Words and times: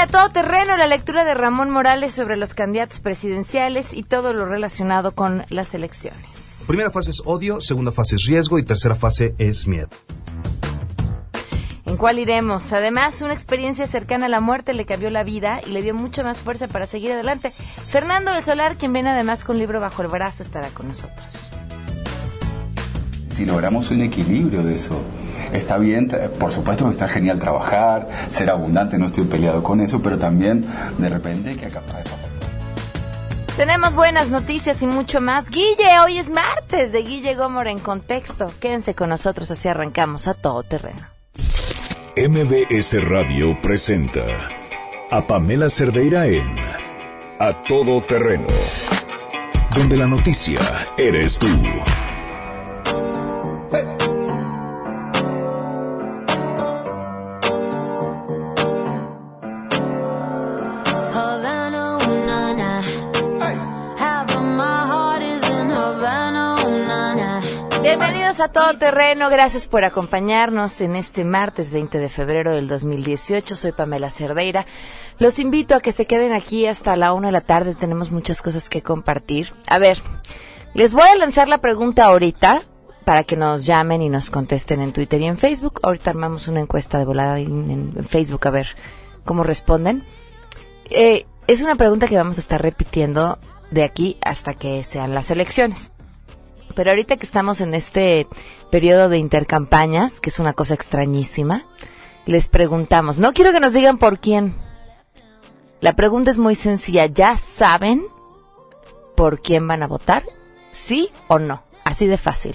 a 0.00 0.06
todo 0.06 0.30
terreno 0.30 0.78
la 0.78 0.86
lectura 0.86 1.24
de 1.24 1.34
Ramón 1.34 1.68
Morales 1.68 2.12
sobre 2.12 2.38
los 2.38 2.54
candidatos 2.54 3.00
presidenciales 3.00 3.92
y 3.92 4.02
todo 4.02 4.32
lo 4.32 4.46
relacionado 4.46 5.12
con 5.12 5.44
las 5.50 5.74
elecciones. 5.74 6.64
Primera 6.66 6.90
fase 6.90 7.10
es 7.10 7.20
odio, 7.26 7.60
segunda 7.60 7.92
fase 7.92 8.16
es 8.16 8.24
riesgo 8.24 8.58
y 8.58 8.62
tercera 8.62 8.94
fase 8.94 9.34
es 9.36 9.66
miedo. 9.66 9.90
¿En 11.84 11.98
cuál 11.98 12.18
iremos? 12.18 12.72
Además, 12.72 13.20
una 13.20 13.34
experiencia 13.34 13.86
cercana 13.86 14.24
a 14.24 14.28
la 14.30 14.40
muerte 14.40 14.72
le 14.72 14.86
cambió 14.86 15.10
la 15.10 15.22
vida 15.22 15.60
y 15.66 15.70
le 15.70 15.82
dio 15.82 15.94
mucha 15.94 16.22
más 16.22 16.38
fuerza 16.38 16.66
para 16.66 16.86
seguir 16.86 17.12
adelante. 17.12 17.50
Fernando 17.50 18.32
del 18.32 18.42
Solar, 18.42 18.76
quien 18.76 18.94
viene 18.94 19.10
además 19.10 19.44
con 19.44 19.56
un 19.56 19.60
libro 19.60 19.80
bajo 19.80 20.00
el 20.00 20.08
brazo, 20.08 20.42
estará 20.42 20.68
con 20.68 20.88
nosotros. 20.88 21.50
Si 23.34 23.44
logramos 23.44 23.90
un 23.90 24.00
equilibrio 24.00 24.62
de 24.62 24.76
eso, 24.76 24.98
está 25.52 25.78
bien, 25.78 26.08
por 26.38 26.52
supuesto 26.52 26.86
que 26.86 26.92
está 26.92 27.08
genial 27.08 27.38
trabajar, 27.38 28.08
ser 28.28 28.50
abundante, 28.50 28.98
no 28.98 29.06
estoy 29.06 29.24
peleado 29.24 29.62
con 29.62 29.80
eso, 29.80 30.00
pero 30.02 30.18
también 30.18 30.64
de 30.98 31.08
repente 31.08 31.50
hay 31.50 31.56
que 31.56 31.66
acabar 31.66 32.04
tenemos 33.60 33.94
buenas 33.94 34.30
noticias 34.30 34.80
y 34.80 34.86
mucho 34.86 35.20
más. 35.20 35.50
Guille, 35.50 36.00
hoy 36.02 36.16
es 36.16 36.30
martes 36.30 36.92
de 36.92 37.02
Guille 37.02 37.34
Gómora 37.34 37.70
en 37.70 37.78
contexto. 37.78 38.50
Quédense 38.58 38.94
con 38.94 39.10
nosotros, 39.10 39.50
así 39.50 39.68
arrancamos 39.68 40.28
a 40.28 40.32
todo 40.34 40.62
terreno. 40.62 41.00
MBS 42.16 43.06
Radio 43.06 43.60
presenta 43.60 44.24
a 45.10 45.26
Pamela 45.26 45.68
Cerdeira 45.68 46.26
en 46.26 46.56
A 47.38 47.62
Todo 47.68 48.02
Terreno, 48.02 48.46
donde 49.76 49.98
la 49.98 50.06
noticia 50.06 50.60
eres 50.96 51.38
tú. 51.38 51.48
A 68.40 68.48
todo 68.48 68.78
terreno, 68.78 69.28
gracias 69.28 69.66
por 69.66 69.84
acompañarnos 69.84 70.80
en 70.80 70.96
este 70.96 71.24
martes 71.24 71.72
20 71.72 71.98
de 71.98 72.08
febrero 72.08 72.54
del 72.54 72.68
2018. 72.68 73.54
Soy 73.54 73.72
Pamela 73.72 74.08
Cerdeira. 74.08 74.64
Los 75.18 75.38
invito 75.38 75.74
a 75.74 75.80
que 75.80 75.92
se 75.92 76.06
queden 76.06 76.32
aquí 76.32 76.66
hasta 76.66 76.96
la 76.96 77.12
una 77.12 77.28
de 77.28 77.32
la 77.32 77.42
tarde, 77.42 77.74
tenemos 77.74 78.10
muchas 78.10 78.40
cosas 78.40 78.70
que 78.70 78.80
compartir. 78.80 79.52
A 79.66 79.78
ver, 79.78 80.00
les 80.72 80.94
voy 80.94 81.02
a 81.02 81.16
lanzar 81.16 81.48
la 81.48 81.58
pregunta 81.58 82.06
ahorita 82.06 82.62
para 83.04 83.24
que 83.24 83.36
nos 83.36 83.66
llamen 83.66 84.00
y 84.00 84.08
nos 84.08 84.30
contesten 84.30 84.80
en 84.80 84.92
Twitter 84.92 85.20
y 85.20 85.26
en 85.26 85.36
Facebook. 85.36 85.78
Ahorita 85.82 86.08
armamos 86.08 86.48
una 86.48 86.60
encuesta 86.60 86.98
de 86.98 87.04
volada 87.04 87.38
en, 87.38 87.92
Facebook 88.08 88.46
a 88.46 88.50
ver 88.50 88.68
cómo 89.26 89.42
responden. 89.42 90.02
Eh, 90.88 91.26
es 91.46 91.60
una 91.60 91.74
pregunta 91.74 92.08
que 92.08 92.16
vamos 92.16 92.38
a 92.38 92.40
estar 92.40 92.62
repitiendo 92.62 93.38
de 93.70 93.82
aquí 93.82 94.16
hasta 94.22 94.54
que 94.54 94.82
sean 94.82 95.12
las 95.12 95.30
elecciones. 95.30 95.92
Pero 96.74 96.90
ahorita 96.90 97.16
que 97.16 97.26
estamos 97.26 97.60
en 97.60 97.74
este 97.74 98.26
periodo 98.70 99.08
de 99.08 99.18
intercampañas, 99.18 100.20
que 100.20 100.30
es 100.30 100.38
una 100.38 100.52
cosa 100.52 100.74
extrañísima, 100.74 101.64
les 102.26 102.48
preguntamos, 102.48 103.18
no 103.18 103.32
quiero 103.32 103.52
que 103.52 103.60
nos 103.60 103.72
digan 103.72 103.98
por 103.98 104.20
quién. 104.20 104.54
La 105.80 105.94
pregunta 105.94 106.30
es 106.30 106.38
muy 106.38 106.54
sencilla, 106.54 107.06
¿ya 107.06 107.36
saben 107.36 108.04
por 109.16 109.40
quién 109.40 109.66
van 109.66 109.82
a 109.82 109.86
votar? 109.86 110.24
¿Sí 110.70 111.10
o 111.28 111.38
no? 111.38 111.62
Así 111.84 112.06
de 112.06 112.18
fácil. 112.18 112.54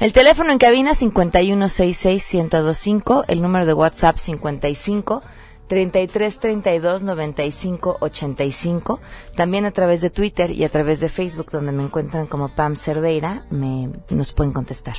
El 0.00 0.12
teléfono 0.12 0.50
en 0.52 0.58
cabina 0.58 0.92
5166125, 0.92 3.24
el 3.28 3.40
número 3.40 3.64
de 3.64 3.74
WhatsApp 3.74 4.18
55 4.18 5.22
33 5.66 6.38
32 6.38 7.02
95 7.02 7.96
85. 8.00 9.00
También 9.34 9.64
a 9.64 9.70
través 9.70 10.00
de 10.00 10.10
Twitter 10.10 10.50
y 10.50 10.64
a 10.64 10.68
través 10.68 11.00
de 11.00 11.08
Facebook, 11.08 11.50
donde 11.50 11.72
me 11.72 11.82
encuentran 11.82 12.26
como 12.26 12.48
Pam 12.48 12.76
Cerdeira, 12.76 13.44
me, 13.50 13.90
nos 14.10 14.32
pueden 14.32 14.52
contestar. 14.52 14.96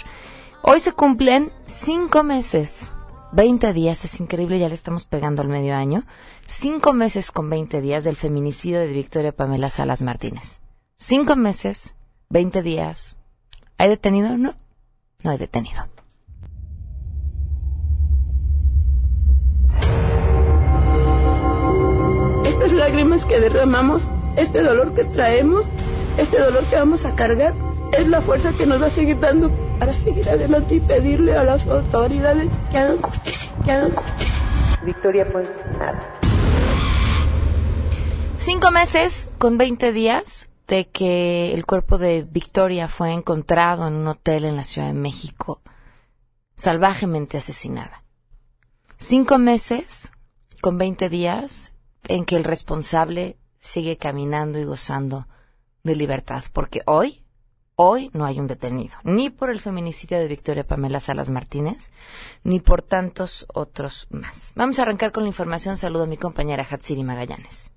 Hoy 0.61 0.79
se 0.79 0.93
cumplen 0.93 1.51
cinco 1.67 2.23
meses, 2.23 2.95
20 3.33 3.73
días, 3.73 4.03
es 4.05 4.19
increíble, 4.19 4.59
ya 4.59 4.69
le 4.69 4.75
estamos 4.75 5.05
pegando 5.05 5.41
al 5.41 5.47
medio 5.47 5.75
año. 5.75 6.03
Cinco 6.47 6.93
meses 6.93 7.31
con 7.31 7.49
20 7.49 7.81
días 7.81 8.03
del 8.03 8.15
feminicidio 8.15 8.79
de 8.79 8.87
Victoria 8.87 9.31
Pamela 9.31 9.69
Salas 9.69 10.01
Martínez. 10.01 10.61
Cinco 10.97 11.35
meses, 11.35 11.95
20 12.29 12.63
días. 12.63 13.17
¿Hay 13.77 13.89
detenido? 13.89 14.37
No, 14.37 14.55
no 15.21 15.31
hay 15.31 15.37
detenido. 15.37 15.85
Lágrimas 22.85 23.25
que 23.25 23.39
derramamos, 23.39 24.03
este 24.35 24.61
dolor 24.61 24.93
que 24.93 25.05
traemos, 25.05 25.65
este 26.19 26.39
dolor 26.39 26.63
que 26.65 26.75
vamos 26.75 27.03
a 27.03 27.15
cargar, 27.15 27.55
es 27.97 28.07
la 28.07 28.21
fuerza 28.21 28.53
que 28.53 28.67
nos 28.67 28.79
va 28.79 28.85
a 28.85 28.89
seguir 28.91 29.19
dando 29.19 29.49
para 29.79 29.91
seguir 29.91 30.29
adelante 30.29 30.75
y 30.75 30.79
pedirle 30.81 31.35
a 31.35 31.43
las 31.43 31.65
autoridades 31.65 32.47
que 32.69 32.77
hagan 32.77 33.01
justicia, 33.01 33.51
que 33.63 33.71
hagan 33.71 33.91
justicia. 33.91 34.43
Victoria, 34.83 35.27
pues 35.31 35.47
nada. 35.79 36.19
Cinco 38.37 38.69
meses 38.69 39.31
con 39.39 39.57
20 39.57 39.91
días 39.91 40.51
de 40.67 40.87
que 40.87 41.55
el 41.55 41.65
cuerpo 41.65 41.97
de 41.97 42.21
Victoria 42.29 42.87
fue 42.87 43.13
encontrado 43.13 43.87
en 43.87 43.95
un 43.95 44.07
hotel 44.09 44.45
en 44.45 44.57
la 44.57 44.63
Ciudad 44.63 44.89
de 44.89 44.93
México, 44.93 45.59
salvajemente 46.53 47.39
asesinada. 47.39 48.03
Cinco 48.97 49.39
meses 49.39 50.11
con 50.61 50.77
20 50.77 51.09
días 51.09 51.71
en 52.07 52.25
que 52.25 52.35
el 52.35 52.43
responsable 52.43 53.37
sigue 53.59 53.97
caminando 53.97 54.59
y 54.59 54.63
gozando 54.63 55.27
de 55.83 55.95
libertad, 55.95 56.43
porque 56.53 56.81
hoy, 56.85 57.23
hoy 57.75 58.09
no 58.13 58.25
hay 58.25 58.39
un 58.39 58.47
detenido, 58.47 58.95
ni 59.03 59.29
por 59.29 59.49
el 59.49 59.59
feminicidio 59.59 60.19
de 60.19 60.27
Victoria 60.27 60.65
Pamela 60.65 60.99
Salas 60.99 61.29
Martínez, 61.29 61.91
ni 62.43 62.59
por 62.59 62.81
tantos 62.81 63.45
otros 63.53 64.07
más. 64.09 64.51
Vamos 64.55 64.79
a 64.79 64.83
arrancar 64.83 65.11
con 65.11 65.23
la 65.23 65.29
información. 65.29 65.77
Saludo 65.77 66.03
a 66.03 66.07
mi 66.07 66.17
compañera 66.17 66.65
Hatsiri 66.69 67.03
Magallanes. 67.03 67.71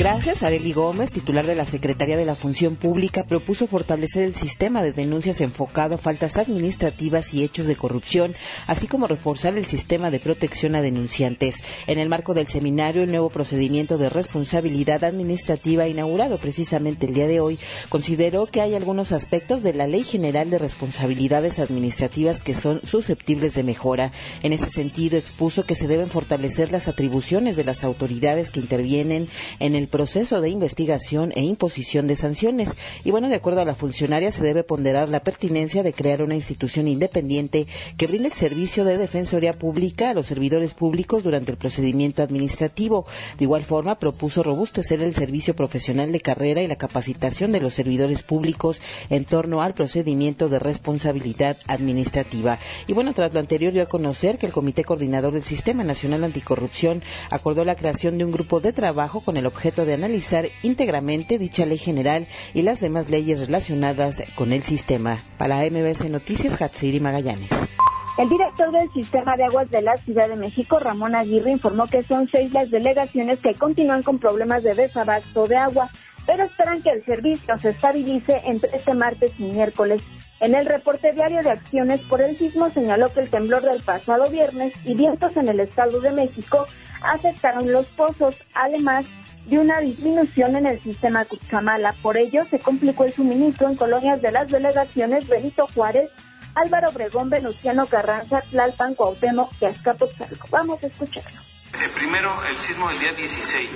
Gracias, 0.00 0.42
Areli 0.42 0.72
Gómez, 0.72 1.10
titular 1.10 1.46
de 1.46 1.54
la 1.54 1.66
Secretaría 1.66 2.16
de 2.16 2.24
la 2.24 2.34
Función 2.34 2.76
Pública, 2.76 3.24
propuso 3.24 3.66
fortalecer 3.66 4.22
el 4.22 4.34
sistema 4.34 4.82
de 4.82 4.92
denuncias 4.92 5.42
enfocado 5.42 5.96
a 5.96 5.98
faltas 5.98 6.38
administrativas 6.38 7.34
y 7.34 7.44
hechos 7.44 7.66
de 7.66 7.76
corrupción, 7.76 8.34
así 8.66 8.86
como 8.86 9.08
reforzar 9.08 9.58
el 9.58 9.66
sistema 9.66 10.10
de 10.10 10.18
protección 10.18 10.74
a 10.74 10.80
denunciantes. 10.80 11.56
En 11.86 11.98
el 11.98 12.08
marco 12.08 12.32
del 12.32 12.46
seminario, 12.46 13.02
el 13.02 13.10
nuevo 13.10 13.28
procedimiento 13.28 13.98
de 13.98 14.08
responsabilidad 14.08 15.04
administrativa 15.04 15.86
inaugurado 15.86 16.38
precisamente 16.38 17.04
el 17.04 17.12
día 17.12 17.26
de 17.26 17.40
hoy, 17.40 17.58
consideró 17.90 18.46
que 18.46 18.62
hay 18.62 18.76
algunos 18.76 19.12
aspectos 19.12 19.62
de 19.62 19.74
la 19.74 19.86
Ley 19.86 20.04
General 20.04 20.48
de 20.48 20.58
Responsabilidades 20.58 21.58
Administrativas 21.58 22.40
que 22.40 22.54
son 22.54 22.80
susceptibles 22.86 23.54
de 23.54 23.64
mejora. 23.64 24.12
En 24.42 24.54
ese 24.54 24.70
sentido, 24.70 25.18
expuso 25.18 25.66
que 25.66 25.74
se 25.74 25.88
deben 25.88 26.08
fortalecer 26.08 26.72
las 26.72 26.88
atribuciones 26.88 27.56
de 27.56 27.64
las 27.64 27.84
autoridades 27.84 28.50
que 28.50 28.60
intervienen 28.60 29.28
en 29.60 29.76
el 29.76 29.86
proceso 29.88 30.40
de 30.40 30.50
investigación 30.50 31.32
e 31.36 31.42
imposición 31.42 32.06
de 32.06 32.16
sanciones. 32.16 32.70
Y 33.04 33.10
bueno, 33.10 33.28
de 33.28 33.36
acuerdo 33.36 33.60
a 33.60 33.64
la 33.64 33.74
funcionaria, 33.74 34.32
se 34.32 34.42
debe 34.42 34.64
ponderar 34.64 35.08
la 35.08 35.20
pertinencia 35.20 35.82
de 35.82 35.92
crear 35.92 36.22
una 36.22 36.34
institución 36.34 36.88
independiente 36.88 37.66
que 37.96 38.06
brinde 38.06 38.28
el 38.28 38.34
servicio 38.34 38.84
de 38.84 38.98
defensoría 38.98 39.52
pública 39.52 40.10
a 40.10 40.14
los 40.14 40.26
servidores 40.26 40.74
públicos 40.74 41.22
durante 41.22 41.52
el 41.52 41.58
procedimiento 41.58 42.22
administrativo. 42.22 43.06
De 43.38 43.44
igual 43.44 43.64
forma, 43.64 43.98
propuso 43.98 44.42
robustecer 44.42 45.02
el 45.02 45.14
servicio 45.14 45.54
profesional 45.54 46.10
de 46.12 46.20
carrera 46.20 46.62
y 46.62 46.66
la 46.66 46.76
capacitación 46.76 47.52
de 47.52 47.60
los 47.60 47.74
servidores 47.74 48.22
públicos 48.22 48.80
en 49.10 49.24
torno 49.24 49.62
al 49.62 49.74
procedimiento 49.74 50.48
de 50.48 50.58
responsabilidad 50.58 51.56
administrativa. 51.66 52.58
Y 52.86 52.94
bueno, 52.94 53.12
tras 53.12 53.32
lo 53.32 53.40
anterior, 53.40 53.72
dio 53.72 53.82
a 53.82 53.86
conocer 53.86 54.38
que 54.38 54.46
el 54.46 54.52
Comité 54.52 54.84
Coordinador 54.84 55.34
del 55.34 55.42
Sistema 55.42 55.84
Nacional 55.84 56.24
Anticorrupción 56.24 57.02
acordó 57.30 57.64
la 57.64 57.76
creación 57.76 58.18
de 58.18 58.24
un 58.24 58.32
grupo 58.32 58.60
de 58.60 58.72
trabajo 58.72 59.20
con 59.20 59.36
el 59.36 59.46
objeto 59.50 59.84
de 59.84 59.94
analizar 59.94 60.46
íntegramente 60.62 61.38
dicha 61.38 61.66
ley 61.66 61.78
general 61.78 62.26
y 62.54 62.62
las 62.62 62.80
demás 62.80 63.10
leyes 63.10 63.40
relacionadas 63.40 64.22
con 64.34 64.52
el 64.52 64.62
sistema. 64.62 65.22
Para 65.36 65.58
MBS 65.58 66.08
Noticias, 66.08 66.60
Hatsiri 66.60 67.00
Magallanes. 67.00 67.50
El 68.18 68.28
director 68.28 68.70
del 68.72 68.90
Sistema 68.92 69.36
de 69.36 69.44
Aguas 69.44 69.70
de 69.70 69.80
la 69.80 69.96
Ciudad 69.96 70.28
de 70.28 70.36
México, 70.36 70.78
Ramón 70.78 71.14
Aguirre, 71.14 71.52
informó 71.52 71.86
que 71.86 72.02
son 72.02 72.28
seis 72.28 72.52
las 72.52 72.70
delegaciones 72.70 73.38
que 73.40 73.54
continúan 73.54 74.02
con 74.02 74.18
problemas 74.18 74.62
de 74.62 74.74
desabasto 74.74 75.46
de 75.46 75.56
agua, 75.56 75.90
pero 76.26 76.44
esperan 76.44 76.82
que 76.82 76.90
el 76.90 77.02
servicio 77.02 77.58
se 77.58 77.70
estabilice 77.70 78.42
entre 78.44 78.76
este 78.76 78.92
martes 78.94 79.32
y 79.38 79.44
miércoles. 79.44 80.02
En 80.40 80.54
el 80.54 80.66
reporte 80.66 81.12
diario 81.12 81.42
de 81.42 81.50
acciones 81.50 82.00
por 82.02 82.20
el 82.20 82.36
sismo 82.36 82.68
señaló 82.70 83.12
que 83.12 83.20
el 83.20 83.30
temblor 83.30 83.62
del 83.62 83.82
pasado 83.82 84.28
viernes 84.28 84.74
y 84.84 84.94
vientos 84.94 85.36
en 85.36 85.48
el 85.48 85.60
Estado 85.60 86.00
de 86.00 86.12
México 86.12 86.66
afectaron 87.02 87.70
los 87.72 87.88
pozos, 87.88 88.42
además 88.54 89.06
de 89.46 89.58
una 89.58 89.80
disminución 89.80 90.56
en 90.56 90.66
el 90.66 90.82
sistema 90.82 91.24
Cuchamala. 91.24 91.94
Por 92.02 92.16
ello, 92.16 92.44
se 92.50 92.58
complicó 92.58 93.04
el 93.04 93.12
suministro 93.12 93.68
en 93.68 93.76
colonias 93.76 94.22
de 94.22 94.32
las 94.32 94.48
delegaciones 94.48 95.28
Benito 95.28 95.66
Juárez, 95.74 96.10
Álvaro 96.54 96.88
Obregón, 96.88 97.30
Venustiano 97.30 97.86
Carranza, 97.86 98.42
Tlalpan, 98.50 98.94
Cuauhtémoc 98.94 99.52
y 99.60 99.64
Azcapotzalco. 99.66 100.48
Vamos 100.50 100.82
a 100.82 100.88
escucharlo. 100.88 101.59
Primero, 101.72 102.34
el 102.48 102.56
sismo 102.58 102.88
del 102.88 102.98
día 102.98 103.12
16 103.12 103.70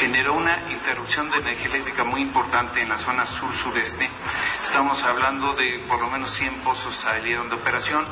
generó 0.00 0.34
una 0.34 0.58
interrupción 0.70 1.30
de 1.30 1.38
energía 1.38 1.66
eléctrica 1.66 2.04
muy 2.04 2.20
importante 2.20 2.82
en 2.82 2.88
la 2.90 2.98
zona 2.98 3.26
sur-sureste. 3.26 4.08
Estamos 4.64 5.02
hablando 5.04 5.54
de 5.54 5.82
por 5.88 6.00
lo 6.00 6.10
menos 6.10 6.30
100 6.32 6.54
pozos 6.56 6.94
salieron 6.94 7.48
de 7.48 7.54
operación. 7.54 8.04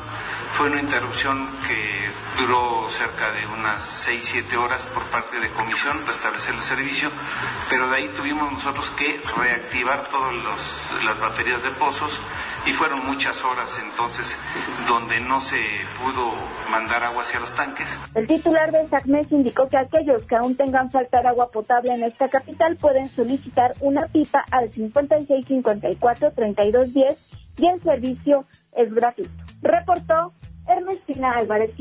Fue 0.53 0.71
una 0.71 0.81
interrupción 0.81 1.47
que 1.67 2.09
duró 2.39 2.87
cerca 2.89 3.31
de 3.31 3.45
unas 3.47 4.07
6-7 4.07 4.55
horas 4.57 4.81
por 4.93 5.03
parte 5.03 5.39
de 5.39 5.49
comisión 5.49 5.99
para 5.99 6.13
establecer 6.13 6.55
el 6.55 6.61
servicio, 6.61 7.11
pero 7.69 7.89
de 7.89 7.97
ahí 7.97 8.07
tuvimos 8.15 8.51
nosotros 8.51 8.89
que 8.97 9.21
reactivar 9.37 10.01
todas 10.07 10.33
las 11.03 11.19
baterías 11.19 11.61
de 11.61 11.69
pozos 11.71 12.19
y 12.65 12.73
fueron 12.73 13.05
muchas 13.05 13.43
horas 13.43 13.69
entonces 13.83 14.35
donde 14.87 15.19
no 15.19 15.39
se 15.41 15.61
pudo 16.01 16.33
mandar 16.71 17.03
agua 17.03 17.21
hacia 17.23 17.39
los 17.39 17.53
tanques. 17.53 17.95
SACMES 18.95 19.31
indicó 19.33 19.67
que 19.67 19.75
aquellos 19.75 20.23
que 20.23 20.37
aún 20.37 20.55
tengan 20.55 20.89
falta 20.89 21.21
de 21.21 21.27
agua 21.27 21.51
potable 21.51 21.91
en 21.91 22.03
esta 22.03 22.29
capital 22.29 22.77
pueden 22.77 23.09
solicitar 23.09 23.73
una 23.81 24.07
pipa 24.07 24.45
al 24.51 24.71
5654-3210 24.71 27.17
y 27.57 27.67
el 27.67 27.83
servicio 27.83 28.45
es 28.73 28.93
gratuito. 28.93 29.33
Reportó 29.61 30.31
Ernestina 30.67 31.33
Álvarez. 31.37 31.71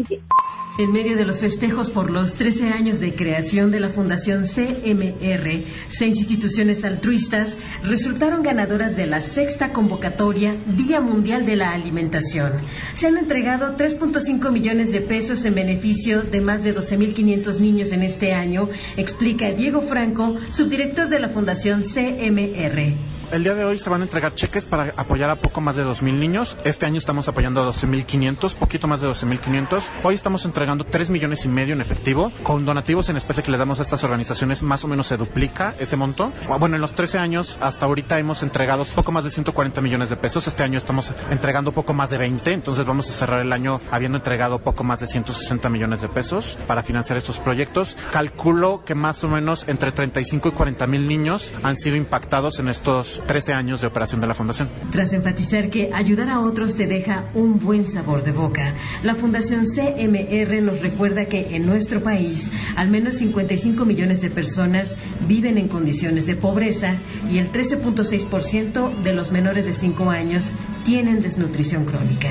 En 0.77 0.93
medio 0.93 1.17
de 1.17 1.25
los 1.25 1.39
festejos 1.39 1.91
por 1.91 2.11
los 2.11 2.35
13 2.35 2.71
años 2.71 2.99
de 2.99 3.15
creación 3.15 3.71
de 3.71 3.79
la 3.79 3.89
Fundación 3.89 4.43
CMR, 4.43 5.63
seis 5.89 6.17
instituciones 6.17 6.85
altruistas 6.85 7.57
resultaron 7.85 8.43
ganadoras 8.43 8.97
de 8.97 9.07
la 9.07 9.21
sexta 9.21 9.73
convocatoria 9.73 10.57
Día 10.67 11.01
Mundial 11.01 11.47
de 11.47 11.57
la 11.57 11.71
Alimentación. 11.71 12.53
Se 12.95 13.07
han 13.07 13.17
entregado 13.17 13.77
3.5 13.77 14.51
millones 14.51 14.91
de 14.91 15.01
pesos 15.01 15.45
en 15.45 15.55
beneficio 15.55 16.23
de 16.23 16.41
más 16.41 16.65
de 16.65 16.75
12.500 16.75 17.61
niños 17.61 17.93
en 17.93 18.03
este 18.03 18.33
año, 18.35 18.69
explica 18.97 19.53
Diego 19.53 19.83
Franco, 19.83 20.37
subdirector 20.51 21.09
de 21.09 21.21
la 21.21 21.29
Fundación 21.29 21.83
CMR. 21.83 23.13
El 23.31 23.43
día 23.43 23.55
de 23.55 23.65
hoy 23.65 23.79
se 23.79 23.91
van 23.91 24.00
a 24.00 24.05
entregar 24.05 24.35
cheques 24.35 24.65
para 24.65 24.93
apoyar 24.97 25.31
a 25.31 25.37
poco 25.37 25.61
más 25.61 25.76
de 25.76 25.85
2.000 25.85 26.15
niños. 26.15 26.56
Este 26.65 26.87
año 26.87 26.99
estamos 26.99 27.26
apoyando 27.29 27.62
a 27.62 27.73
12.500, 27.73 28.55
poquito 28.55 28.87
más 28.87 29.00
de 29.00 29.09
12.500. 29.09 29.82
Hoy 30.03 30.15
estamos 30.15 30.44
entregando 30.44 30.85
3 30.85 31.11
millones 31.11 31.44
y 31.44 31.49
medio 31.49 31.75
en 31.75 31.81
efectivo. 31.81 32.31
Con 32.43 32.65
donativos 32.65 33.09
en 33.09 33.17
especie 33.17 33.43
que 33.43 33.50
les 33.50 33.59
damos 33.59 33.81
a 33.81 33.82
estas 33.82 34.05
organizaciones, 34.05 34.62
más 34.62 34.85
o 34.85 34.88
menos 34.88 35.09
se 35.09 35.17
duplica 35.17 35.75
ese 35.79 35.97
monto. 35.97 36.32
Bueno, 36.61 36.76
en 36.76 36.81
los 36.81 36.93
13 36.93 37.19
años 37.19 37.59
hasta 37.61 37.87
ahorita 37.87 38.19
hemos 38.19 38.43
entregado 38.43 38.85
poco 38.85 39.11
más 39.11 39.25
de 39.25 39.31
140 39.31 39.81
millones 39.81 40.11
de 40.11 40.17
pesos. 40.17 40.47
Este 40.47 40.62
año 40.62 40.79
estamos 40.79 41.12
entregando 41.31 41.73
poco 41.73 41.93
más 41.93 42.11
de 42.11 42.19
20, 42.19 42.53
entonces 42.53 42.85
vamos 42.85 43.11
a 43.11 43.12
cerrar 43.12 43.41
el 43.41 43.53
año 43.53 43.81
habiendo 43.91 44.19
entregado 44.19 44.61
poco 44.61 44.85
más 44.85 45.00
de 45.00 45.06
160 45.06 45.69
millones 45.71 46.00
de 46.00 46.09
pesos 46.09 46.56
para 46.67 46.82
financiar 46.82 47.19
estos 47.19 47.41
proyectos. 47.41 47.97
Calculo 48.12 48.85
que 48.85 48.94
más 48.94 49.25
o 49.25 49.29
menos 49.29 49.67
entre 49.67 49.93
35 49.93 50.50
y 50.50 50.53
40 50.53 50.87
mil 50.87 51.09
niños 51.09 51.53
han 51.62 51.76
sido 51.76 51.97
impactados 51.97 52.59
en 52.59 52.69
estos 52.69 53.13
13 53.26 53.52
años 53.52 53.81
de 53.81 53.87
operación 53.87 54.20
de 54.20 54.26
la 54.26 54.34
Fundación. 54.34 54.69
Tras 54.90 55.12
enfatizar 55.12 55.70
que 55.70 55.90
ayudar 55.93 56.28
a 56.28 56.40
otros 56.40 56.76
te 56.76 56.87
deja 56.87 57.26
un 57.34 57.58
buen 57.58 57.87
sabor 57.87 58.25
de 58.25 58.32
boca, 58.32 58.75
la 59.02 59.14
Fundación 59.14 59.64
CMR 59.64 60.62
nos 60.62 60.81
recuerda 60.81 61.26
que 61.26 61.56
en 61.56 61.66
nuestro 61.66 62.02
país 62.02 62.50
al 62.76 62.88
menos 62.88 63.16
55 63.16 63.84
millones 63.84 64.20
de 64.20 64.31
personas 64.31 64.96
viven 65.26 65.58
en 65.58 65.69
condiciones 65.69 66.26
de 66.26 66.37
pobreza 66.37 66.96
y 67.31 67.38
el 67.38 67.52
13.6% 67.52 69.02
de 69.02 69.12
los 69.12 69.31
menores 69.31 69.66
de 69.66 69.72
5 69.72 70.11
años 70.11 70.52
tienen 70.84 71.22
desnutrición 71.22 71.84
crónica. 71.84 72.31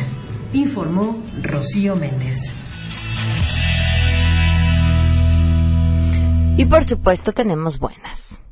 Informó 0.54 1.22
Rocío 1.42 1.96
Méndez. 1.96 2.54
Y 6.56 6.66
por 6.66 6.84
supuesto 6.84 7.34
tenemos 7.34 7.80
buenas. 7.80 8.44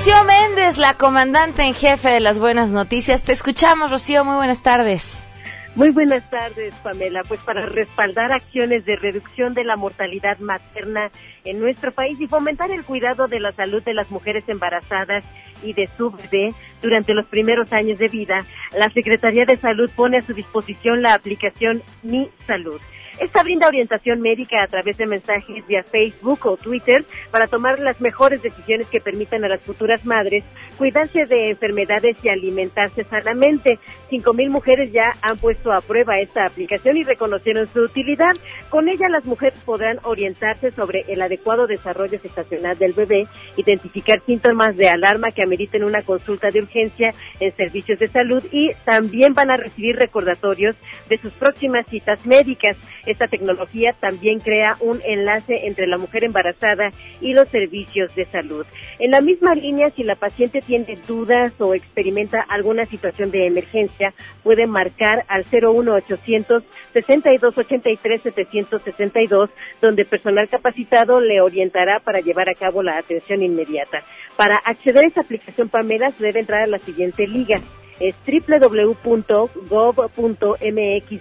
Rocío 0.00 0.24
Méndez, 0.24 0.78
la 0.78 0.94
comandante 0.94 1.62
en 1.62 1.74
jefe 1.74 2.08
de 2.08 2.20
las 2.20 2.38
buenas 2.38 2.70
noticias. 2.70 3.22
Te 3.22 3.32
escuchamos, 3.32 3.90
Rocío. 3.90 4.24
Muy 4.24 4.36
buenas 4.36 4.62
tardes. 4.62 5.26
Muy 5.74 5.90
buenas 5.90 6.28
tardes, 6.30 6.74
Pamela. 6.76 7.22
Pues 7.28 7.38
para 7.40 7.66
respaldar 7.66 8.32
acciones 8.32 8.86
de 8.86 8.96
reducción 8.96 9.52
de 9.52 9.62
la 9.62 9.76
mortalidad 9.76 10.38
materna 10.38 11.10
en 11.44 11.60
nuestro 11.60 11.92
país 11.92 12.18
y 12.18 12.28
fomentar 12.28 12.70
el 12.70 12.82
cuidado 12.82 13.28
de 13.28 13.40
la 13.40 13.52
salud 13.52 13.82
de 13.82 13.92
las 13.92 14.10
mujeres 14.10 14.42
embarazadas 14.46 15.22
y 15.62 15.74
de 15.74 15.86
su 15.94 16.10
bebé 16.10 16.54
durante 16.80 17.12
los 17.12 17.26
primeros 17.26 17.70
años 17.70 17.98
de 17.98 18.08
vida, 18.08 18.38
la 18.74 18.88
Secretaría 18.88 19.44
de 19.44 19.58
Salud 19.58 19.90
pone 19.94 20.16
a 20.16 20.26
su 20.26 20.32
disposición 20.32 21.02
la 21.02 21.12
aplicación 21.12 21.82
Mi 22.02 22.30
Salud 22.46 22.80
esta 23.20 23.42
brinda 23.42 23.68
orientación 23.68 24.20
médica 24.20 24.62
a 24.62 24.66
través 24.66 24.96
de 24.96 25.06
mensajes 25.06 25.66
vía 25.66 25.82
Facebook 25.82 26.40
o 26.46 26.56
Twitter 26.56 27.04
para 27.30 27.46
tomar 27.46 27.78
las 27.78 28.00
mejores 28.00 28.42
decisiones 28.42 28.86
que 28.88 29.00
permitan 29.00 29.44
a 29.44 29.48
las 29.48 29.60
futuras 29.60 30.04
madres 30.04 30.42
cuidarse 30.78 31.26
de 31.26 31.50
enfermedades 31.50 32.16
y 32.22 32.30
alimentarse 32.30 33.04
sanamente. 33.04 33.78
Cinco 34.08 34.32
mil 34.32 34.48
mujeres 34.48 34.90
ya 34.92 35.12
han 35.20 35.36
puesto 35.36 35.72
a 35.72 35.82
prueba 35.82 36.18
esta 36.18 36.46
aplicación 36.46 36.96
y 36.96 37.02
reconocieron 37.02 37.66
su 37.66 37.80
utilidad. 37.80 38.34
Con 38.70 38.88
ella 38.88 39.10
las 39.10 39.26
mujeres 39.26 39.60
podrán 39.60 39.98
orientarse 40.04 40.70
sobre 40.70 41.04
el 41.08 41.20
adecuado 41.20 41.66
desarrollo 41.66 42.18
gestacional 42.18 42.78
del 42.78 42.94
bebé, 42.94 43.26
identificar 43.58 44.22
síntomas 44.24 44.74
de 44.78 44.88
alarma 44.88 45.32
que 45.32 45.42
ameriten 45.42 45.84
una 45.84 46.00
consulta 46.00 46.50
de 46.50 46.60
urgencia 46.62 47.12
en 47.40 47.54
servicios 47.54 47.98
de 47.98 48.08
salud 48.08 48.42
y 48.50 48.70
también 48.86 49.34
van 49.34 49.50
a 49.50 49.58
recibir 49.58 49.96
recordatorios 49.96 50.76
de 51.10 51.18
sus 51.18 51.34
próximas 51.34 51.86
citas 51.88 52.24
médicas. 52.24 52.78
Esta 53.10 53.26
tecnología 53.26 53.92
también 53.92 54.38
crea 54.38 54.76
un 54.78 55.00
enlace 55.04 55.66
entre 55.66 55.88
la 55.88 55.98
mujer 55.98 56.22
embarazada 56.22 56.92
y 57.20 57.32
los 57.32 57.48
servicios 57.48 58.14
de 58.14 58.24
salud. 58.24 58.64
En 59.00 59.10
la 59.10 59.20
misma 59.20 59.56
línea, 59.56 59.90
si 59.90 60.04
la 60.04 60.14
paciente 60.14 60.62
tiene 60.62 60.96
dudas 61.08 61.60
o 61.60 61.74
experimenta 61.74 62.40
alguna 62.40 62.86
situación 62.86 63.32
de 63.32 63.48
emergencia, 63.48 64.14
puede 64.44 64.68
marcar 64.68 65.24
al 65.26 65.44
01800 65.44 66.62
6283 66.92 68.22
762, 68.22 69.50
donde 69.82 70.04
personal 70.04 70.48
capacitado 70.48 71.20
le 71.20 71.40
orientará 71.40 71.98
para 71.98 72.20
llevar 72.20 72.48
a 72.48 72.54
cabo 72.54 72.80
la 72.84 72.96
atención 72.96 73.42
inmediata. 73.42 74.04
Para 74.36 74.56
acceder 74.56 75.04
a 75.04 75.08
esta 75.08 75.22
aplicación 75.22 75.68
Pamela 75.68 76.10
se 76.10 76.22
debe 76.22 76.38
entrar 76.38 76.62
a 76.62 76.68
la 76.68 76.78
siguiente 76.78 77.26
liga 77.26 77.60
es 78.00 78.14
www.gov.mx 78.26 79.50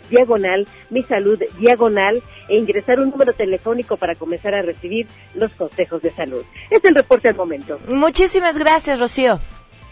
diagonal 0.09 0.67
mi 0.89 1.03
salud 1.03 1.39
diagonal 1.59 2.23
e 2.47 2.57
ingresar 2.57 2.99
un 2.99 3.09
número 3.11 3.33
telefónico 3.33 3.97
para 3.97 4.15
comenzar 4.15 4.55
a 4.55 4.61
recibir 4.61 5.07
los 5.35 5.51
consejos 5.53 6.01
de 6.01 6.11
salud. 6.11 6.43
Es 6.69 6.83
el 6.83 6.95
reporte 6.95 7.27
al 7.29 7.35
momento. 7.35 7.79
Muchísimas 7.87 8.57
gracias, 8.57 8.99
Rocío. 8.99 9.39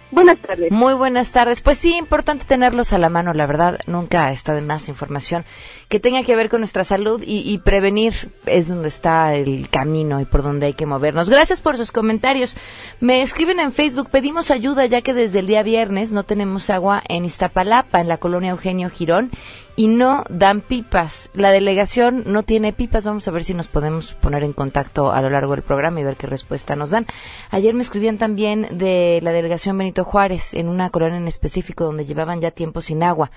Buenas 0.09 0.37
tardes. 0.39 0.71
Muy 0.71 0.93
buenas 0.93 1.31
tardes. 1.31 1.61
Pues 1.61 1.77
sí, 1.77 1.95
importante 1.97 2.45
tenerlos 2.45 2.93
a 2.93 2.97
la 2.97 3.09
mano, 3.09 3.33
la 3.33 3.45
verdad. 3.45 3.79
Nunca 3.87 4.31
está 4.31 4.53
de 4.53 4.61
más 4.61 4.87
información 4.87 5.43
que 5.89 5.99
tenga 5.99 6.23
que 6.23 6.35
ver 6.35 6.49
con 6.49 6.61
nuestra 6.61 6.83
salud 6.83 7.21
y, 7.25 7.57
prevenir 7.59 8.13
es 8.45 8.67
donde 8.69 8.87
está 8.87 9.35
el 9.35 9.69
camino 9.69 10.21
y 10.21 10.25
por 10.25 10.43
donde 10.43 10.67
hay 10.67 10.73
que 10.73 10.85
movernos. 10.85 11.29
Gracias 11.29 11.61
por 11.61 11.77
sus 11.77 11.91
comentarios. 11.91 12.55
Me 12.99 13.21
escriben 13.21 13.59
en 13.59 13.71
Facebook, 13.71 14.09
pedimos 14.09 14.51
ayuda 14.51 14.85
ya 14.85 15.01
que 15.01 15.13
desde 15.13 15.39
el 15.39 15.47
día 15.47 15.63
viernes 15.63 16.11
no 16.11 16.23
tenemos 16.23 16.69
agua 16.69 17.03
en 17.09 17.25
Iztapalapa, 17.25 17.99
en 17.99 18.07
la 18.07 18.17
colonia 18.17 18.51
Eugenio 18.51 18.89
Girón, 18.89 19.31
y 19.77 19.87
no 19.87 20.25
dan 20.29 20.59
pipas. 20.59 21.29
La 21.33 21.51
delegación 21.51 22.23
no 22.25 22.43
tiene 22.43 22.73
pipas. 22.73 23.05
Vamos 23.05 23.27
a 23.27 23.31
ver 23.31 23.45
si 23.45 23.53
nos 23.53 23.67
podemos 23.67 24.15
poner 24.15 24.43
en 24.43 24.51
contacto 24.51 25.13
a 25.13 25.21
lo 25.21 25.29
largo 25.29 25.53
del 25.53 25.61
programa 25.61 26.01
y 26.01 26.03
ver 26.03 26.17
qué 26.17 26.27
respuesta 26.27 26.75
nos 26.75 26.89
dan. 26.89 27.05
Ayer 27.51 27.73
me 27.73 27.83
escribían 27.83 28.17
también 28.17 28.67
de 28.71 29.19
la 29.21 29.31
delegación 29.31 29.77
Benito 29.77 30.03
Juárez 30.03 30.55
en 30.55 30.67
una 30.67 30.89
colonia 30.89 31.17
en 31.17 31.27
específico 31.27 31.85
donde 31.85 32.05
llevaban 32.05 32.41
ya 32.41 32.51
tiempo 32.51 32.81
sin 32.81 33.03
agua. 33.03 33.31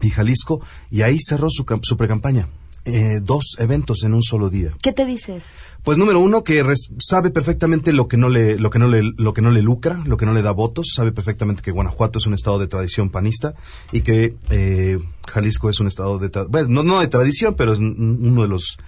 y 0.00 0.08
Jalisco, 0.08 0.62
y 0.90 1.02
ahí 1.02 1.18
cerró 1.20 1.48
su, 1.50 1.66
su 1.82 1.96
precampaña. 1.98 2.48
Eh, 2.84 3.20
dos 3.22 3.54
eventos 3.60 4.02
en 4.02 4.12
un 4.12 4.22
solo 4.22 4.50
día. 4.50 4.70
¿Qué 4.82 4.92
te 4.92 5.06
dices? 5.06 5.52
Pues 5.84 5.98
número 5.98 6.18
uno, 6.18 6.42
que 6.42 6.64
res- 6.64 6.90
sabe 6.98 7.30
perfectamente 7.30 7.92
lo 7.92 8.08
que 8.08 8.16
no 8.16 8.28
le, 8.28 8.58
lo 8.58 8.70
que 8.70 8.80
no 8.80 8.88
le, 8.88 9.02
lo 9.16 9.32
que 9.32 9.40
no 9.40 9.52
le 9.52 9.62
lucra, 9.62 10.02
lo 10.04 10.16
que 10.16 10.26
no 10.26 10.32
le 10.32 10.42
da 10.42 10.50
votos, 10.50 10.88
sabe 10.96 11.12
perfectamente 11.12 11.62
que 11.62 11.70
Guanajuato 11.70 12.18
es 12.18 12.26
un 12.26 12.34
estado 12.34 12.58
de 12.58 12.66
tradición 12.66 13.08
panista 13.10 13.54
y 13.92 14.00
que 14.00 14.34
eh, 14.50 14.98
Jalisco 15.28 15.70
es 15.70 15.78
un 15.78 15.86
estado 15.86 16.18
de, 16.18 16.28
bueno, 16.48 16.68
no, 16.70 16.82
no 16.82 17.00
de 17.00 17.06
tradición, 17.06 17.54
pero 17.54 17.72
es 17.72 17.78
uno 17.78 18.42
de 18.42 18.48
los 18.48 18.78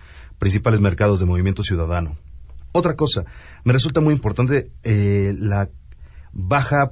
principales 0.40 0.80
mercados 0.80 1.20
de 1.20 1.26
movimiento 1.26 1.62
ciudadano. 1.62 2.16
Otra 2.72 2.96
cosa, 2.96 3.24
me 3.62 3.72
resulta 3.72 4.00
muy 4.00 4.12
importante 4.12 4.72
eh, 4.82 5.36
la 5.38 5.70
baja, 6.32 6.90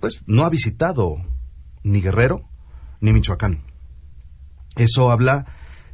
pues 0.00 0.22
no 0.26 0.44
ha 0.44 0.50
visitado 0.50 1.14
ni 1.84 2.00
Guerrero 2.00 2.42
ni 3.00 3.12
Michoacán. 3.12 3.62
Eso 4.74 5.12
habla 5.12 5.46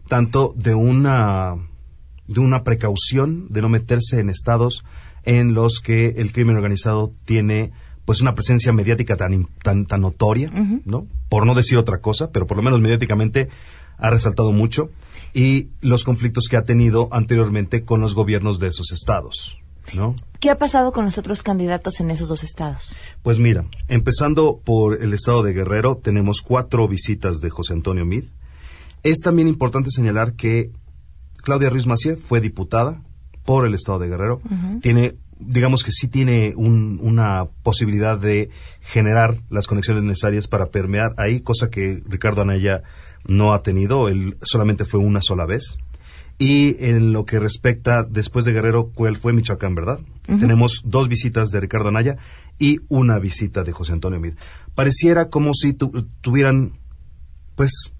tanto 0.09 0.55
de 0.57 0.75
una 0.75 1.55
de 2.27 2.41
una 2.41 2.62
precaución 2.62 3.47
de 3.50 3.62
no 3.62 3.69
meterse 3.69 4.21
en 4.21 4.29
estados 4.29 4.85
en 5.25 5.55
los 5.55 5.81
que 5.81 6.15
el 6.19 6.33
crimen 6.33 6.57
organizado 6.57 7.12
tiene 7.25 7.73
pues 8.05 8.21
una 8.21 8.35
presencia 8.35 8.73
mediática 8.73 9.17
tan 9.17 9.47
tan 9.62 9.87
tan 9.87 10.00
notoria, 10.00 10.50
¿no? 10.85 11.07
Por 11.29 11.47
no 11.47 11.55
decir 11.55 11.79
otra 11.79 12.00
cosa, 12.00 12.31
pero 12.33 12.47
por 12.47 12.57
lo 12.57 12.62
menos 12.62 12.81
mediáticamente 12.81 13.49
ha 13.99 14.11
resaltado 14.11 14.53
mucho 14.53 14.91
y 15.35 15.69
los 15.81 16.05
conflictos 16.05 16.47
que 16.49 16.57
ha 16.57 16.65
tenido 16.65 17.09
anteriormente 17.12 17.85
con 17.85 18.00
los 18.00 18.15
gobiernos 18.15 18.59
de 18.59 18.69
esos 18.69 18.93
estados, 18.93 19.59
¿no? 19.95 20.15
¿Qué 20.41 20.50
ha 20.50 20.59
pasado 20.59 20.93
con 20.93 21.05
los 21.05 21.19
otros 21.19 21.43
candidatos 21.43 22.00
en 22.00 22.11
esos 22.11 22.29
dos 22.29 22.45
estados? 22.45 22.95
Pues 23.23 23.38
mira, 23.38 23.67
empezando 23.88 24.61
por 24.65 25.03
el 25.03 25.12
estado 25.12 25.43
de 25.43 25.53
Guerrero, 25.53 25.97
tenemos 25.97 26.43
cuatro 26.43 26.87
visitas 26.88 27.41
de 27.41 27.50
José 27.50 27.73
Antonio 27.75 28.07
Mid. 28.07 28.25
Es 29.02 29.19
también 29.21 29.49
importante 29.49 29.90
señalar 29.90 30.35
que 30.35 30.71
Claudia 31.43 31.71
Ruiz 31.71 31.87
Macié 31.87 32.17
fue 32.17 32.40
diputada 32.40 33.00
por 33.45 33.67
el 33.67 33.75
estado 33.75 33.99
de 33.99 34.09
Guerrero. 34.09 34.40
Tiene, 34.81 35.14
digamos 35.38 35.85
que 35.85 35.93
sí 35.93 36.09
tiene 36.09 36.52
un- 36.57 36.99
una 37.02 37.47
posibilidad 37.62 38.19
de 38.19 38.50
generar 38.81 39.37
las 39.49 39.67
conexiones 39.67 40.02
necesarias 40.02 40.49
para 40.49 40.67
permear 40.67 41.14
ahí, 41.17 41.40
cosa 41.40 41.71
que 41.71 42.02
Ricardo 42.07 42.43
Anaya 42.43 42.83
no 43.26 43.52
ha 43.55 43.62
tenido. 43.62 44.09
Él 44.09 44.37
solamente 44.43 44.85
fue 44.85 45.00
una 45.00 45.23
sola 45.23 45.47
vez. 45.47 45.78
Y 46.40 46.76
en 46.85 47.12
lo 47.12 47.25
que 47.25 47.40
respecta 47.40 48.05
después 48.05 48.45
de 48.45 48.52
Guerrero, 48.52 48.90
¿cuál 48.95 49.17
fue 49.17 49.33
Michoacán, 49.33 49.75
verdad? 49.75 50.00
Tenemos 50.38 50.83
dos 50.85 51.09
visitas 51.09 51.49
de 51.50 51.59
Ricardo 51.61 51.88
Anaya 51.88 52.17
y 52.59 52.81
una 52.88 53.19
visita 53.19 53.64
de 53.64 53.73
José 53.73 53.93
Antonio 53.93 54.21
Mid. 54.21 54.35
Pareciera 54.75 55.31
como 55.31 55.52
si 55.55 55.73
tu- 55.73 56.07
tuvieran, 56.21 56.75
pues, 57.57 57.93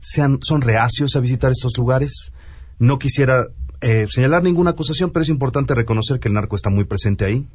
sean, 0.00 0.38
son 0.42 0.60
reacios 0.60 1.16
a 1.16 1.20
visitar 1.20 1.50
estos 1.50 1.76
lugares. 1.76 2.32
No 2.78 2.98
quisiera 2.98 3.46
eh, 3.80 4.06
señalar 4.10 4.42
ninguna 4.42 4.70
acusación, 4.70 5.10
pero 5.10 5.22
es 5.22 5.28
importante 5.28 5.74
reconocer 5.74 6.20
que 6.20 6.28
el 6.28 6.34
narco 6.34 6.56
está 6.56 6.70
muy 6.70 6.84
presente 6.84 7.24
ahí. 7.24 7.46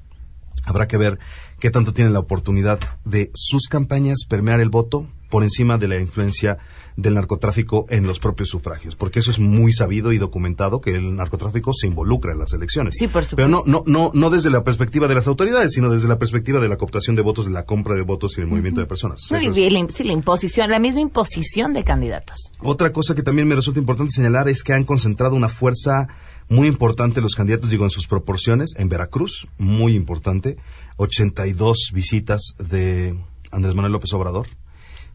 Habrá 0.66 0.88
que 0.88 0.98
ver 0.98 1.20
qué 1.60 1.72
tanto 1.72 1.94
tienen 1.94 2.14
la 2.14 2.20
oportunidad 2.20 2.80
de 3.06 3.32
sus 3.34 3.68
campañas 3.68 4.26
permear 4.28 4.60
el 4.60 4.70
voto 4.70 5.08
por 5.32 5.42
encima 5.42 5.80
de 5.80 5.88
la 5.88 5.98
influencia 5.98 6.60
del 6.96 7.16
narcotráfico 7.16 7.88
en 7.90 8.06
los 8.06 8.20
propios 8.20 8.50
sufragios, 8.50 8.96
porque 8.96 9.18
eso 9.20 9.32
es 9.32 9.40
muy 9.40 9.74
sabido 9.74 10.12
y 10.12 10.20
documentado 10.20 10.82
que 10.82 10.92
el 10.96 11.16
narcotráfico 11.16 11.74
se 11.74 11.88
involucra 11.88 12.34
en 12.34 12.40
las 12.40 12.54
elecciones. 12.54 12.96
Sí, 13.00 13.08
por 13.08 13.26
Pero 13.36 13.48
no, 13.48 13.60
supuesto. 13.62 13.84
no, 13.88 14.12
no, 14.12 14.12
no 14.14 14.30
desde 14.30 14.50
la 14.52 14.64
perspectiva 14.64 15.08
de 15.08 15.16
las 15.16 15.26
autoridades, 15.26 15.72
sino 15.74 15.90
desde 15.90 16.08
la 16.08 16.20
perspectiva 16.20 16.60
de 16.60 16.68
la 16.70 16.76
cooptación 16.78 17.16
de 17.16 17.24
votos, 17.24 17.46
de 17.46 17.52
la 17.52 17.66
compra 17.66 17.96
de 17.96 18.04
votos 18.04 18.38
y 18.38 18.42
el 18.42 18.48
movimiento 18.48 18.82
de 18.82 18.86
personas. 18.88 19.22
No, 19.32 19.38
Eso 19.38 19.50
es- 19.50 19.58
y 19.58 19.70
la, 19.72 19.88
sí, 19.90 20.04
la 20.04 20.14
imposición, 20.14 20.70
la 20.70 20.80
misma 20.80 21.02
imposición 21.02 21.74
de 21.74 21.84
candidatos. 21.84 22.52
otra 22.62 22.92
cosa 22.92 23.16
que 23.16 23.24
también 23.24 23.48
me 23.48 23.56
resulta 23.56 23.80
importante 23.80 24.12
señalar 24.12 24.50
es 24.50 24.62
que 24.62 24.74
han 24.74 24.84
concentrado 24.84 25.34
una 25.36 25.48
fuerza 25.50 26.10
muy 26.50 26.68
importante 26.68 27.22
los 27.22 27.36
candidatos, 27.36 27.70
digo, 27.70 27.86
en 27.86 27.90
sus 27.90 28.08
proporciones, 28.08 28.74
en 28.78 28.90
Veracruz, 28.90 29.48
muy 29.58 29.96
importante, 29.96 30.58
82 30.98 31.92
visitas 31.94 32.56
de 32.60 33.16
Andrés 33.52 33.76
Manuel 33.76 33.94
López 33.94 34.12
Obrador, 34.14 34.48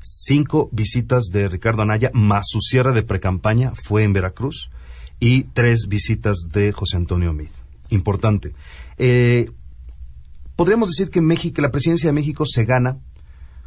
cinco 0.06 0.68
visitas 0.72 1.26
de 1.32 1.48
Ricardo 1.48 1.82
Anaya, 1.82 2.10
más 2.14 2.46
su 2.48 2.60
cierre 2.60 2.92
de 2.92 3.02
precampaña 3.02 3.72
fue 3.75 4.04
en 4.04 4.12
Veracruz, 4.12 4.70
y 5.18 5.44
tres 5.44 5.88
visitas 5.88 6.48
de 6.52 6.72
José 6.72 6.96
Antonio 6.96 7.32
Mid. 7.32 7.48
Importante. 7.90 8.54
Eh, 8.98 9.50
podríamos 10.54 10.90
decir 10.90 11.10
que 11.10 11.20
México, 11.20 11.60
la 11.60 11.70
presidencia 11.70 12.08
de 12.08 12.12
México 12.12 12.44
se 12.46 12.64
gana 12.64 12.98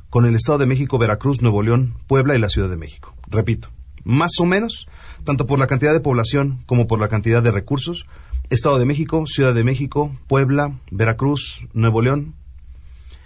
con 0.09 0.25
el 0.25 0.35
Estado 0.35 0.59
de 0.59 0.65
México, 0.65 0.97
Veracruz, 0.97 1.41
Nuevo 1.41 1.61
León, 1.61 1.95
Puebla 2.07 2.35
y 2.35 2.39
la 2.39 2.49
Ciudad 2.49 2.69
de 2.69 2.77
México. 2.77 3.13
Repito, 3.27 3.69
más 4.03 4.39
o 4.39 4.45
menos, 4.45 4.87
tanto 5.23 5.45
por 5.45 5.59
la 5.59 5.67
cantidad 5.67 5.93
de 5.93 5.99
población 5.99 6.63
como 6.65 6.87
por 6.87 6.99
la 6.99 7.09
cantidad 7.09 7.43
de 7.43 7.51
recursos, 7.51 8.05
Estado 8.49 8.79
de 8.79 8.85
México, 8.85 9.25
Ciudad 9.27 9.53
de 9.53 9.63
México, 9.63 10.15
Puebla, 10.27 10.79
Veracruz, 10.91 11.67
Nuevo 11.73 12.01
León. 12.01 12.33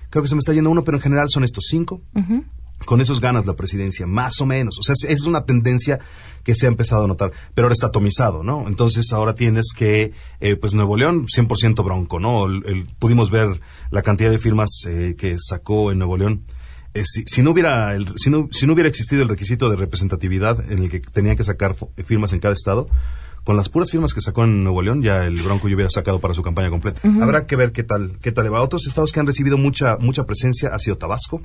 Creo 0.10 0.24
que 0.24 0.30
se 0.30 0.36
me 0.36 0.40
está 0.40 0.54
yendo 0.54 0.70
uno, 0.70 0.84
pero 0.84 0.98
en 0.98 1.04
general 1.04 1.28
son 1.30 1.44
estos 1.44 1.66
cinco. 1.70 2.02
Con 2.86 3.02
esos 3.02 3.20
ganas 3.20 3.46
la 3.46 3.54
presidencia, 3.56 4.06
más 4.08 4.40
o 4.42 4.46
menos. 4.46 4.78
O 4.80 4.84
sea, 4.84 4.94
es, 4.94 5.04
es 5.06 5.24
una 5.26 5.44
tendencia 5.44 6.00
que 6.44 6.56
se 6.56 6.66
ha 6.66 6.70
empezado 6.70 7.06
a 7.06 7.08
notar, 7.08 7.32
pero 7.56 7.66
ahora 7.68 7.74
está 7.74 7.88
atomizado, 7.88 8.44
¿no? 8.44 8.66
Entonces 8.68 9.14
ahora 9.14 9.34
tienes 9.36 9.72
que, 9.76 10.12
eh, 10.42 10.56
pues 10.58 10.74
Nuevo 10.74 10.98
León, 10.98 11.26
100% 11.28 11.84
bronco, 11.84 12.20
¿no? 12.20 12.46
El- 12.46 12.64
el- 12.66 12.86
pudimos 13.00 13.32
ver 13.32 13.48
la 13.92 14.02
cantidad 14.02 14.30
de 14.30 14.40
firmas 14.40 14.70
eh, 14.88 15.16
que 15.18 15.38
sacó 15.40 15.92
en 15.92 16.00
Nuevo 16.00 16.18
León. 16.18 16.44
Eh, 16.94 17.04
si, 17.06 17.24
si 17.26 17.42
no 17.42 17.52
hubiera 17.52 17.96
el- 17.96 18.08
si, 18.18 18.30
no, 18.30 18.50
si 18.52 18.68
no 18.68 18.74
hubiera 18.74 18.90
existido 18.90 19.22
el 19.24 19.30
requisito 19.30 19.70
de 19.70 19.78
representatividad 19.78 20.70
en 20.72 20.80
el 20.80 20.90
que 20.92 21.00
tenían 21.00 21.38
que 21.38 21.44
sacar 21.44 21.76
firmas 22.06 22.34
en 22.34 22.40
cada 22.40 22.54
estado, 22.54 22.88
con 23.46 23.58
las 23.58 23.68
puras 23.70 23.90
firmas 23.92 24.14
que 24.14 24.22
sacó 24.22 24.44
en 24.44 24.64
Nuevo 24.64 24.82
León, 24.82 25.02
ya 25.02 25.26
el 25.26 25.42
Bronco 25.42 25.68
ya 25.68 25.76
hubiera 25.76 25.90
sacado 25.90 26.20
para 26.20 26.34
su 26.34 26.44
campaña 26.44 26.70
completa. 26.70 27.02
Habrá 27.22 27.46
que 27.48 27.56
ver 27.56 27.72
qué 27.72 27.84
tal, 27.84 28.18
qué 28.22 28.32
tal 28.32 28.44
le 28.46 28.50
va. 28.50 28.62
Otros 28.62 28.86
estados 28.88 29.12
que 29.12 29.20
han 29.20 29.26
recibido 29.28 29.58
mucha, 29.58 29.98
mucha 29.98 30.26
presencia 30.26 30.70
ha 30.74 30.80
sido 30.80 30.98
Tabasco, 30.98 31.42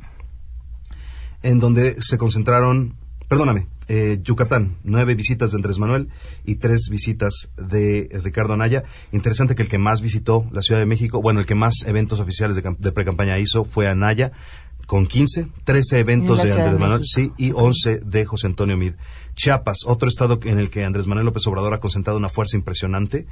en 1.43 1.61
donde 1.61 1.97
se 2.01 2.19
concentraron, 2.19 2.95
perdóname, 3.29 3.67
eh, 3.89 4.19
Yucatán, 4.23 4.77
nueve 4.85 5.15
visitas 5.15 5.51
de 5.51 5.57
Andrés 5.57 5.79
Manuel 5.79 6.09
y 6.45 6.57
tres 6.57 6.89
visitas 6.91 7.51
de 7.57 8.09
Ricardo 8.23 8.53
Anaya. 8.53 8.85
Interesante 9.13 9.55
que 9.55 9.63
el 9.63 9.69
que 9.69 9.79
más 9.79 10.01
visitó 10.01 10.47
la 10.53 10.63
Ciudad 10.63 10.81
de 10.81 10.87
México, 10.87 11.23
bueno, 11.23 11.41
el 11.41 11.47
que 11.47 11.55
más 11.55 11.85
eventos 11.87 12.21
oficiales 12.21 12.57
de, 12.57 12.77
de 12.79 12.93
precampaña 12.93 13.39
hizo 13.39 13.65
fue 13.65 13.89
Anaya, 13.89 14.33
con 14.87 15.07
15, 15.07 15.49
13 15.65 15.99
eventos 16.01 16.43
de 16.43 16.51
Andrés 16.51 16.81
Manuel, 16.81 17.03
sí, 17.05 17.31
y 17.37 17.53
11 17.55 18.01
de 18.07 18.25
José 18.25 18.47
Antonio 18.47 18.77
Mid. 18.79 18.95
Chiapas, 19.35 19.81
otro 19.87 20.09
estado 20.09 20.41
en 20.45 20.59
el 20.59 20.71
que 20.71 20.85
Andrés 20.85 21.07
Manuel 21.07 21.27
López 21.27 21.47
Obrador 21.47 21.75
ha 21.75 21.81
concentrado 21.81 22.19
una 22.19 22.31
fuerza 22.31 22.57
impresionante, 22.57 23.27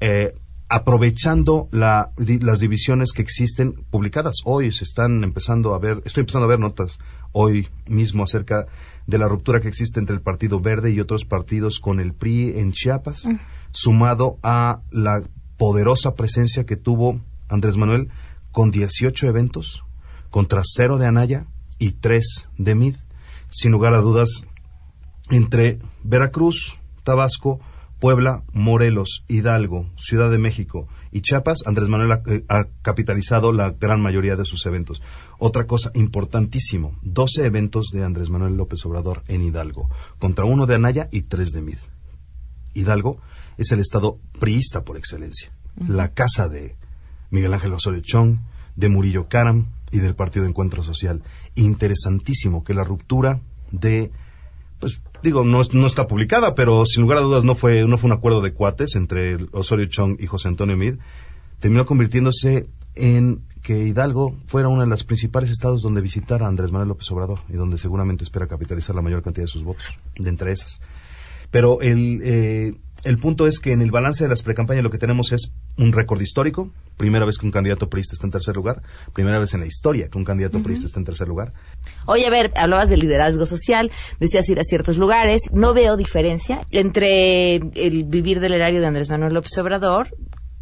eh, 0.00 0.32
aprovechando 0.70 1.68
la- 1.72 2.12
di- 2.16 2.38
las 2.38 2.60
divisiones 2.60 3.10
que 3.12 3.22
existen 3.22 3.72
publicadas. 3.90 4.36
Hoy 4.44 4.70
se 4.72 4.84
están 4.84 5.24
empezando 5.24 5.74
a 5.74 5.78
ver, 5.80 6.00
estoy 6.04 6.20
empezando 6.22 6.44
a 6.46 6.48
ver 6.48 6.60
notas 6.60 6.98
hoy 7.32 7.68
mismo 7.88 8.22
acerca 8.22 8.66
de 9.06 9.18
la 9.18 9.26
ruptura 9.28 9.60
que 9.60 9.68
existe 9.68 9.98
entre 9.98 10.14
el 10.14 10.22
Partido 10.22 10.60
Verde 10.60 10.92
y 10.92 11.00
otros 11.00 11.24
partidos 11.24 11.80
con 11.80 11.98
el 11.98 12.14
PRI 12.14 12.58
en 12.60 12.72
Chiapas, 12.72 13.24
sumado 13.72 14.38
a 14.44 14.80
la 14.92 15.22
poderosa 15.56 16.14
presencia 16.14 16.64
que 16.64 16.76
tuvo 16.76 17.20
Andrés 17.48 17.76
Manuel 17.76 18.08
con 18.52 18.70
18 18.70 19.26
eventos, 19.26 19.82
contra 20.30 20.62
cero 20.64 20.98
de 20.98 21.06
Anaya 21.08 21.46
y 21.80 21.90
tres 21.92 22.48
de 22.58 22.76
Mid. 22.76 22.96
Sin 23.48 23.72
lugar 23.72 23.94
a 23.94 23.98
dudas, 23.98 24.44
entre 25.30 25.80
Veracruz, 26.04 26.78
Tabasco, 27.02 27.58
Puebla, 28.00 28.42
Morelos, 28.52 29.24
Hidalgo, 29.28 29.86
Ciudad 29.96 30.30
de 30.30 30.38
México 30.38 30.88
y 31.12 31.20
Chiapas, 31.20 31.58
Andrés 31.66 31.88
Manuel 31.88 32.12
ha, 32.12 32.22
eh, 32.26 32.44
ha 32.48 32.64
capitalizado 32.82 33.52
la 33.52 33.70
gran 33.70 34.00
mayoría 34.00 34.36
de 34.36 34.46
sus 34.46 34.64
eventos. 34.66 35.02
Otra 35.38 35.66
cosa 35.66 35.90
importantísimo, 35.94 36.98
12 37.02 37.44
eventos 37.44 37.88
de 37.92 38.02
Andrés 38.02 38.30
Manuel 38.30 38.56
López 38.56 38.84
Obrador 38.86 39.22
en 39.28 39.42
Hidalgo, 39.42 39.90
contra 40.18 40.46
uno 40.46 40.66
de 40.66 40.76
Anaya 40.76 41.08
y 41.12 41.22
tres 41.22 41.52
de 41.52 41.60
Mid. 41.62 41.78
Hidalgo 42.74 43.18
es 43.58 43.70
el 43.72 43.80
estado 43.80 44.18
priista 44.38 44.82
por 44.84 44.96
excelencia, 44.96 45.52
la 45.86 46.14
casa 46.14 46.48
de 46.48 46.76
Miguel 47.30 47.52
Ángel 47.52 47.74
Osorio 47.74 48.00
Chong, 48.00 48.38
de 48.76 48.88
Murillo 48.88 49.28
Karam 49.28 49.66
y 49.90 49.98
del 49.98 50.14
Partido 50.14 50.46
Encuentro 50.46 50.82
Social. 50.82 51.22
Interesantísimo 51.54 52.64
que 52.64 52.74
la 52.74 52.84
ruptura 52.84 53.40
de 53.72 54.10
pues 54.80 55.02
digo, 55.22 55.44
no, 55.44 55.60
no 55.72 55.86
está 55.86 56.06
publicada, 56.06 56.54
pero 56.54 56.84
sin 56.86 57.02
lugar 57.02 57.18
a 57.18 57.22
dudas 57.22 57.44
no 57.44 57.54
fue, 57.54 57.86
no 57.86 57.98
fue 57.98 58.08
un 58.08 58.16
acuerdo 58.16 58.40
de 58.40 58.52
cuates 58.52 58.96
entre 58.96 59.36
Osorio 59.52 59.86
Chong 59.86 60.16
y 60.18 60.26
José 60.26 60.48
Antonio 60.48 60.76
Mid, 60.76 60.94
terminó 61.60 61.86
convirtiéndose 61.86 62.66
en 62.96 63.42
que 63.62 63.84
Hidalgo 63.86 64.34
fuera 64.46 64.68
uno 64.68 64.80
de 64.80 64.86
los 64.86 65.04
principales 65.04 65.50
estados 65.50 65.82
donde 65.82 66.00
visitar 66.00 66.42
a 66.42 66.48
Andrés 66.48 66.72
Manuel 66.72 66.88
López 66.88 67.10
Obrador 67.10 67.40
y 67.48 67.52
donde 67.52 67.76
seguramente 67.76 68.24
espera 68.24 68.46
capitalizar 68.46 68.96
la 68.96 69.02
mayor 69.02 69.22
cantidad 69.22 69.44
de 69.44 69.52
sus 69.52 69.62
votos, 69.62 69.98
de 70.18 70.28
entre 70.28 70.52
esas. 70.52 70.80
Pero 71.50 71.80
el, 71.82 72.20
eh, 72.22 72.74
el 73.04 73.18
punto 73.18 73.46
es 73.46 73.60
que 73.60 73.72
en 73.72 73.82
el 73.82 73.90
balance 73.90 74.24
de 74.24 74.28
las 74.28 74.42
precampañas 74.42 74.82
lo 74.84 74.90
que 74.90 74.98
tenemos 74.98 75.32
es 75.32 75.52
un 75.78 75.92
récord 75.92 76.20
histórico, 76.20 76.70
primera 76.96 77.24
vez 77.24 77.38
que 77.38 77.46
un 77.46 77.52
candidato 77.52 77.88
priista 77.88 78.14
está 78.14 78.26
en 78.26 78.30
tercer 78.30 78.56
lugar, 78.56 78.82
primera 79.14 79.38
vez 79.38 79.54
en 79.54 79.60
la 79.60 79.66
historia 79.66 80.08
que 80.08 80.18
un 80.18 80.24
candidato 80.24 80.58
Ujú. 80.58 80.64
priista 80.64 80.86
está 80.86 81.00
en 81.00 81.06
tercer 81.06 81.28
lugar, 81.28 81.52
Oye, 82.06 82.26
a 82.26 82.30
ver, 82.30 82.52
hablabas 82.56 82.88
de 82.90 82.96
liderazgo 82.96 83.46
social, 83.46 83.90
decías 84.18 84.48
ir 84.48 84.60
a 84.60 84.64
ciertos 84.64 84.98
lugares. 84.98 85.40
No 85.52 85.72
veo 85.74 85.96
diferencia 85.96 86.60
entre 86.70 87.56
el 87.56 88.04
vivir 88.04 88.40
del 88.40 88.52
erario 88.52 88.80
de 88.80 88.86
Andrés 88.86 89.08
Manuel 89.10 89.34
López 89.34 89.56
Obrador 89.58 90.08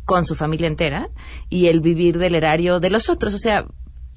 con 0.05 0.25
su 0.25 0.35
familia 0.35 0.67
entera 0.67 1.09
y 1.49 1.67
el 1.67 1.81
vivir 1.81 2.19
del 2.19 2.35
erario 2.35 2.81
de 2.81 2.91
los 2.91 3.09
otros. 3.09 3.35
O 3.35 3.39
sea, 3.39 3.67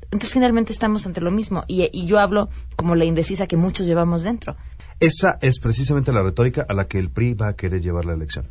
entonces 0.06 0.30
finalmente 0.30 0.74
estamos 0.74 1.06
ante 1.06 1.22
lo 1.22 1.32
mismo. 1.32 1.64
Y, 1.68 1.90
y 1.92 2.06
yo 2.06 2.20
hablo 2.20 2.50
como 2.76 2.96
la 2.96 3.06
indecisa 3.06 3.48
que 3.48 3.58
muchos 3.58 3.88
llevamos 3.88 4.24
dentro. 4.24 4.56
Esa 5.02 5.40
es 5.42 5.60
precisamente 5.60 6.12
la 6.12 6.22
retórica 6.22 6.64
a 6.70 6.76
la 6.76 6.88
que 6.88 7.00
el 7.00 7.10
PRI 7.10 7.34
va 7.34 7.48
a 7.48 7.56
querer 7.56 7.82
llevar 7.82 8.06
la 8.06 8.14
elección. 8.14 8.48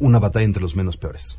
Una 0.00 0.18
batalla 0.18 0.44
entre 0.44 0.60
los 0.60 0.74
menos 0.74 0.96
peores. 0.96 1.38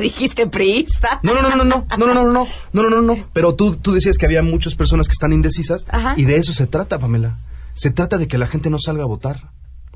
dijiste 0.00 0.46
priista. 0.46 1.20
No, 1.22 1.32
no, 1.32 1.40
no, 1.40 1.56
no, 1.56 1.64
no, 1.64 1.86
no, 1.96 1.96
no, 1.96 2.14
no, 2.14 2.24
no, 2.30 2.46
no, 2.72 2.82
no, 2.82 2.90
no, 2.90 3.00
no. 3.00 3.28
Pero 3.32 3.54
tú, 3.54 3.76
tú 3.76 3.94
decías 3.94 4.18
que 4.18 4.26
había 4.26 4.42
muchas 4.42 4.74
personas 4.74 5.08
que 5.08 5.12
están 5.12 5.32
indecisas 5.32 5.86
Ajá. 5.88 6.14
y 6.18 6.24
de 6.24 6.36
eso 6.36 6.52
se 6.52 6.66
trata, 6.66 6.98
Pamela. 6.98 7.38
Se 7.72 7.90
trata 7.90 8.18
de 8.18 8.28
que 8.28 8.36
la 8.36 8.46
gente 8.46 8.68
no 8.68 8.78
salga 8.78 9.04
a 9.04 9.06
votar. 9.06 9.52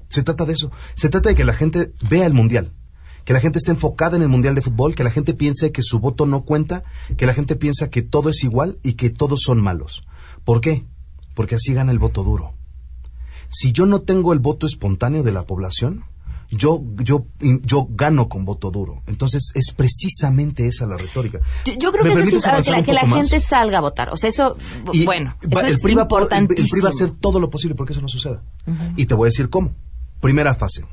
Se 0.09 0.23
trata 0.23 0.47
de 0.47 0.55
eso. 0.55 0.73
Se 0.95 1.11
trata 1.11 1.29
de 1.29 1.35
que 1.35 1.45
la 1.45 1.53
gente 1.53 1.93
vea 2.09 2.25
el 2.25 2.33
mundial. 2.33 2.73
Que 3.27 3.35
la 3.35 3.41
gente 3.41 3.59
esté 3.59 3.73
enfocada 3.73 4.17
en 4.17 4.23
el 4.23 4.31
mundial 4.31 4.55
de 4.55 4.63
fútbol, 4.63 4.95
que 4.95 5.05
la 5.05 5.11
gente 5.11 5.35
piense 5.35 5.71
que 5.71 5.83
su 5.83 5.99
voto 5.99 6.25
no 6.25 6.45
cuenta, 6.47 6.83
que 7.19 7.27
la 7.27 7.35
gente 7.35 7.57
piensa 7.57 7.91
que 7.91 8.01
todo 8.01 8.31
es 8.31 8.43
igual 8.43 8.79
y 8.83 8.95
que 8.95 9.11
todos 9.11 9.43
son 9.43 9.61
malos. 9.61 10.03
¿Por 10.47 10.63
qué? 10.63 10.87
Porque 11.35 11.57
así 11.57 11.75
gana 11.75 11.93
el 11.93 11.99
voto 11.99 12.25
duro. 12.25 12.55
Si 13.49 13.73
yo 13.73 13.87
no 13.87 14.03
tengo 14.03 14.33
el 14.33 14.39
voto 14.39 14.67
espontáneo 14.67 15.23
de 15.23 15.33
la 15.33 15.43
población, 15.47 16.05
yo, 16.51 16.83
yo, 16.99 17.27
yo 17.63 17.87
gano 17.91 18.29
con 18.29 18.45
voto 18.47 18.71
duro. 18.71 19.03
Entonces 19.07 19.51
es 19.55 19.73
precisamente 19.77 20.67
esa 20.67 20.87
la 20.87 20.97
retórica. 20.97 21.41
Yo, 21.67 21.75
yo 21.75 21.93
creo 21.93 22.05
¿Me 22.05 22.11
que, 22.15 22.23
eso 22.23 22.51
ver, 22.53 22.65
que 22.65 22.71
la, 22.71 22.83
que 22.83 22.93
la 22.95 23.07
gente 23.07 23.41
salga 23.41 23.79
a 23.79 23.81
votar. 23.83 24.11
O 24.11 24.17
sea, 24.17 24.31
eso, 24.31 24.57
Y 24.93 25.05
bueno, 25.05 25.35
va- 25.55 25.61
eso 25.61 25.69
el, 25.69 25.75
es 25.75 25.83
PRI 25.83 25.95
por- 26.09 26.29
el- 26.33 26.47
PRI 26.49 26.81
va 26.81 26.89
a 26.89 26.91
hacer 26.91 27.11
todo 27.11 27.39
lo 27.41 27.51
posible 27.51 27.75
porque 27.75 27.93
eso 27.93 28.01
no 28.03 28.09
suceda. 28.09 28.43
Y 28.97 29.07
te 29.07 29.15
voy 29.15 29.27
a 29.27 29.31
decir 29.31 29.51
cómo. 29.51 29.73
Primera 30.21 30.55
fase, 30.55 30.85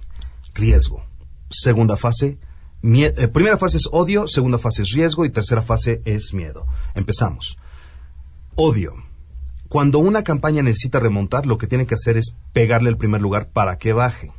riesgo. 0.53 1.03
Segunda 1.49 1.95
fase, 1.95 2.37
mie- 2.81 3.13
eh, 3.17 3.27
primera 3.29 3.57
fase 3.57 3.77
es 3.77 3.87
odio, 3.91 4.27
segunda 4.27 4.57
fase 4.57 4.81
es 4.81 4.91
riesgo 4.91 5.23
y 5.25 5.29
tercera 5.29 5.61
fase 5.61 6.01
es 6.05 6.33
miedo. 6.33 6.65
Empezamos. 6.95 7.57
Odio. 8.55 8.93
Cuando 9.69 9.99
una 9.99 10.23
campaña 10.23 10.61
necesita 10.61 10.99
remontar, 10.99 11.45
lo 11.45 11.57
que 11.57 11.67
tiene 11.67 11.85
que 11.85 11.95
hacer 11.95 12.17
es 12.17 12.35
pegarle 12.53 12.89
el 12.89 12.97
primer 12.97 13.21
lugar 13.21 13.49
para 13.49 13.77
que 13.77 13.93
baje. 13.93 14.31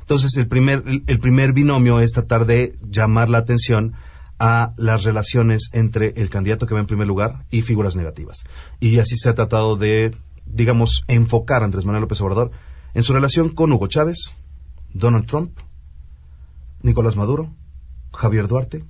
Entonces, 0.00 0.36
el 0.36 0.46
primer, 0.48 0.82
el- 1.06 1.18
primer 1.18 1.52
binomio 1.52 2.00
es 2.00 2.12
tratar 2.12 2.46
de 2.46 2.76
llamar 2.88 3.30
la 3.30 3.38
atención 3.38 3.94
a 4.38 4.74
las 4.76 5.04
relaciones 5.04 5.70
entre 5.72 6.12
el 6.16 6.28
candidato 6.28 6.66
que 6.66 6.74
va 6.74 6.80
en 6.80 6.86
primer 6.86 7.06
lugar 7.06 7.44
y 7.50 7.62
figuras 7.62 7.96
negativas. 7.96 8.44
Y 8.80 8.98
así 8.98 9.16
se 9.16 9.28
ha 9.28 9.34
tratado 9.34 9.76
de, 9.76 10.14
digamos, 10.46 11.04
enfocar 11.08 11.62
a 11.62 11.64
Andrés 11.64 11.84
Manuel 11.84 12.02
López 12.02 12.20
Obrador 12.20 12.50
en 12.94 13.02
su 13.02 13.12
relación 13.12 13.48
con 13.48 13.72
Hugo 13.72 13.86
Chávez, 13.86 14.34
Donald 14.92 15.26
Trump, 15.26 15.58
Nicolás 16.82 17.16
Maduro, 17.16 17.52
Javier 18.12 18.46
Duarte, 18.46 18.84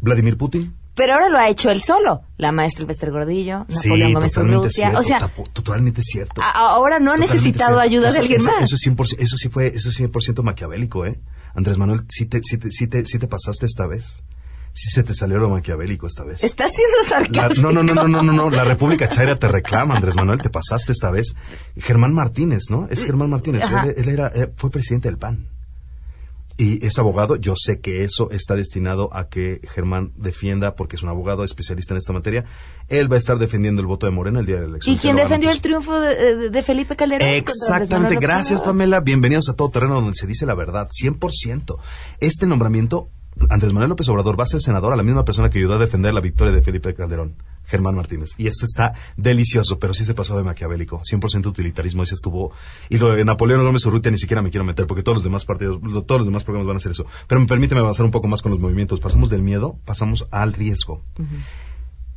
Vladimir 0.00 0.36
Putin. 0.36 0.74
Pero 0.96 1.12
ahora 1.12 1.28
lo 1.28 1.38
ha 1.38 1.48
hecho 1.48 1.70
él 1.70 1.82
solo. 1.82 2.22
La 2.38 2.50
maestra 2.52 2.82
Elvester 2.82 3.10
Gordillo, 3.12 3.66
Napoleón 3.68 4.14
Gómez 4.14 4.32
totalmente 4.32 4.58
Urrutia. 4.58 4.92
O 4.98 5.02
sea, 5.02 5.18
totalmente 5.52 6.02
cierto. 6.02 6.40
ahora 6.42 6.98
no 6.98 7.12
ha 7.12 7.16
necesitado 7.18 7.78
cierto. 7.78 7.80
ayuda 7.80 8.06
de 8.06 8.12
Eso- 8.12 8.20
alguien 8.22 8.40
eso- 8.40 8.50
más. 8.50 8.64
Eso, 8.64 8.76
100%, 8.76 9.16
eso 9.20 9.36
sí 9.36 9.48
fue, 9.50 9.66
eso 9.68 9.90
es 9.90 9.94
100% 10.00 10.42
maquiavélico, 10.42 11.04
¿eh? 11.06 11.20
Andrés 11.54 11.76
Manuel, 11.78 12.00
sí 12.08 12.26
te, 12.26 12.40
sí 12.42 12.58
te, 12.58 12.70
sí 12.70 12.86
te, 12.86 13.04
sí 13.06 13.18
te 13.18 13.28
pasaste 13.28 13.66
esta 13.66 13.86
vez. 13.86 14.22
Sí 14.72 14.90
se 14.90 15.02
te 15.02 15.14
salió 15.14 15.38
lo 15.38 15.48
maquiavélico 15.48 16.06
esta 16.06 16.22
vez. 16.24 16.44
Está 16.44 16.68
siendo 16.68 16.96
sarcástico. 17.06 17.62
no, 17.62 17.72
no, 17.72 17.82
no, 17.82 17.94
no, 17.94 18.08
no, 18.08 18.22
no, 18.22 18.32
no, 18.32 18.50
la 18.50 18.64
República 18.64 19.08
Chaira 19.08 19.38
te 19.38 19.48
reclama, 19.48 19.96
Andrés 19.96 20.14
Manuel, 20.16 20.40
te 20.42 20.50
pasaste 20.50 20.92
esta 20.92 21.10
vez. 21.10 21.34
Germán 21.78 22.12
Martínez, 22.12 22.64
¿no? 22.68 22.86
Es 22.90 23.04
Germán 23.04 23.30
Martínez, 23.30 23.64
él, 23.70 23.94
él 23.96 24.08
era, 24.10 24.28
eh, 24.34 24.50
fue 24.56 24.70
presidente 24.70 25.08
del 25.08 25.16
PAN. 25.16 25.48
Y 26.58 26.84
es 26.86 26.98
abogado, 26.98 27.36
yo 27.36 27.54
sé 27.54 27.80
que 27.80 28.02
eso 28.02 28.30
está 28.30 28.54
destinado 28.54 29.10
a 29.12 29.28
que 29.28 29.60
Germán 29.74 30.12
defienda, 30.16 30.74
porque 30.74 30.96
es 30.96 31.02
un 31.02 31.10
abogado 31.10 31.44
especialista 31.44 31.92
en 31.92 31.98
esta 31.98 32.14
materia. 32.14 32.46
Él 32.88 33.10
va 33.12 33.16
a 33.16 33.18
estar 33.18 33.38
defendiendo 33.38 33.82
el 33.82 33.86
voto 33.86 34.06
de 34.06 34.12
Morena 34.12 34.40
el 34.40 34.46
día 34.46 34.54
de 34.56 34.62
la 34.62 34.68
elección. 34.68 34.94
¿Y 34.94 34.98
quién 34.98 35.16
defendió 35.16 35.50
el 35.50 35.60
triunfo 35.60 36.00
de, 36.00 36.48
de- 36.48 36.62
Felipe 36.62 36.96
Calderón? 36.96 37.28
Manuel 37.28 37.40
Exactamente, 37.42 38.16
gracias? 38.18 38.62
Pamela. 38.62 39.00
Bienvenidos 39.00 39.50
a 39.50 39.52
Todo 39.54 39.68
Terreno 39.70 39.96
donde 39.96 40.14
se 40.14 40.26
dice 40.26 40.46
la 40.46 40.54
verdad, 40.54 40.88
100%. 40.88 41.76
Este 42.20 42.46
nombramiento, 42.46 43.10
Andrés 43.50 43.72
Manuel 43.74 43.90
López 43.90 44.08
Obrador 44.08 44.40
va 44.40 44.44
a 44.44 44.48
ser 44.48 44.62
senador 44.62 44.94
a 44.94 44.96
la 44.96 45.02
misma 45.02 45.26
persona 45.26 45.50
que 45.50 45.58
ayudó 45.58 45.74
a 45.74 45.78
defender 45.78 46.14
la 46.14 46.20
victoria 46.22 46.54
de 46.54 46.62
Felipe 46.62 46.94
Calderón, 46.94 47.36
Germán 47.66 47.94
Martínez. 47.94 48.30
Y 48.38 48.46
esto 48.46 48.64
está 48.64 48.94
delicioso, 49.16 49.78
pero 49.78 49.94
sí 49.94 50.04
se 50.04 50.14
pasó 50.14 50.36
de 50.36 50.44
maquiavélico, 50.44 51.00
100% 51.00 51.46
utilitarismo, 51.46 52.02
ese 52.02 52.14
estuvo... 52.14 52.52
Y 52.88 52.98
lo 52.98 53.14
de 53.14 53.24
Napoleón 53.24 53.64
Gómez 53.64 53.84
Urrutia 53.86 54.10
ni 54.10 54.18
siquiera 54.18 54.42
me 54.42 54.50
quiero 54.50 54.64
meter, 54.64 54.86
porque 54.86 55.02
todos 55.02 55.16
los 55.16 55.24
demás 55.24 55.44
partidos, 55.44 55.80
todos 56.06 56.20
los 56.20 56.26
demás 56.26 56.44
programas 56.44 56.66
van 56.66 56.76
a 56.76 56.78
hacer 56.78 56.92
eso. 56.92 57.06
Pero 57.26 57.40
me 57.40 57.46
permíteme 57.46 57.80
avanzar 57.80 58.04
un 58.04 58.12
poco 58.12 58.28
más 58.28 58.42
con 58.42 58.52
los 58.52 58.60
movimientos. 58.60 59.00
Pasamos 59.00 59.30
del 59.30 59.42
miedo, 59.42 59.78
pasamos 59.84 60.26
al 60.30 60.52
riesgo. 60.52 61.02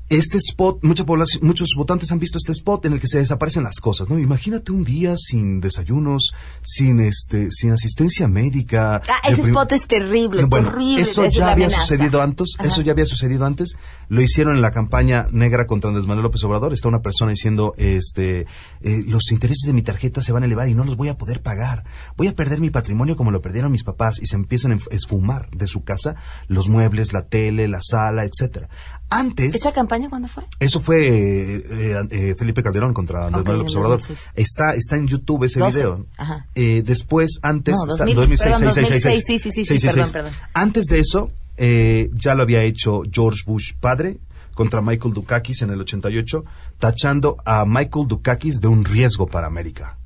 Este 0.10 0.40
spot, 0.40 0.80
mucha 0.82 1.06
población, 1.06 1.46
muchos 1.46 1.70
votantes 1.78 2.12
han 2.12 2.18
visto 2.18 2.40
este 2.40 2.52
spot 2.52 2.86
en 2.86 2.94
el 2.94 3.00
que 3.00 3.08
se 3.08 3.20
desaparecen 3.20 3.64
las 3.64 3.80
cosas, 3.80 4.10
¿no? 4.10 4.18
Imagínate 4.18 4.72
un 4.72 4.84
día 4.84 5.16
sin 5.16 5.62
desayunos, 5.62 6.34
sin 6.64 7.00
este, 7.00 7.52
sin 7.52 7.72
asistencia 7.72 8.28
médica. 8.28 9.04
Ah, 9.08 9.30
ese 9.30 9.42
spot 9.42 9.72
es 9.74 9.86
terrible, 9.86 10.46
Bueno, 10.46 10.70
horrible. 10.70 11.04
eso 11.04 11.28
ya 11.28 11.52
había 11.52 11.68
amenaza. 11.68 11.82
sucedido 11.82 12.24
antes, 12.24 12.56
Ajá. 12.58 12.68
eso 12.70 12.82
ya 12.82 12.94
había 12.94 13.06
sucedido 13.06 13.46
antes. 13.46 13.76
Lo 14.08 14.22
hicieron 14.22 14.56
en 14.56 14.64
la 14.64 14.72
campaña 14.72 15.28
negra 15.32 15.68
contra 15.68 15.90
Andrés 15.90 16.08
Manuel 16.08 16.24
López 16.24 16.44
Obrador. 16.44 16.74
Está 16.74 16.88
una 16.88 17.04
persona 17.04 17.30
diciendo, 17.30 17.76
este, 17.78 18.48
eh, 18.82 19.04
los 19.08 19.32
intereses 19.32 19.68
de 19.68 19.74
mi 19.74 19.84
tarjeta 19.84 20.24
se 20.24 20.32
van 20.32 20.42
a 20.42 20.48
elevar 20.48 20.70
y 20.70 20.74
no 20.74 20.86
los 20.86 20.98
voy 20.98 21.10
a 21.10 21.20
poder 21.20 21.44
pagar. 21.44 21.84
Voy 22.18 22.26
a 22.28 22.36
perder 22.36 22.62
mi 22.62 22.72
patrimonio 22.72 23.16
como 23.16 23.30
lo 23.30 23.42
perdieron 23.44 23.72
mis 23.72 23.84
papás 23.84 24.20
y 24.20 24.26
se 24.26 24.36
empiezan 24.36 24.72
a 24.72 24.78
esfumar 24.90 25.52
de 25.52 25.68
su 25.68 25.84
casa 25.84 26.16
los 26.48 26.68
muebles, 26.68 27.14
la 27.14 27.28
tele, 27.28 27.68
la 27.68 27.80
sala, 27.84 28.24
etcétera. 28.26 28.70
Antes, 29.12 29.56
¿Esa 29.56 29.72
campaña 29.74 30.08
cuándo 30.10 30.28
fue? 30.28 30.44
eso 30.60 30.80
fue 30.80 31.08
eh, 31.08 31.64
eh, 31.70 32.08
eh, 32.12 32.36
Felipe 32.38 32.62
Calderón 32.62 32.94
contra 32.94 33.26
Andrés 33.26 33.44
Manuel 33.44 33.60
López 33.60 33.76
Obrador. 33.76 34.00
2006. 34.00 34.32
Está, 34.36 34.74
está 34.76 34.98
en 34.98 35.08
YouTube 35.08 35.44
ese 35.46 35.60
12. 35.60 35.78
video. 35.80 36.06
Ajá. 36.18 36.46
Eh, 36.56 36.84
después, 36.86 37.40
antes, 37.42 37.76
No, 37.76 37.84
está- 37.92 38.06
2000, 38.06 38.16
2006, 38.16 38.56
perdón, 38.58 38.74
6, 38.74 38.88
6, 38.88 39.04
6, 39.04 39.04
2006, 39.04 39.24
sí, 39.26 39.52
sí, 39.52 39.66
sí, 39.66 39.80
sí, 39.80 39.88
perdón, 39.88 40.12
perdón. 40.12 40.34
Antes 40.54 40.86
de 40.86 41.00
eso, 41.00 41.32
eh, 41.58 42.10
ya 42.14 42.36
lo 42.36 42.44
había 42.44 42.62
hecho 42.64 43.02
George 43.12 43.42
Bush 43.46 43.74
padre 43.80 44.20
contra 44.54 44.82
Michael 44.82 45.14
Dukakis 45.14 45.62
en 45.64 45.72
el 45.72 45.82
88, 45.82 46.44
tachando 46.78 47.38
a 47.46 47.66
Michael 47.66 48.08
Dukakis 48.08 48.60
de 48.62 48.68
un 48.68 48.84
riesgo 48.86 49.26
para 49.28 49.48
América. 49.48 49.98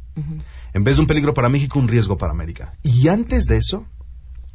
En 0.73 0.83
vez 0.83 0.95
de 0.95 1.01
un 1.01 1.07
peligro 1.07 1.33
para 1.33 1.49
México, 1.49 1.79
un 1.79 1.87
riesgo 1.87 2.17
para 2.19 2.31
América. 2.31 2.75
Y 2.83 3.07
antes 3.07 3.45
de 3.45 3.57
eso, 3.57 3.85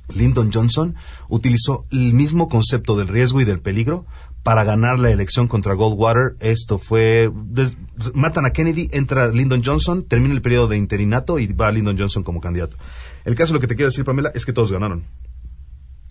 Lyndon 0.09 0.51
Johnson 0.53 0.95
utilizó 1.29 1.85
el 1.91 2.15
mismo 2.15 2.49
concepto 2.49 2.97
del 2.97 3.09
riesgo 3.09 3.41
y 3.41 3.45
del 3.45 3.61
peligro 3.61 4.07
para 4.49 4.65
ganar 4.65 4.99
la 4.99 5.11
elección 5.11 5.47
contra 5.47 5.75
Goldwater. 5.75 6.35
Esto 6.41 6.79
fue... 6.79 7.31
des- 7.35 7.77
matan 8.15 8.47
a 8.47 8.51
Kennedy, 8.51 8.89
entra 8.93 9.29
Lyndon 9.29 9.61
Johnson, 9.63 10.05
termina 10.05 10.33
el 10.33 10.41
periodo 10.41 10.69
de 10.69 10.79
interinato 10.79 11.39
y 11.39 11.49
va 11.49 11.71
Lyndon 11.71 11.99
Johnson 11.99 12.23
como 12.23 12.41
candidato. 12.41 12.79
El 13.27 13.35
caso, 13.35 13.53
lo 13.53 13.61
que 13.61 13.67
te 13.67 13.77
quiero 13.77 13.91
decir, 13.91 14.07
Pamela, 14.07 14.33
es 14.35 14.47
que 14.47 14.55
todos 14.55 14.73
ganaron. 14.73 15.05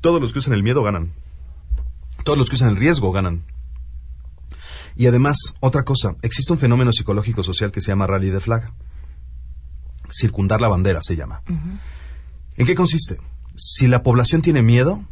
Todos 0.02 0.21
los 0.21 0.34
que 0.34 0.38
usan 0.38 0.54
el 0.54 0.62
miedo 0.62 0.84
ganan. 0.84 1.13
Todos 2.23 2.38
los 2.38 2.47
que 2.47 2.58
usan 2.58 2.69
el 2.69 2.76
riesgo 2.78 3.12
ganan. 3.12 3.43
Y 4.95 5.08
además, 5.08 5.56
otra 5.60 5.84
cosa, 5.84 6.15
existe 6.21 6.54
un 6.54 6.60
fenómeno 6.60 6.91
psicológico 6.93 7.41
social 7.41 7.71
que 7.71 7.82
se 7.82 7.88
llama 7.88 8.06
rally 8.06 8.30
de 8.30 8.39
flag. 8.39 8.71
Circundar 10.12 10.62
la 10.62 10.67
bandera 10.67 11.00
se 11.02 11.15
llama. 11.15 11.41
¿En 12.56 12.65
qué 12.67 12.76
consiste? 12.76 13.17
Si 13.56 13.88
la 13.88 14.04
población 14.04 14.43
tiene 14.43 14.62
miedo, 14.62 15.04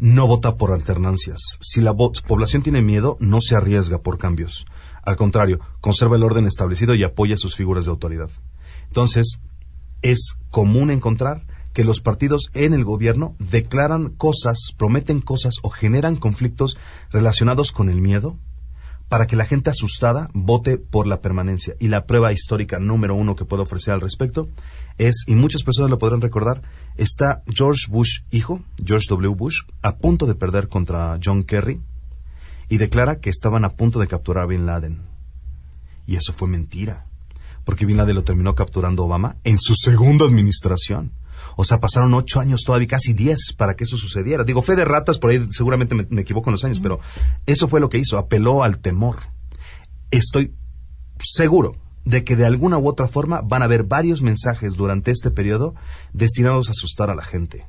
no 0.00 0.26
vota 0.26 0.56
por 0.56 0.72
alternancias. 0.72 1.58
Si 1.60 1.80
la 1.82 1.94
población 1.94 2.62
tiene 2.62 2.80
miedo, 2.80 3.18
no 3.20 3.40
se 3.40 3.54
arriesga 3.54 3.98
por 3.98 4.18
cambios. 4.18 4.66
Al 5.02 5.16
contrario, 5.16 5.60
conserva 5.80 6.16
el 6.16 6.22
orden 6.22 6.46
establecido 6.46 6.94
y 6.94 7.04
apoya 7.04 7.36
sus 7.36 7.54
figuras 7.54 7.84
de 7.84 7.90
autoridad. 7.90 8.30
Entonces, 8.86 9.40
es 10.00 10.36
común 10.50 10.90
encontrar 10.90 11.46
que 11.74 11.84
los 11.84 12.00
partidos 12.00 12.50
en 12.54 12.72
el 12.72 12.84
gobierno 12.84 13.36
declaran 13.38 14.08
cosas, 14.08 14.72
prometen 14.76 15.20
cosas 15.20 15.56
o 15.62 15.68
generan 15.68 16.16
conflictos 16.16 16.78
relacionados 17.10 17.70
con 17.70 17.90
el 17.90 18.00
miedo 18.00 18.38
para 19.10 19.26
que 19.26 19.36
la 19.36 19.44
gente 19.44 19.70
asustada 19.70 20.30
vote 20.32 20.78
por 20.78 21.06
la 21.06 21.20
permanencia. 21.20 21.74
Y 21.78 21.88
la 21.88 22.06
prueba 22.06 22.32
histórica 22.32 22.78
número 22.78 23.14
uno 23.14 23.36
que 23.36 23.44
puedo 23.44 23.64
ofrecer 23.64 23.92
al 23.92 24.00
respecto 24.00 24.48
es, 25.00 25.24
y 25.26 25.34
muchas 25.34 25.62
personas 25.62 25.90
lo 25.90 25.98
podrán 25.98 26.20
recordar, 26.20 26.62
está 26.96 27.42
George 27.48 27.86
Bush 27.88 28.20
hijo, 28.30 28.60
George 28.84 29.06
W. 29.08 29.34
Bush, 29.34 29.62
a 29.82 29.96
punto 29.96 30.26
de 30.26 30.34
perder 30.34 30.68
contra 30.68 31.18
John 31.22 31.42
Kerry 31.42 31.80
y 32.68 32.76
declara 32.76 33.18
que 33.18 33.30
estaban 33.30 33.64
a 33.64 33.70
punto 33.70 33.98
de 33.98 34.06
capturar 34.06 34.44
a 34.44 34.46
Bin 34.46 34.66
Laden. 34.66 35.00
Y 36.06 36.16
eso 36.16 36.34
fue 36.34 36.48
mentira, 36.48 37.06
porque 37.64 37.86
Bin 37.86 37.96
Laden 37.96 38.14
lo 38.14 38.24
terminó 38.24 38.54
capturando 38.54 39.04
Obama 39.04 39.36
en 39.44 39.58
su 39.58 39.74
segunda 39.74 40.26
administración. 40.26 41.12
O 41.56 41.64
sea, 41.64 41.80
pasaron 41.80 42.12
ocho 42.12 42.38
años, 42.38 42.62
todavía 42.64 42.88
casi 42.88 43.14
diez, 43.14 43.54
para 43.56 43.74
que 43.74 43.84
eso 43.84 43.96
sucediera. 43.96 44.44
Digo, 44.44 44.60
fe 44.60 44.76
de 44.76 44.84
ratas, 44.84 45.18
por 45.18 45.30
ahí 45.30 45.48
seguramente 45.50 45.94
me, 45.94 46.06
me 46.10 46.20
equivoco 46.20 46.50
en 46.50 46.52
los 46.52 46.64
años, 46.64 46.80
pero 46.80 47.00
eso 47.46 47.68
fue 47.68 47.80
lo 47.80 47.88
que 47.88 47.98
hizo, 47.98 48.18
apeló 48.18 48.62
al 48.62 48.78
temor. 48.78 49.16
Estoy 50.10 50.54
seguro 51.22 51.76
de 52.04 52.24
que 52.24 52.36
de 52.36 52.46
alguna 52.46 52.78
u 52.78 52.88
otra 52.88 53.08
forma 53.08 53.42
van 53.42 53.62
a 53.62 53.66
haber 53.66 53.84
varios 53.84 54.22
mensajes 54.22 54.74
durante 54.74 55.10
este 55.10 55.30
periodo 55.30 55.74
destinados 56.12 56.68
a 56.68 56.72
asustar 56.72 57.10
a 57.10 57.14
la 57.14 57.22
gente. 57.22 57.66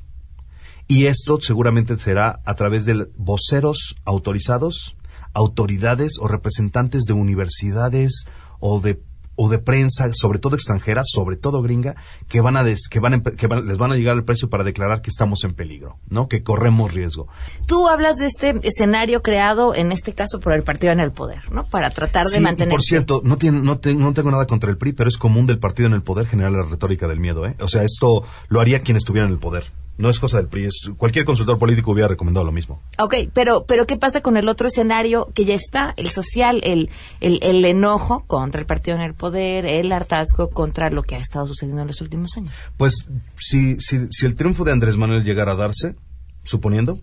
Y 0.88 1.06
esto 1.06 1.39
seguramente 1.39 1.98
será 1.98 2.41
a 2.46 2.56
través 2.56 2.86
de 2.86 3.08
voceros 3.17 3.96
autorizados, 4.04 4.96
autoridades 5.34 6.20
o 6.20 6.28
representantes 6.28 7.04
de 7.04 7.13
universidades 7.13 8.26
o 8.60 8.82
de 8.82 9.02
o 9.36 9.50
de 9.50 9.60
prensa, 9.60 10.10
sobre 10.13 10.39
todo 10.39 10.56
extranjera, 10.56 11.02
sobre 11.06 11.36
todo 11.38 11.62
gringa, 11.62 11.96
que 12.28 12.41
van 12.41 12.58
a 12.58 12.63
des- 12.63 12.88
que 12.89 13.00
van 13.00 13.13
a 13.15 13.22
que 13.24 13.48
van- 13.48 13.67
les 13.67 13.78
van 13.78 13.91
a 13.91 13.96
llegar 13.96 14.15
el 14.15 14.24
precio 14.24 14.50
para 14.50 14.63
declarar 14.63 15.02
que 15.02 15.10
estamos 15.10 15.44
en 15.44 15.54
peligro, 15.54 15.98
¿no? 16.10 16.28
Que 16.28 16.44
corremos 16.44 16.94
riesgo. 16.94 17.28
Tú 17.67 17.88
hablas 17.88 18.17
de 18.17 18.28
este 18.28 18.60
escenario 18.63 19.22
creado, 19.22 19.74
en 19.74 19.91
este 19.91 20.13
caso, 20.13 20.39
por 20.39 20.54
el 20.54 20.63
partido 20.63 20.91
en 20.94 21.00
el 21.00 21.12
poder, 21.12 21.52
¿no? 21.52 21.65
Para 21.65 21.89
tratar 21.89 22.26
de 22.26 22.36
Sí, 22.36 22.39
mantener. 22.39 22.72
por 22.72 22.82
cierto, 22.84 23.22
no, 23.24 23.38
tiene- 23.38 23.62
no, 23.62 23.80
te- 23.80 23.96
no 23.96 24.13
tengo 24.13 24.32
nada 24.32 24.46
contra 24.48 24.70
el 24.70 24.78
PRI, 24.78 24.94
pero 24.94 25.10
es 25.10 25.17
común 25.17 25.48
del 25.48 25.60
partido 25.60 25.88
en 25.88 25.94
el 25.94 26.04
poder 26.04 26.28
generar 26.28 26.52
la 26.52 26.63
retórica 26.63 27.08
del 27.08 27.20
miedo, 27.20 27.46
¿eh? 27.48 27.56
O 27.62 27.67
sea, 27.70 27.84
esto 27.84 28.24
lo 28.50 28.60
haría 28.60 28.82
quien 28.82 28.98
estuviera 28.98 29.26
en 29.28 29.34
el 29.34 29.39
poder. 29.39 29.63
No 30.02 30.10
es 30.10 30.20
cosa 30.20 30.38
del 30.38 30.48
PRI, 30.48 30.66
es, 30.66 30.90
cualquier 30.98 31.26
consultor 31.26 31.60
político 31.60 31.92
hubiera 31.92 32.08
recomendado 32.08 32.44
lo 32.46 32.52
mismo. 32.52 32.82
Ok, 32.98 33.16
pero, 33.34 33.66
pero 33.68 33.86
¿qué 33.86 33.98
pasa 33.98 34.22
con 34.22 34.36
el 34.36 34.50
otro 34.50 34.68
escenario 34.68 35.30
que 35.34 35.46
ya 35.46 35.54
está? 35.54 35.94
El 35.96 36.10
social, 36.10 36.60
el, 36.64 36.90
el, 37.20 37.40
el 37.44 37.64
enojo 37.64 38.24
contra 38.28 38.60
el 38.60 38.66
partido 38.68 38.98
en 38.98 39.04
el 39.04 39.14
poder, 39.14 39.66
el 39.66 39.92
hartazgo 39.92 40.50
contra 40.50 40.90
lo 40.90 41.04
que 41.04 41.16
ha 41.16 41.20
estado 41.20 41.46
sucediendo 41.48 41.82
en 41.84 41.88
los 41.88 42.02
últimos 42.02 42.36
años. 42.36 42.52
Pues 42.78 43.08
si, 43.38 43.80
si, 43.80 44.08
si 44.10 44.26
el 44.26 44.36
triunfo 44.36 44.64
de 44.64 44.72
Andrés 44.72 44.98
Manuel 44.98 45.24
llegara 45.24 45.52
a 45.52 45.56
darse, 45.56 45.96
suponiendo, 46.44 47.00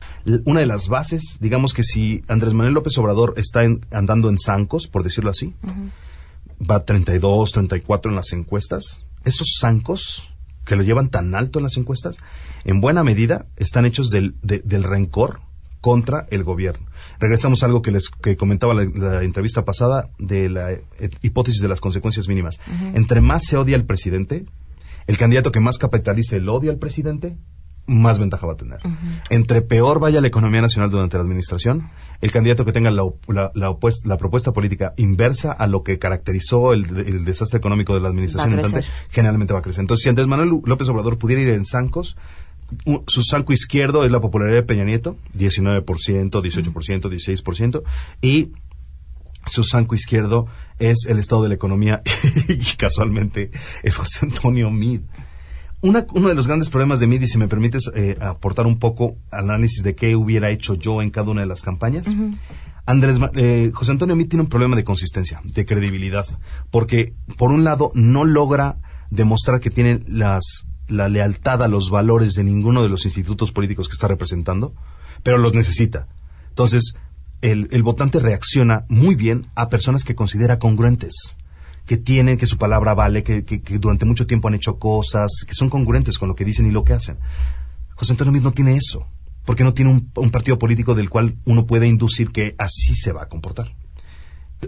una 0.46 0.58
de 0.61 0.66
las 0.66 0.88
bases, 0.88 1.38
digamos 1.40 1.72
que 1.74 1.84
si 1.84 2.24
Andrés 2.26 2.52
Manuel 2.54 2.74
López 2.74 2.98
Obrador 2.98 3.34
está 3.37 3.62
en- 3.62 3.87
andando 3.92 4.28
en 4.28 4.38
zancos, 4.38 4.88
por 4.88 5.04
decirlo 5.04 5.30
así, 5.30 5.54
va 6.68 6.84
32, 6.84 7.52
34 7.52 8.11
en 8.11 8.16
las 8.16 8.32
encuestas, 8.32 9.04
esos 9.24 9.56
zancos 9.61 10.30
que 10.64 10.76
lo 10.76 10.82
llevan 10.82 11.08
tan 11.08 11.34
alto 11.34 11.58
en 11.61 11.62
las 11.62 11.76
encuestas, 11.76 12.16
en 12.68 12.81
buena 12.81 13.02
medida 13.02 13.46
están 13.57 13.85
hechos 13.87 14.11
del, 14.11 14.35
de- 14.42 14.61
del 14.64 14.83
rencor 14.85 15.40
contra 15.81 16.26
el 16.31 16.42
gobierno. 16.44 16.87
Regresamos 17.20 17.62
a 17.62 17.66
algo 17.66 17.83
que 17.83 17.90
les 17.92 18.09
que 18.11 18.37
comentaba 18.37 18.74
la, 18.74 18.85
la 18.85 19.22
entrevista 19.22 19.64
pasada 19.64 20.09
de 20.18 20.48
la 20.48 20.72
eh, 20.72 20.83
hipótesis 21.22 21.61
de 21.62 21.68
las 21.68 21.81
consecuencias 21.81 22.28
mínimas. 22.28 22.61
Entre 22.94 23.20
más 23.20 23.44
se 23.44 23.57
odia 23.57 23.76
al 23.76 23.85
presidente, 23.85 24.44
el 25.07 25.16
candidato 25.16 25.50
que 25.52 25.61
más 25.61 25.78
capitalice 25.78 26.37
el 26.37 26.48
odio 26.48 26.70
al 26.72 26.78
presidente, 26.78 27.37
más 27.87 28.18
ventaja 28.18 28.46
va 28.46 28.52
a 28.52 28.57
tener. 28.57 28.81
Entre 29.31 29.62
peor 29.62 29.98
vaya 29.98 30.20
la 30.20 30.26
economía 30.26 30.61
nacional 30.61 30.90
durante 30.90 31.16
la 31.16 31.22
administración, 31.22 31.88
el 32.20 32.31
candidato 32.33 32.66
que 32.66 32.72
tenga 32.72 32.90
la, 32.90 33.04
la, 33.28 33.50
la 33.54 33.74
la 34.04 34.16
propuesta 34.18 34.52
política 34.52 34.92
inversa 34.98 35.52
a 35.52 35.66
lo 35.68 35.83
que 35.85 35.98
caracterizó 35.98 36.74
el, 36.74 36.85
el 36.98 37.24
desastre 37.24 37.57
económico 37.57 37.94
de 37.94 38.00
la 38.00 38.09
administración 38.09 38.50
Va 38.50 38.59
generalmente 39.11 39.54
va 39.54 39.61
a 39.61 39.62
crecer. 39.62 39.81
Entonces, 39.81 40.02
si 40.02 40.09
Andrés 40.11 40.26
Manuel 40.26 40.61
López 40.66 40.87
Obrador 40.88 41.16
pudiera 41.16 41.40
ir 41.40 41.48
en 41.48 41.64
zancos, 41.64 42.16
su 43.07 43.22
zanco 43.22 43.52
izquierdo 43.52 44.04
es 44.04 44.12
la 44.12 44.20
popularidad 44.20 44.57
de 44.59 44.62
Peña 44.62 44.85
Nieto, 44.85 45.16
19%, 45.35 45.85
18%, 45.85 47.00
16%, 47.00 47.83
y 48.20 48.52
su 49.50 49.64
zanco 49.64 49.94
izquierdo 49.94 50.46
es 50.78 51.07
el 51.09 51.18
estado 51.18 51.42
de 51.42 51.48
la 51.48 51.54
economía 51.54 52.02
y 52.48 52.76
casualmente 52.76 53.50
es 53.83 53.96
José 53.96 54.26
Antonio 54.26 54.70
Mid. 54.70 55.00
Una- 55.81 56.07
uno 56.14 56.28
de 56.28 56.35
los 56.35 56.46
grandes 56.48 56.70
problemas 56.70 56.98
de 57.00 57.07
Mid, 57.07 57.22
y 57.22 57.28
si 57.28 57.38
me 57.38 57.48
permites 57.48 57.90
eh, 57.94 58.16
aportar 58.20 58.66
un 58.66 58.78
poco 58.78 59.16
al 59.31 59.44
análisis 59.44 59.83
de 59.83 59.94
qué 59.94 60.16
hubiera 60.16 60.50
hecho 60.50 60.74
yo 60.74 61.00
en 61.02 61.11
cada 61.11 61.31
una 61.31 61.40
de 61.42 61.46
las 61.46 61.62
campañas, 61.62 62.09
Andrés, 62.85 63.18
eh, 63.37 63.70
José 63.74 63.92
Antonio 63.92 64.16
Mid 64.16 64.28
tiene 64.28 64.42
un 64.42 64.48
problema 64.48 64.74
de 64.74 64.83
consistencia, 64.85 65.40
de 65.44 65.64
credibilidad, 65.66 66.26
porque 66.70 67.12
por 67.37 67.50
un 67.52 67.62
lado 67.62 67.92
no 67.94 68.24
logra 68.24 68.78
demostrar 69.11 69.61
que 69.61 69.70
tiene 69.70 70.00
las, 70.07 70.66
la 70.88 71.09
lealtad 71.09 71.62
a 71.62 71.68
los 71.68 71.90
valores 71.90 72.35
de 72.35 72.44
ninguno 72.44 72.83
de 72.83 72.88
los 72.88 73.05
institutos 73.05 73.53
políticos 73.53 73.88
que 73.88 73.92
está 73.94 74.09
representando, 74.09 74.74
pero 75.22 75.38
los 75.38 75.55
necesita. 75.55 76.07
Entonces, 76.48 76.94
el, 77.42 77.68
el 77.70 77.83
votante 77.83 78.18
reacciona 78.18 78.85
muy 78.88 79.14
bien 79.14 79.46
a 79.55 79.68
personas 79.68 80.03
que 80.05 80.14
considera 80.14 80.59
congruentes, 80.59 81.14
que 81.87 81.96
tienen, 81.96 82.37
que 82.37 82.46
su 82.46 82.59
palabra 82.59 82.94
vale, 82.94 83.22
que, 83.22 83.44
que- 83.44 83.61
durante 83.79 84.05
mucho 84.07 84.27
tiempo 84.27 84.48
han 84.48 84.55
hecho 84.55 84.79
cosas, 84.79 85.31
que 85.46 85.55
son 85.55 85.70
congruentes 85.70 86.18
con 86.18 86.29
lo 86.29 86.35
que 86.35 86.44
dicen 86.44 86.66
y 86.66 86.70
lo 86.70 86.85
que 86.85 86.92
hacen. 86.94 87.18
José 87.94 88.12
Antonio 88.12 88.33
Meade 88.33 88.44
no 88.44 88.53
tiene 88.53 88.77
eso, 88.77 89.07
porque 89.44 89.64
no 89.64 89.74
tiene 89.74 89.90
un, 89.92 90.11
un 90.16 90.31
partido 90.31 90.59
político 90.59 90.94
del 90.94 91.11
cual 91.11 91.37
uno 91.44 91.66
puede 91.66 91.87
inducir 91.87 92.31
que 92.31 92.55
así 92.59 92.94
se 92.94 93.12
va 93.12 93.22
a 93.22 93.29
comportar. 93.29 93.74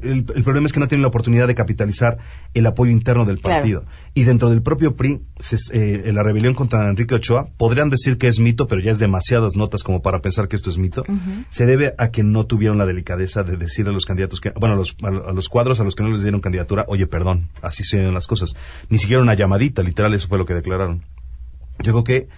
El, 0.03 0.25
el 0.35 0.43
problema 0.45 0.67
es 0.67 0.73
que 0.73 0.79
no 0.81 0.87
tiene 0.87 1.03
la 1.03 1.09
oportunidad 1.09 1.49
de 1.49 1.55
capitalizar 1.57 2.19
el 2.55 2.65
apoyo 2.67 2.93
interno 2.93 3.25
del 3.25 3.41
Claro. 3.41 3.59
partido. 3.61 3.85
Y 4.15 4.23
dentro 4.23 4.49
del 4.51 4.63
propio 4.63 4.95
PRI, 4.95 5.21
se- 5.39 5.57
eh, 5.73 6.13
la 6.13 6.23
rebelión 6.23 6.55
contra 6.55 6.89
Enrique 6.89 7.17
Ochoa, 7.17 7.49
podrían 7.57 7.91
decir 7.91 8.17
que 8.17 8.29
es 8.29 8.39
mito, 8.39 8.69
pero 8.69 8.81
ya 8.81 8.93
es 8.93 8.99
demasiadas 9.01 9.57
notas 9.57 9.83
como 9.83 10.01
para 10.01 10.21
pensar 10.23 10.47
que 10.47 10.55
esto 10.57 10.71
es 10.71 10.79
mito. 10.79 11.05
Se 11.49 11.67
debe 11.67 11.95
a 11.99 12.11
que 12.13 12.23
no 12.23 12.47
tuvieron 12.47 12.79
la 12.79 12.87
delicadeza 12.87 13.43
de 13.43 13.57
decir 13.57 13.89
a 13.89 13.93
los 13.93 14.07
candidatos 14.07 14.41
que, 14.41 14.51
bueno, 14.61 14.75
a 14.75 14.79
los, 14.79 14.97
a, 15.03 15.31
a 15.31 15.33
los 15.33 15.49
cuadros 15.49 15.81
a 15.81 15.85
los 15.85 15.97
que 15.97 16.03
no 16.05 16.11
les 16.11 16.23
dieron 16.23 16.41
candidatura, 16.41 16.85
oye, 16.89 17.07
perdón, 17.09 17.49
así 17.63 17.83
se 17.83 17.97
ven 17.97 18.15
las 18.15 18.27
cosas. 18.29 18.55
Ni 18.91 18.99
siquiera 18.99 19.23
una 19.23 19.35
llamadita, 19.35 19.83
literal, 19.83 20.15
eso 20.15 20.29
fue 20.29 20.39
lo 20.39 20.47
que 20.47 20.55
declararon. 20.55 21.03
Yo 21.83 21.93
creo 21.93 22.05
que 22.05 22.29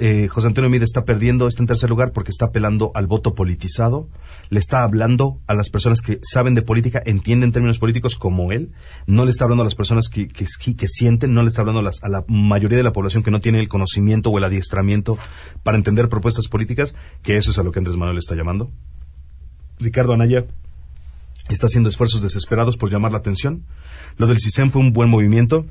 Eh, 0.00 0.28
José 0.28 0.46
Antonio 0.46 0.70
Mide 0.70 0.84
está 0.84 1.04
perdiendo, 1.04 1.48
está 1.48 1.60
en 1.60 1.66
tercer 1.66 1.90
lugar 1.90 2.12
porque 2.12 2.30
está 2.30 2.46
apelando 2.46 2.92
al 2.94 3.08
voto 3.08 3.34
politizado, 3.34 4.08
le 4.48 4.60
está 4.60 4.84
hablando 4.84 5.40
a 5.48 5.54
las 5.54 5.68
personas 5.68 6.00
que 6.00 6.20
saben 6.22 6.54
de 6.54 6.62
política, 6.62 7.02
entienden 7.04 7.50
términos 7.50 7.80
políticos 7.80 8.16
como 8.16 8.52
él, 8.52 8.70
no 9.08 9.24
le 9.24 9.32
está 9.32 9.44
hablando 9.44 9.62
a 9.62 9.64
las 9.64 9.74
personas 9.74 10.08
que, 10.08 10.28
que, 10.28 10.46
sienten, 10.86 11.34
no 11.34 11.42
le 11.42 11.48
está 11.48 11.62
hablando 11.62 11.80
a 11.80 12.08
la 12.08 12.24
mayoría 12.28 12.78
de 12.78 12.84
la 12.84 12.92
población 12.92 13.24
que 13.24 13.32
no 13.32 13.40
tiene 13.40 13.58
el 13.58 13.66
conocimiento 13.66 14.30
o 14.30 14.38
el 14.38 14.44
adiestramiento 14.44 15.18
para 15.64 15.76
entender 15.76 16.08
propuestas 16.08 16.46
políticas, 16.46 16.94
que 17.24 17.36
eso 17.36 17.50
es 17.50 17.58
a 17.58 17.64
lo 17.64 17.72
que 17.72 17.80
Andrés 17.80 17.96
Manuel 17.96 18.18
está 18.18 18.36
llamando. 18.36 18.70
Ricardo 19.80 20.12
Anaya 20.12 20.44
está 21.48 21.66
haciendo 21.66 21.88
esfuerzos 21.88 22.22
desesperados 22.22 22.76
por 22.76 22.92
llamar 22.92 23.10
la 23.10 23.18
atención. 23.18 23.64
Lo 24.18 24.28
del 24.28 24.38
CISEN 24.38 24.70
fue 24.70 24.82
un 24.82 24.92
buen 24.92 25.10
movimiento 25.10 25.66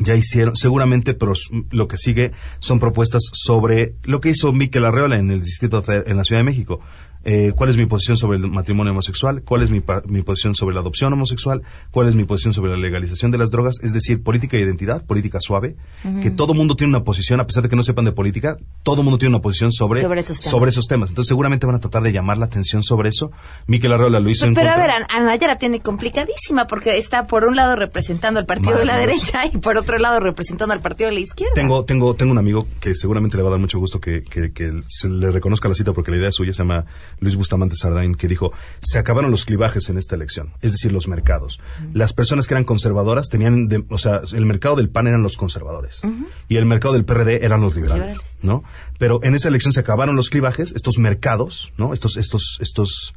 ya 0.00 0.14
hicieron, 0.14 0.56
seguramente, 0.56 1.14
pero 1.14 1.32
s- 1.32 1.48
lo 1.70 1.88
que 1.88 1.98
sigue 1.98 2.32
son 2.58 2.78
propuestas 2.78 3.22
sobre 3.32 3.94
lo 4.04 4.20
que 4.20 4.30
hizo 4.30 4.52
Miquel 4.52 4.84
Arreola 4.84 5.16
en 5.18 5.30
el 5.30 5.40
distrito 5.42 5.82
en 5.88 6.16
la 6.16 6.24
Ciudad 6.24 6.40
de 6.40 6.44
México. 6.44 6.80
Eh, 7.24 7.52
¿Cuál 7.54 7.70
es 7.70 7.76
mi 7.76 7.86
posición 7.86 8.16
sobre 8.16 8.38
el 8.38 8.48
matrimonio 8.50 8.92
homosexual? 8.92 9.42
¿Cuál 9.44 9.62
es 9.62 9.70
mi, 9.70 9.82
mi 10.06 10.22
posición 10.22 10.54
sobre 10.54 10.74
la 10.74 10.80
adopción 10.80 11.12
homosexual? 11.12 11.62
¿Cuál 11.90 12.08
es 12.08 12.14
mi 12.14 12.24
posición 12.24 12.54
sobre 12.54 12.70
la 12.70 12.76
legalización 12.76 13.30
de 13.30 13.38
las 13.38 13.50
drogas? 13.50 13.76
Es 13.82 13.92
decir, 13.92 14.22
política 14.22 14.56
de 14.56 14.62
identidad, 14.62 15.04
política 15.04 15.38
suave, 15.40 15.76
que 16.22 16.30
todo 16.30 16.54
mundo 16.54 16.76
tiene 16.76 16.90
una 16.94 17.04
posición, 17.04 17.40
a 17.40 17.46
pesar 17.46 17.62
de 17.62 17.68
que 17.68 17.76
no 17.76 17.82
sepan 17.82 18.04
de 18.04 18.12
política, 18.12 18.56
todo 18.82 19.02
mundo 19.02 19.18
tiene 19.18 19.34
una 19.34 19.42
posición 19.42 19.72
sobre, 19.72 20.00
Sobre 20.00 20.20
esos 20.20 20.38
temas. 20.40 20.50
sobre 20.50 20.70
esos 20.70 20.86
temas. 20.86 21.10
Entonces 21.10 21.28
seguramente 21.28 21.66
van 21.66 21.74
a 21.76 21.80
tratar 21.80 22.02
de 22.02 22.12
llamar 22.12 22.38
la 22.38 22.46
atención 22.46 22.82
sobre 22.82 23.08
eso. 23.10 23.30
Miquel 23.66 23.92
Arreola 23.92 24.20
lo 24.20 24.30
hizo 24.30 24.46
en 24.46 24.54
Pero 24.54 24.70
a 24.70 24.76
ver, 24.78 24.90
An- 24.90 25.06
Anaya 25.10 25.46
la 25.48 25.58
tiene 25.58 25.80
complicadísima 25.80 26.66
porque 26.66 26.96
está 26.98 27.26
por 27.26 27.44
un 27.44 27.56
lado 27.56 27.76
representando 27.76 28.40
al 28.40 28.46
partido 28.46 28.78
de 28.78 28.84
la 28.84 28.96
derecha 28.96 29.44
y 29.52 29.58
por 29.58 29.76
otro 29.76 29.98
lado 29.98 30.20
representando 30.20 30.72
al 30.72 30.80
partido 30.80 31.08
de 31.10 31.14
la 31.14 31.20
izquierda. 31.20 31.54
Tengo, 31.54 31.84
tengo, 31.84 32.14
tengo 32.14 32.32
un 32.32 32.38
amigo 32.38 32.66
que 32.80 32.94
seguramente 32.94 33.36
le 33.36 33.42
va 33.42 33.48
a 33.48 33.52
dar 33.52 33.60
mucho 33.60 33.78
gusto 33.78 34.00
que, 34.00 34.22
que- 34.22 34.52
que 34.52 34.72
se 34.88 35.08
le 35.08 35.30
reconozca 35.30 35.68
la 35.68 35.74
cita 35.74 35.92
porque 35.92 36.10
la 36.10 36.16
idea 36.18 36.28
es 36.28 36.34
suya, 36.34 36.52
se 36.52 36.58
llama 36.58 36.84
Luis 37.20 37.36
Bustamante 37.36 37.74
Sardain, 37.76 38.14
que 38.14 38.28
dijo, 38.28 38.52
se 38.80 38.98
acabaron 38.98 39.30
los 39.30 39.44
clivajes 39.44 39.88
en 39.88 39.98
esta 39.98 40.14
elección, 40.16 40.52
es 40.62 40.72
decir, 40.72 40.92
los 40.92 41.08
mercados. 41.08 41.60
Las 41.92 42.12
personas 42.12 42.46
que 42.46 42.54
eran 42.54 42.64
conservadoras 42.64 43.28
tenían, 43.28 43.68
de- 43.68 43.84
o 43.88 43.98
sea, 43.98 44.22
el 44.32 44.46
mercado 44.46 44.76
del 44.76 44.88
PAN 44.88 45.06
eran 45.08 45.22
los 45.22 45.36
conservadores 45.36 46.00
y 46.48 46.56
el 46.56 46.66
mercado 46.66 46.94
del 46.94 47.04
PRD 47.04 47.44
eran 47.44 47.60
los 47.60 47.74
liberales, 47.74 48.12
Liberales. 48.12 48.38
¿no? 48.42 48.64
Pero 48.98 49.20
en 49.22 49.34
esta 49.34 49.48
elección 49.48 49.72
se 49.72 49.80
acabaron 49.80 50.16
los 50.16 50.30
clivajes, 50.30 50.72
estos 50.76 50.98
mercados, 50.98 51.72
¿no? 51.76 51.92
Estos, 51.94 52.16
estos, 52.16 52.58
estos, 52.60 53.14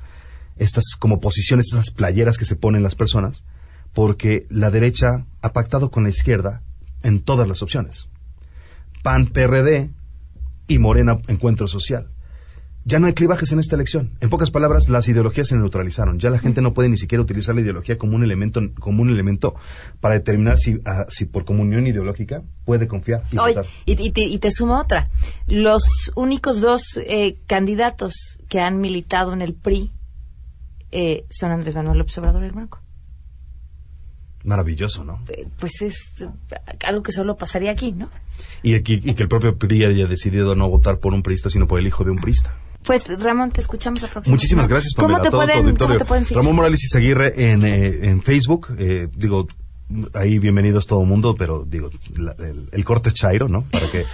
estas 0.57 0.95
como 0.99 1.19
posiciones, 1.19 1.67
estas 1.67 1.91
playeras 1.91 2.37
que 2.37 2.45
se 2.45 2.55
ponen 2.55 2.83
las 2.83 2.95
personas, 2.95 3.43
porque 3.93 4.45
la 4.49 4.71
derecha 4.71 5.25
ha 5.41 5.53
pactado 5.53 5.91
con 5.91 6.03
la 6.03 6.09
izquierda 6.09 6.61
en 7.03 7.21
todas 7.21 7.47
las 7.47 7.61
opciones. 7.61 8.07
PAN, 9.03 9.25
PRD 9.27 9.89
y 10.67 10.77
Morena 10.77 11.19
Encuentro 11.27 11.67
Social. 11.67 12.07
Ya 12.83 12.97
no 12.97 13.05
hay 13.05 13.13
clivajes 13.13 13.51
en 13.51 13.59
esta 13.59 13.75
elección. 13.75 14.09
En 14.21 14.29
pocas 14.31 14.49
palabras, 14.49 14.89
las 14.89 15.07
ideologías 15.07 15.49
se 15.49 15.55
neutralizaron. 15.55 16.17
Ya 16.17 16.31
la 16.31 16.39
gente 16.39 16.61
no 16.63 16.73
puede 16.73 16.89
ni 16.89 16.97
siquiera 16.97 17.21
utilizar 17.21 17.53
la 17.53 17.61
ideología 17.61 17.99
como 17.99 18.15
un 18.15 18.23
elemento, 18.23 18.59
como 18.79 19.03
un 19.03 19.09
elemento 19.11 19.53
para 19.99 20.15
determinar 20.15 20.57
si, 20.57 20.79
ah, 20.85 21.05
si 21.07 21.25
por 21.25 21.45
comunión 21.45 21.85
ideológica 21.85 22.41
puede 22.65 22.87
confiar 22.87 23.23
y 23.31 23.35
votar. 23.37 23.65
y, 23.85 24.01
y 24.03 24.09
te, 24.11 24.21
y 24.21 24.39
te 24.39 24.49
sumo 24.49 24.79
otra. 24.79 25.09
Los 25.47 25.83
únicos 26.15 26.59
dos 26.59 26.97
eh, 27.05 27.37
candidatos 27.45 28.13
que 28.49 28.59
han 28.61 28.81
militado 28.81 29.33
en 29.33 29.43
el 29.43 29.53
PRI 29.53 29.91
eh, 30.91 31.25
son 31.29 31.51
Andrés 31.51 31.75
Manuel 31.75 31.99
López 31.99 32.17
Obrador 32.17 32.41
y 32.41 32.47
el 32.47 32.51
Bronco. 32.51 32.79
Maravilloso, 34.43 35.03
¿no? 35.03 35.21
Eh, 35.29 35.45
pues 35.59 35.83
es 35.83 35.95
algo 36.83 37.03
que 37.03 37.11
solo 37.11 37.37
pasaría 37.37 37.69
aquí, 37.69 37.91
¿no? 37.91 38.09
Y, 38.63 38.73
aquí- 38.73 38.99
y 39.03 39.13
que 39.13 39.21
el 39.21 39.29
propio 39.29 39.55
PRI 39.59 39.85
haya 39.85 40.07
decidido 40.07 40.55
no 40.55 40.67
votar 40.67 40.97
por 40.97 41.13
un 41.13 41.21
priista, 41.21 41.51
sino 41.51 41.67
por 41.67 41.79
el 41.79 41.85
hijo 41.85 42.03
de 42.03 42.09
un 42.09 42.17
priista. 42.17 42.55
Pues 42.83 43.03
Ramón, 43.21 43.51
te 43.51 43.61
escuchamos 43.61 44.01
la 44.01 44.07
próxima. 44.07 44.33
Muchísimas 44.33 44.67
gracias, 44.67 44.93
¿Cómo 44.95 45.21
te, 45.21 45.27
a 45.27 45.31
todo 45.31 45.43
pueden. 45.45 45.75
¿Cómo 45.75 45.97
te 45.97 46.05
pueden 46.05 46.25
seguir? 46.25 46.37
Ramón 46.37 46.55
Morales 46.55 46.83
Izaguirre 46.83 47.51
en, 47.51 47.63
eh, 47.65 48.09
en 48.09 48.21
Facebook. 48.23 48.67
eh, 48.77 49.07
digo, 49.15 49.47
ahí 50.13 50.39
bienvenidos 50.39 50.87
todo 50.87 51.01
el 51.01 51.07
mundo, 51.07 51.35
pero 51.37 51.63
digo, 51.67 51.89
la- 52.15 52.35
el, 52.39 52.69
el 52.71 52.83
corte 52.85 53.09
es 53.09 53.15
Chairo, 53.15 53.47
¿no? 53.47 53.63
Para 53.71 53.87
que... 53.91 54.05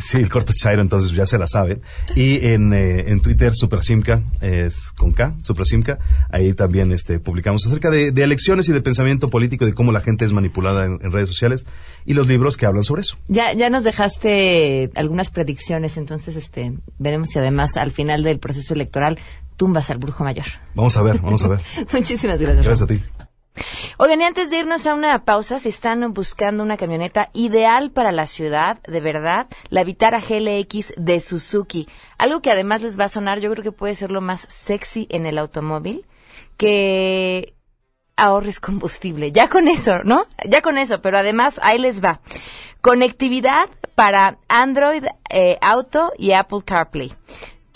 sí, 0.00 0.18
el 0.18 0.28
corte 0.28 0.50
es 0.50 0.56
Chairo, 0.56 0.82
entonces 0.82 1.12
ya 1.12 1.26
se 1.26 1.38
la 1.38 1.46
saben. 1.46 1.82
Y 2.14 2.46
en, 2.46 2.72
eh, 2.72 3.10
en 3.10 3.20
Twitter, 3.20 3.52
Supersimca, 3.54 4.22
es 4.40 4.90
con 4.96 5.12
K, 5.12 5.34
Supersimca. 5.42 5.98
Ahí 6.30 6.54
también 6.54 6.92
este, 6.92 7.20
publicamos 7.20 7.66
acerca 7.66 7.90
de, 7.90 8.12
de 8.12 8.22
elecciones 8.22 8.68
y 8.68 8.72
de 8.72 8.80
pensamiento 8.80 9.28
político, 9.28 9.66
de 9.66 9.74
cómo 9.74 9.92
la 9.92 10.00
gente 10.00 10.24
es 10.24 10.32
manipulada 10.32 10.84
en, 10.84 10.98
en 11.02 11.12
redes 11.12 11.28
sociales 11.28 11.66
y 12.04 12.14
los 12.14 12.28
libros 12.28 12.56
que 12.56 12.66
hablan 12.66 12.84
sobre 12.84 13.02
eso. 13.02 13.16
Ya, 13.28 13.52
ya 13.52 13.70
nos 13.70 13.84
dejaste 13.84 14.90
algunas 14.94 15.30
predicciones, 15.30 15.96
entonces 15.96 16.36
este, 16.36 16.74
veremos 16.98 17.30
si 17.30 17.38
además 17.38 17.76
al 17.76 17.90
final 17.90 18.22
del 18.22 18.38
proceso 18.38 18.74
electoral 18.74 19.18
tumbas 19.56 19.90
al 19.90 19.98
brujo 19.98 20.24
mayor. 20.24 20.46
Vamos 20.74 20.96
a 20.96 21.02
ver, 21.02 21.20
vamos 21.20 21.42
a 21.42 21.48
ver. 21.48 21.60
Muchísimas 21.92 22.38
gracias. 22.38 22.64
Gracias 22.64 22.82
a 22.82 22.86
ti. 22.86 23.02
Oigan, 23.96 24.20
y 24.20 24.24
antes 24.24 24.50
de 24.50 24.58
irnos 24.58 24.86
a 24.86 24.94
una 24.94 25.24
pausa, 25.24 25.58
si 25.58 25.68
están 25.68 26.12
buscando 26.12 26.62
una 26.62 26.76
camioneta 26.76 27.30
ideal 27.32 27.90
para 27.90 28.12
la 28.12 28.26
ciudad, 28.26 28.80
de 28.82 29.00
verdad, 29.00 29.46
la 29.70 29.84
Vitara 29.84 30.20
GLX 30.20 30.94
de 30.96 31.20
Suzuki. 31.20 31.88
Algo 32.18 32.40
que 32.42 32.50
además 32.50 32.82
les 32.82 32.98
va 32.98 33.04
a 33.04 33.08
sonar, 33.08 33.40
yo 33.40 33.50
creo 33.50 33.64
que 33.64 33.72
puede 33.72 33.94
ser 33.94 34.10
lo 34.10 34.20
más 34.20 34.46
sexy 34.48 35.06
en 35.10 35.26
el 35.26 35.38
automóvil, 35.38 36.06
que 36.56 37.54
ahorres 38.16 38.60
combustible. 38.60 39.32
Ya 39.32 39.48
con 39.48 39.68
eso, 39.68 40.02
¿no? 40.04 40.26
Ya 40.46 40.60
con 40.60 40.76
eso, 40.76 41.00
pero 41.00 41.18
además 41.18 41.60
ahí 41.62 41.78
les 41.78 42.04
va. 42.04 42.20
Conectividad 42.80 43.68
para 43.94 44.38
Android 44.48 45.04
eh, 45.30 45.58
Auto 45.60 46.12
y 46.18 46.32
Apple 46.32 46.60
CarPlay. 46.64 47.12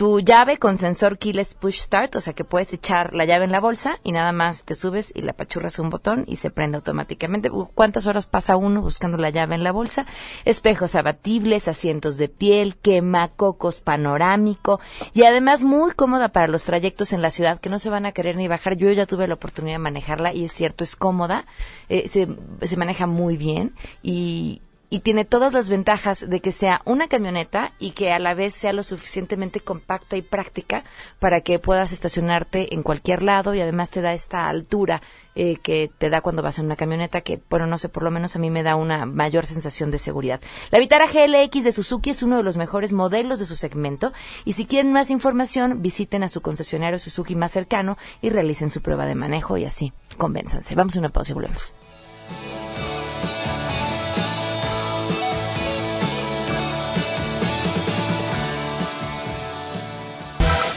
Tu 0.02 0.18
llave 0.18 0.58
con 0.58 0.78
sensor 0.78 1.16
keyless 1.16 1.54
push 1.54 1.78
start, 1.78 2.16
o 2.16 2.20
sea 2.20 2.32
que 2.32 2.42
puedes 2.42 2.72
echar 2.72 3.14
la 3.14 3.24
llave 3.24 3.44
en 3.44 3.52
la 3.52 3.60
bolsa 3.60 4.00
y 4.02 4.10
nada 4.10 4.32
más 4.32 4.64
te 4.64 4.74
subes 4.74 5.12
y 5.14 5.22
le 5.22 5.30
apachurras 5.30 5.78
un 5.78 5.90
botón 5.90 6.24
y 6.26 6.34
se 6.34 6.50
prende 6.50 6.74
automáticamente. 6.74 7.52
¿Cuántas 7.72 8.08
horas 8.08 8.26
pasa 8.26 8.56
uno 8.56 8.80
buscando 8.80 9.16
la 9.16 9.30
llave 9.30 9.54
en 9.54 9.62
la 9.62 9.70
bolsa? 9.70 10.04
Espejos 10.44 10.96
abatibles, 10.96 11.68
asientos 11.68 12.16
de 12.16 12.28
piel, 12.28 12.74
quemacocos 12.78 13.80
panorámico 13.80 14.80
y 15.14 15.22
además 15.22 15.62
muy 15.62 15.92
cómoda 15.92 16.30
para 16.30 16.48
los 16.48 16.64
trayectos 16.64 17.12
en 17.12 17.22
la 17.22 17.30
ciudad 17.30 17.60
que 17.60 17.70
no 17.70 17.78
se 17.78 17.88
van 17.88 18.04
a 18.04 18.10
querer 18.10 18.34
ni 18.34 18.48
bajar. 18.48 18.76
Yo 18.76 18.90
ya 18.90 19.06
tuve 19.06 19.28
la 19.28 19.34
oportunidad 19.34 19.76
de 19.76 19.84
manejarla 19.84 20.34
y 20.34 20.46
es 20.46 20.52
cierto, 20.52 20.82
es 20.82 20.96
cómoda, 20.96 21.46
eh, 21.88 22.08
se 22.08 22.76
maneja 22.76 23.06
muy 23.06 23.36
bien 23.36 23.76
y, 24.02 24.62
y 24.92 25.00
tiene 25.00 25.24
todas 25.24 25.54
las 25.54 25.70
ventajas 25.70 26.28
de 26.28 26.40
que 26.40 26.52
sea 26.52 26.82
una 26.84 27.08
camioneta 27.08 27.72
y 27.78 27.92
que 27.92 28.12
a 28.12 28.18
la 28.18 28.34
vez 28.34 28.52
sea 28.54 28.74
lo 28.74 28.82
suficientemente 28.82 29.60
compacta 29.60 30.18
y 30.18 30.22
práctica 30.22 30.84
para 31.18 31.40
que 31.40 31.58
puedas 31.58 31.92
estacionarte 31.92 32.74
en 32.74 32.82
cualquier 32.82 33.22
lado 33.22 33.54
y 33.54 33.62
además 33.62 33.90
te 33.90 34.02
da 34.02 34.12
esta 34.12 34.50
altura 34.50 35.00
eh, 35.34 35.56
que 35.56 35.90
te 35.96 36.10
da 36.10 36.20
cuando 36.20 36.42
vas 36.42 36.58
en 36.58 36.66
una 36.66 36.76
camioneta 36.76 37.22
que, 37.22 37.40
bueno, 37.48 37.66
no 37.66 37.78
sé, 37.78 37.88
por 37.88 38.02
lo 38.02 38.10
menos 38.10 38.36
a 38.36 38.38
mí 38.38 38.50
me 38.50 38.62
da 38.62 38.76
una 38.76 39.06
mayor 39.06 39.46
sensación 39.46 39.90
de 39.90 39.96
seguridad. 39.96 40.42
La 40.70 40.78
Vitara 40.78 41.06
GLX 41.06 41.64
de 41.64 41.72
Suzuki 41.72 42.10
es 42.10 42.22
uno 42.22 42.36
de 42.36 42.42
los 42.42 42.58
mejores 42.58 42.92
modelos 42.92 43.38
de 43.38 43.46
su 43.46 43.56
segmento 43.56 44.12
y 44.44 44.52
si 44.52 44.66
quieren 44.66 44.92
más 44.92 45.08
información 45.08 45.80
visiten 45.80 46.22
a 46.22 46.28
su 46.28 46.42
concesionario 46.42 46.98
Suzuki 46.98 47.34
más 47.34 47.52
cercano 47.52 47.96
y 48.20 48.28
realicen 48.28 48.68
su 48.68 48.82
prueba 48.82 49.06
de 49.06 49.14
manejo 49.14 49.56
y 49.56 49.64
así, 49.64 49.94
convénzanse. 50.18 50.74
Vamos 50.74 50.96
a 50.96 50.98
una 50.98 51.08
pausa 51.08 51.32
y 51.32 51.34
volvemos. 51.34 51.72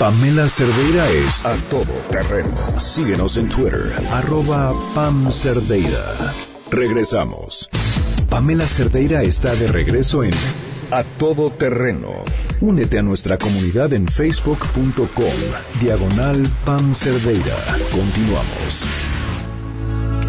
Pamela 0.05 0.47
Cerdeira 0.47 1.09
es 1.09 1.43
a 1.43 1.55
todo 1.71 1.91
terreno. 2.11 2.55
Síguenos 2.77 3.37
en 3.37 3.49
Twitter, 3.49 3.91
arroba 4.11 4.71
Pam 4.93 5.31
Cerdeira. 5.31 6.13
Regresamos. 6.69 7.67
Pamela 8.29 8.67
Cerdeira 8.67 9.23
está 9.23 9.55
de 9.55 9.67
regreso 9.67 10.23
en 10.23 10.29
A 10.91 11.01
Todo 11.17 11.49
Terreno. 11.49 12.23
Únete 12.61 12.99
a 12.99 13.01
nuestra 13.01 13.39
comunidad 13.39 13.93
en 13.93 14.07
facebook.com, 14.07 15.07
diagonal 15.81 16.47
Pam 16.65 16.93
Cerdeira. 16.93 17.55
Continuamos. 17.91 18.85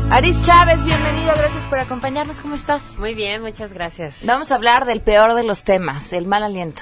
Aris 0.08 0.40
Chávez, 0.40 0.82
bienvenida, 0.84 1.34
gracias 1.34 1.66
por 1.66 1.80
acompañarnos. 1.80 2.40
¿Cómo 2.40 2.54
estás? 2.54 2.98
Muy 2.98 3.12
bien, 3.12 3.42
muchas 3.42 3.74
gracias. 3.74 4.14
Vamos 4.24 4.50
a 4.52 4.54
hablar 4.54 4.86
del 4.86 5.02
peor 5.02 5.34
de 5.34 5.42
los 5.42 5.64
temas, 5.64 6.14
el 6.14 6.26
mal 6.26 6.44
aliento. 6.44 6.80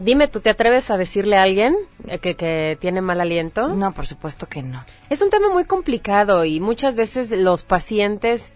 Dime, 0.00 0.28
¿tú 0.28 0.40
te 0.40 0.48
atreves 0.48 0.90
a 0.90 0.96
decirle 0.96 1.36
a 1.36 1.42
alguien 1.42 1.76
que, 2.22 2.34
que 2.34 2.78
tiene 2.80 3.02
mal 3.02 3.20
aliento? 3.20 3.68
No, 3.68 3.92
por 3.92 4.06
supuesto 4.06 4.46
que 4.46 4.62
no. 4.62 4.82
Es 5.10 5.20
un 5.20 5.28
tema 5.28 5.50
muy 5.50 5.64
complicado 5.64 6.46
y 6.46 6.58
muchas 6.58 6.96
veces 6.96 7.30
los 7.30 7.64
pacientes, 7.64 8.50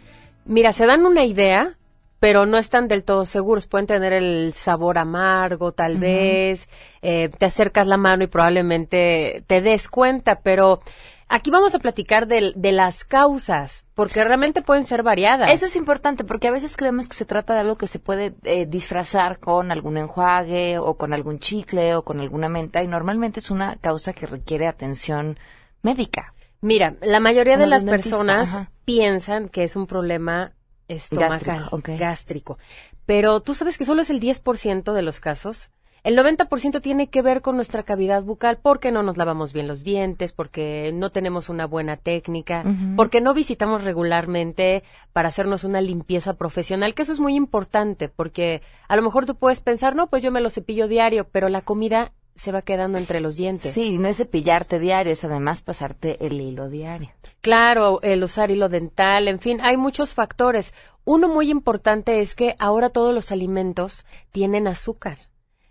mira, 0.46 0.72
se 0.72 0.86
dan 0.86 1.04
una 1.04 1.26
idea, 1.26 1.76
pero 2.18 2.46
no 2.46 2.56
están 2.56 2.88
del 2.88 3.04
todo 3.04 3.26
seguros. 3.26 3.66
Pueden 3.66 3.86
tener 3.86 4.14
el 4.14 4.54
sabor 4.54 4.96
amargo, 4.96 5.72
tal 5.72 5.98
vez, 5.98 6.66
eh, 7.02 7.28
te 7.28 7.44
acercas 7.44 7.86
la 7.86 7.98
mano 7.98 8.24
y 8.24 8.28
probablemente 8.28 9.44
te 9.46 9.60
des 9.60 9.90
cuenta, 9.90 10.40
pero 10.42 10.80
aquí 11.28 11.50
vamos 11.50 11.74
a 11.74 11.78
platicar 11.78 12.26
del- 12.26 12.52
de, 12.56 12.72
las 12.72 13.04
causas, 13.04 13.84
porque 13.94 14.22
realmente 14.24 14.62
pueden 14.62 14.84
ser 14.84 15.02
variadas. 15.02 15.50
Eso 15.50 15.66
es 15.66 15.76
importante 15.76 16.24
porque 16.24 16.48
a 16.48 16.50
veces 16.50 16.76
creemos 16.76 17.08
que 17.08 17.14
se 17.16 17.24
trata 17.24 17.54
de 17.54 17.60
algo 17.60 17.76
que 17.76 17.86
se 17.86 17.98
puede 17.98 18.34
eh, 18.44 18.66
disfrazar 18.66 19.38
con 19.38 19.72
algún 19.72 19.96
enjuague 19.96 20.78
o 20.78 20.96
con 20.96 21.12
algún 21.14 21.38
chicle 21.38 21.94
o 21.94 22.02
con 22.04 22.20
alguna 22.20 22.48
menta 22.48 22.82
y 22.82 22.86
normalmente 22.88 23.40
es 23.40 23.50
una 23.50 23.76
causa 23.76 24.12
que 24.12 24.26
requiere 24.26 24.66
atención 24.66 25.38
médica. 25.82 26.34
Mira, 26.60 26.94
la 27.02 27.20
mayoría 27.20 27.56
de 27.56 27.64
Como 27.64 27.70
las 27.70 27.84
de 27.84 27.90
dentista, 27.92 28.16
personas 28.16 28.48
ajá. 28.54 28.70
piensan 28.84 29.48
que 29.48 29.64
es 29.64 29.76
un 29.76 29.86
problema 29.86 30.52
estomacal, 30.88 31.40
Gástrico, 31.70 31.98
gástrico. 31.98 32.58
Pero 33.06 33.40
tú 33.40 33.52
sabes 33.54 33.76
que 33.76 33.84
solo 33.84 34.00
es 34.02 34.10
el 34.10 34.20
10% 34.20 34.92
de 34.94 35.02
los 35.02 35.20
casos. 35.20 35.70
El 36.04 36.18
90% 36.18 36.82
tiene 36.82 37.08
que 37.08 37.22
ver 37.22 37.40
con 37.40 37.56
nuestra 37.56 37.82
cavidad 37.82 38.22
bucal 38.22 38.58
porque 38.60 38.92
no 38.92 39.02
nos 39.02 39.16
lavamos 39.16 39.54
bien 39.54 39.66
los 39.66 39.84
dientes, 39.84 40.32
porque 40.32 40.92
no 40.92 41.08
tenemos 41.08 41.48
una 41.48 41.66
buena 41.66 41.96
técnica, 41.96 42.62
porque 42.94 43.22
no 43.22 43.32
visitamos 43.32 43.84
regularmente 43.84 44.82
para 45.14 45.28
hacernos 45.28 45.64
una 45.64 45.80
limpieza 45.80 46.34
profesional, 46.34 46.94
que 46.94 47.02
eso 47.02 47.12
es 47.14 47.20
muy 47.20 47.34
importante, 47.34 48.10
porque 48.10 48.60
a 48.86 48.96
lo 48.96 49.02
mejor 49.02 49.24
tú 49.24 49.34
puedes 49.36 49.62
pensar, 49.62 49.96
no, 49.96 50.08
pues 50.08 50.22
yo 50.22 50.30
me 50.30 50.42
lo 50.42 50.50
cepillo 50.50 50.88
diario, 50.88 51.26
pero 51.32 51.48
la 51.48 51.62
comida 51.62 52.12
se 52.36 52.52
va 52.52 52.60
quedando 52.60 52.98
entre 52.98 53.20
los 53.20 53.36
dientes. 53.36 53.72
Sí, 53.72 53.96
no 53.96 54.06
es 54.06 54.18
cepillarte 54.18 54.78
diario, 54.78 55.10
es 55.10 55.24
además 55.24 55.62
pasarte 55.62 56.18
el 56.26 56.38
hilo 56.38 56.68
diario. 56.68 57.12
Claro, 57.40 58.00
el 58.02 58.22
usar 58.22 58.50
hilo 58.50 58.68
dental, 58.68 59.26
en 59.26 59.40
fin, 59.40 59.58
hay 59.62 59.78
muchos 59.78 60.12
factores. 60.12 60.74
Uno 61.06 61.28
muy 61.28 61.50
importante 61.50 62.20
es 62.20 62.34
que 62.34 62.56
ahora 62.58 62.90
todos 62.90 63.14
los 63.14 63.32
alimentos 63.32 64.04
tienen 64.32 64.68
azúcar. 64.68 65.16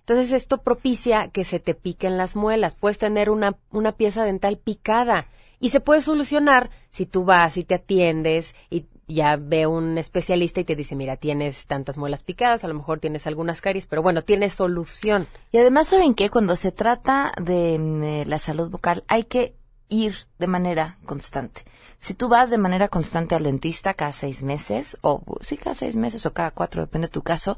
Entonces 0.05 0.31
esto 0.33 0.57
propicia 0.57 1.29
que 1.29 1.43
se 1.43 1.59
te 1.59 1.73
piquen 1.73 2.17
las 2.17 2.35
muelas. 2.35 2.75
Puedes 2.75 2.97
tener 2.97 3.29
una, 3.29 3.55
una 3.71 3.93
pieza 3.93 4.23
dental 4.23 4.57
picada 4.57 5.27
y 5.59 5.69
se 5.69 5.79
puede 5.79 6.01
solucionar 6.01 6.69
si 6.91 7.05
tú 7.05 7.23
vas 7.23 7.55
y 7.55 7.63
te 7.63 7.75
atiendes 7.75 8.53
y, 8.69 8.85
ya 9.07 9.35
ve 9.37 9.67
un 9.67 9.97
especialista 9.97 10.61
y 10.61 10.63
te 10.63 10.75
dice, 10.75 10.95
mira, 10.95 11.17
tienes 11.17 11.67
tantas 11.67 11.97
muelas 11.97 12.23
picadas, 12.23 12.63
a 12.63 12.67
lo 12.67 12.73
mejor 12.73 12.99
tienes 12.99 13.27
algunas 13.27 13.61
caries, 13.61 13.85
pero 13.85 14.01
bueno, 14.01 14.23
tienes 14.23 14.53
solución. 14.53 15.27
Y 15.51 15.57
además, 15.57 15.87
¿saben 15.87 16.13
qué? 16.13 16.29
Cuando 16.29 16.55
se 16.55 16.71
trata 16.71 17.33
de, 17.41 17.77
mm, 17.77 18.29
la 18.29 18.39
salud 18.39 18.69
bucal, 18.69 19.03
hay 19.07 19.23
que 19.23 19.55
ir 19.89 20.15
de 20.39 20.47
manera 20.47 20.97
constante. 21.05 21.63
Si 21.99 22.13
tú 22.13 22.27
vas 22.27 22.49
de 22.49 22.57
manera 22.57 22.87
constante 22.87 23.35
al 23.35 23.43
dentista 23.43 23.93
cada 23.93 24.11
seis 24.11 24.43
meses, 24.43 24.97
o 25.01 25.21
sí, 25.41 25.57
cada 25.57 25.75
seis 25.75 25.95
meses 25.95 26.25
o 26.25 26.33
cada 26.33 26.51
cuatro, 26.51 26.81
depende 26.81 27.07
de 27.07 27.13
tu 27.13 27.21
caso, 27.21 27.57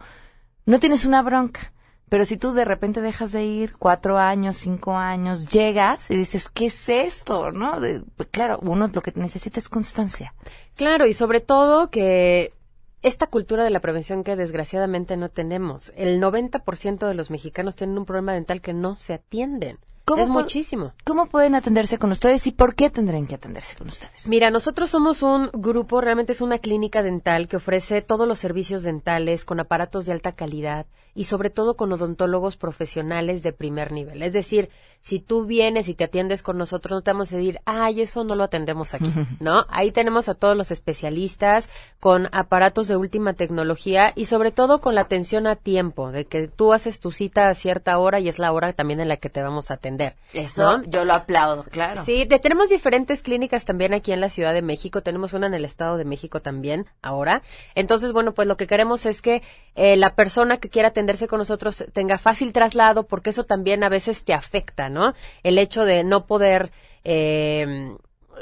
no 0.65 0.79
tienes 0.79 1.05
una 1.05 1.21
bronca. 1.21 1.71
Pero 2.09 2.25
si 2.25 2.37
tú 2.37 2.53
de 2.53 2.65
repente 2.65 3.01
dejas 3.01 3.31
de 3.31 3.43
ir 3.43 3.75
cuatro 3.77 4.17
años, 4.17 4.57
cinco 4.57 4.95
años, 4.95 5.49
llegas 5.49 6.11
y 6.11 6.15
dices, 6.15 6.49
¿qué 6.49 6.67
es 6.67 6.89
esto? 6.89 7.51
¿No? 7.51 7.79
Pues 8.15 8.29
claro, 8.31 8.59
uno 8.61 8.87
lo 8.93 9.01
que 9.01 9.11
necesita 9.15 9.59
es 9.59 9.69
constancia. 9.69 10.33
Claro, 10.75 11.07
y 11.07 11.13
sobre 11.13 11.41
todo 11.41 11.89
que 11.89 12.53
esta 13.01 13.27
cultura 13.27 13.63
de 13.63 13.69
la 13.69 13.79
prevención 13.79 14.23
que 14.23 14.35
desgraciadamente 14.35 15.17
no 15.17 15.29
tenemos. 15.29 15.93
El 15.95 16.21
90% 16.21 17.07
de 17.07 17.13
los 17.13 17.31
mexicanos 17.31 17.75
tienen 17.75 17.97
un 17.97 18.05
problema 18.05 18.33
dental 18.33 18.61
que 18.61 18.73
no 18.73 18.95
se 18.95 19.13
atienden 19.13 19.79
es 20.17 20.29
muchísimo. 20.29 20.93
¿Cómo 21.03 21.27
pueden 21.27 21.55
atenderse 21.55 21.97
con 21.97 22.11
ustedes 22.11 22.45
y 22.47 22.51
por 22.51 22.75
qué 22.75 22.89
tendrán 22.89 23.25
que 23.27 23.35
atenderse 23.35 23.75
con 23.75 23.87
ustedes? 23.87 24.29
Mira, 24.29 24.51
nosotros 24.51 24.91
somos 24.91 25.23
un 25.23 25.49
grupo, 25.53 25.99
realmente 25.99 26.33
es 26.33 26.41
una 26.41 26.59
clínica 26.59 27.01
dental 27.01 27.47
que 27.47 27.57
ofrece 27.57 28.01
todos 28.01 28.27
los 28.27 28.39
servicios 28.39 28.83
dentales 28.83 29.45
con 29.45 29.59
aparatos 29.59 30.05
de 30.05 30.13
alta 30.13 30.33
calidad 30.33 30.85
y 31.15 31.23
sobre 31.23 31.49
todo 31.49 31.75
con 31.75 31.91
odontólogos 31.91 32.57
profesionales 32.57 33.41
de 33.41 33.53
primer 33.53 33.91
nivel. 33.91 34.21
Es 34.21 34.33
decir, 34.33 34.69
si 35.01 35.19
tú 35.19 35.45
vienes 35.45 35.87
y 35.87 35.95
te 35.95 36.03
atiendes 36.03 36.43
con 36.43 36.57
nosotros, 36.57 36.97
no 36.97 37.01
te 37.01 37.11
vamos 37.11 37.31
a 37.31 37.37
decir, 37.37 37.59
ay, 37.65 38.01
eso 38.01 38.23
no 38.23 38.35
lo 38.35 38.43
atendemos 38.43 38.93
aquí, 38.93 39.11
¿no? 39.39 39.65
Ahí 39.69 39.91
tenemos 39.91 40.29
a 40.29 40.35
todos 40.35 40.55
los 40.55 40.71
especialistas 40.71 41.69
con 41.99 42.27
aparatos 42.31 42.87
de 42.87 42.97
última 42.97 43.33
tecnología 43.33 44.11
y 44.15 44.25
sobre 44.25 44.51
todo 44.51 44.79
con 44.79 44.93
la 44.93 45.01
atención 45.01 45.47
a 45.47 45.55
tiempo, 45.55 46.11
de 46.11 46.25
que 46.25 46.47
tú 46.47 46.73
haces 46.73 46.99
tu 46.99 47.11
cita 47.11 47.47
a 47.47 47.55
cierta 47.55 47.97
hora 47.97 48.19
y 48.19 48.27
es 48.27 48.37
la 48.37 48.51
hora 48.51 48.71
también 48.73 48.99
en 48.99 49.07
la 49.07 49.17
que 49.17 49.29
te 49.29 49.41
vamos 49.41 49.71
a 49.71 49.75
atender. 49.75 49.94
Eso 50.33 50.81
yo 50.87 51.05
lo 51.05 51.13
aplaudo, 51.13 51.63
claro. 51.63 52.03
Sí, 52.03 52.25
tenemos 52.41 52.69
diferentes 52.69 53.21
clínicas 53.21 53.65
también 53.65 53.93
aquí 53.93 54.11
en 54.11 54.21
la 54.21 54.29
Ciudad 54.29 54.53
de 54.53 54.61
México, 54.61 55.01
tenemos 55.01 55.33
una 55.33 55.47
en 55.47 55.53
el 55.53 55.65
Estado 55.65 55.97
de 55.97 56.05
México 56.05 56.41
también 56.41 56.85
ahora. 57.01 57.41
Entonces, 57.75 58.13
bueno, 58.13 58.33
pues 58.33 58.47
lo 58.47 58.57
que 58.57 58.67
queremos 58.67 59.05
es 59.05 59.21
que 59.21 59.41
eh, 59.75 59.97
la 59.97 60.15
persona 60.15 60.57
que 60.57 60.69
quiera 60.69 60.89
atenderse 60.89 61.27
con 61.27 61.39
nosotros 61.39 61.85
tenga 61.93 62.17
fácil 62.17 62.53
traslado, 62.53 63.03
porque 63.07 63.29
eso 63.29 63.43
también 63.43 63.83
a 63.83 63.89
veces 63.89 64.23
te 64.25 64.33
afecta, 64.33 64.89
¿no? 64.89 65.13
El 65.43 65.57
hecho 65.57 65.83
de 65.83 66.03
no 66.03 66.25
poder... 66.25 66.71
Eh, 67.03 67.95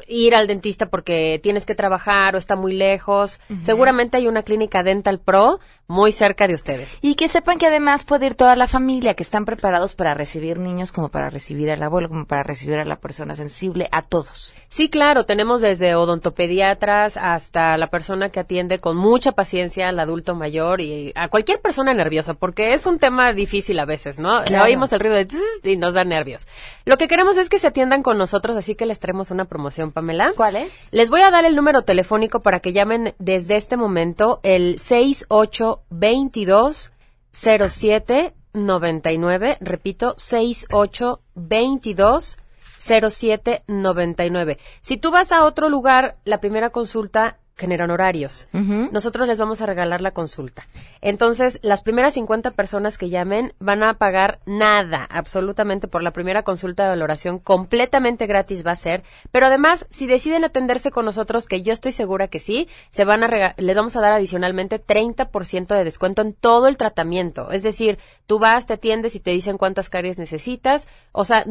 ir 0.07 0.35
al 0.35 0.47
dentista 0.47 0.87
porque 0.87 1.39
tienes 1.41 1.65
que 1.65 1.75
trabajar 1.75 2.35
o 2.35 2.37
está 2.37 2.55
muy 2.55 2.73
lejos. 2.73 3.39
Seguramente 3.61 4.17
hay 4.17 4.27
una 4.27 4.43
clínica 4.43 4.83
Dental 4.83 5.19
Pro 5.19 5.59
muy 5.87 6.11
cerca 6.11 6.47
de 6.47 6.53
ustedes. 6.53 6.97
Y 7.01 7.15
que 7.15 7.27
sepan 7.27 7.57
que 7.57 7.67
además 7.67 8.05
puede 8.05 8.27
ir 8.27 8.35
toda 8.35 8.55
la 8.55 8.67
familia, 8.67 9.13
que 9.13 9.23
están 9.23 9.45
preparados 9.45 9.95
para 9.95 10.13
recibir 10.13 10.57
niños 10.57 10.91
como 10.91 11.09
para 11.09 11.29
recibir 11.29 11.69
al 11.71 11.83
abuelo, 11.83 12.09
como 12.09 12.25
para 12.25 12.43
recibir 12.43 12.79
a 12.79 12.85
la 12.85 12.95
persona 12.95 13.35
sensible, 13.35 13.89
a 13.91 14.01
todos. 14.01 14.53
Sí, 14.69 14.89
claro, 14.89 15.25
tenemos 15.25 15.61
desde 15.61 15.95
odontopediatras 15.95 17.17
hasta 17.17 17.77
la 17.77 17.87
persona 17.87 18.29
que 18.29 18.39
atiende 18.39 18.79
con 18.79 18.97
mucha 18.97 19.33
paciencia 19.33 19.89
al 19.89 19.99
adulto 19.99 20.35
mayor 20.35 20.81
y 20.81 21.11
a 21.15 21.27
cualquier 21.27 21.59
persona 21.59 21.93
nerviosa, 21.93 22.33
porque 22.33 22.73
es 22.73 22.85
un 22.85 22.97
tema 22.97 23.33
difícil 23.33 23.77
a 23.79 23.85
veces, 23.85 24.19
¿no? 24.19 24.41
Oímos 24.63 24.93
el 24.93 24.99
ruido 24.99 25.15
de 25.15 25.27
y 25.63 25.77
nos 25.77 25.93
da 25.93 26.03
nervios. 26.03 26.47
Lo 26.85 26.97
que 26.97 27.07
queremos 27.07 27.37
es 27.37 27.49
que 27.49 27.59
se 27.59 27.67
atiendan 27.67 28.03
con 28.03 28.17
nosotros, 28.17 28.57
así 28.57 28.75
que 28.75 28.85
les 28.85 28.99
traemos 28.99 29.31
una 29.31 29.45
promoción, 29.45 29.82
Pamela. 29.91 30.31
¿Cuál 30.35 30.55
es? 30.55 30.87
Les 30.91 31.09
voy 31.09 31.21
a 31.21 31.31
dar 31.31 31.45
el 31.45 31.55
número 31.55 31.83
telefónico 31.83 32.41
para 32.41 32.59
que 32.59 32.73
llamen 32.73 33.13
desde 33.19 33.57
este 33.57 33.77
momento, 33.77 34.39
el 34.43 34.79
68 34.79 35.81
22 35.89 36.93
07 37.31 38.33
99, 38.53 39.57
repito, 39.61 40.13
68 40.17 41.19
22 41.35 42.37
07 42.77 43.63
99. 43.67 44.57
Si 44.81 44.97
tú 44.97 45.11
vas 45.11 45.31
a 45.31 45.45
otro 45.45 45.69
lugar, 45.69 46.17
la 46.25 46.39
primera 46.39 46.69
consulta 46.69 47.37
generan 47.55 47.91
horarios. 47.91 48.47
Nosotros 48.51 49.27
les 49.27 49.37
vamos 49.37 49.61
a 49.61 49.65
regalar 49.65 50.01
la 50.01 50.11
consulta. 50.11 50.67
Entonces, 51.01 51.59
las 51.61 51.83
primeras 51.83 52.15
50 52.15 52.51
personas 52.51 52.97
que 52.97 53.09
llamen 53.09 53.53
van 53.59 53.83
a 53.83 53.95
pagar 53.95 54.39
nada, 54.45 55.07
absolutamente, 55.09 55.87
por 55.87 56.01
la 56.01 56.11
primera 56.11 56.43
consulta 56.43 56.83
de 56.83 56.89
valoración, 56.89 57.39
completamente 57.39 58.25
gratis 58.25 58.65
va 58.65 58.71
a 58.71 58.75
ser. 58.75 59.03
Pero 59.31 59.47
además, 59.47 59.87
si 59.91 60.07
deciden 60.07 60.43
atenderse 60.43 60.91
con 60.91 61.05
nosotros, 61.05 61.47
que 61.47 61.61
yo 61.61 61.73
estoy 61.73 61.91
segura 61.91 62.27
que 62.27 62.39
sí, 62.39 62.67
se 62.89 63.05
van 63.05 63.23
a 63.23 63.53
les 63.57 63.75
vamos 63.75 63.95
a 63.95 64.01
dar 64.01 64.13
adicionalmente 64.13 64.83
30% 64.83 65.75
de 65.75 65.83
descuento 65.83 66.21
en 66.21 66.33
todo 66.33 66.67
el 66.67 66.77
tratamiento. 66.77 67.51
Es 67.51 67.63
decir, 67.63 67.99
tú 68.27 68.39
vas, 68.39 68.67
te 68.67 68.73
atiendes 68.73 69.15
y 69.15 69.19
te 69.19 69.31
dicen 69.31 69.57
cuántas 69.57 69.89
caries 69.89 70.17
necesitas. 70.17 70.87
O 71.11 71.25
sea, 71.25 71.45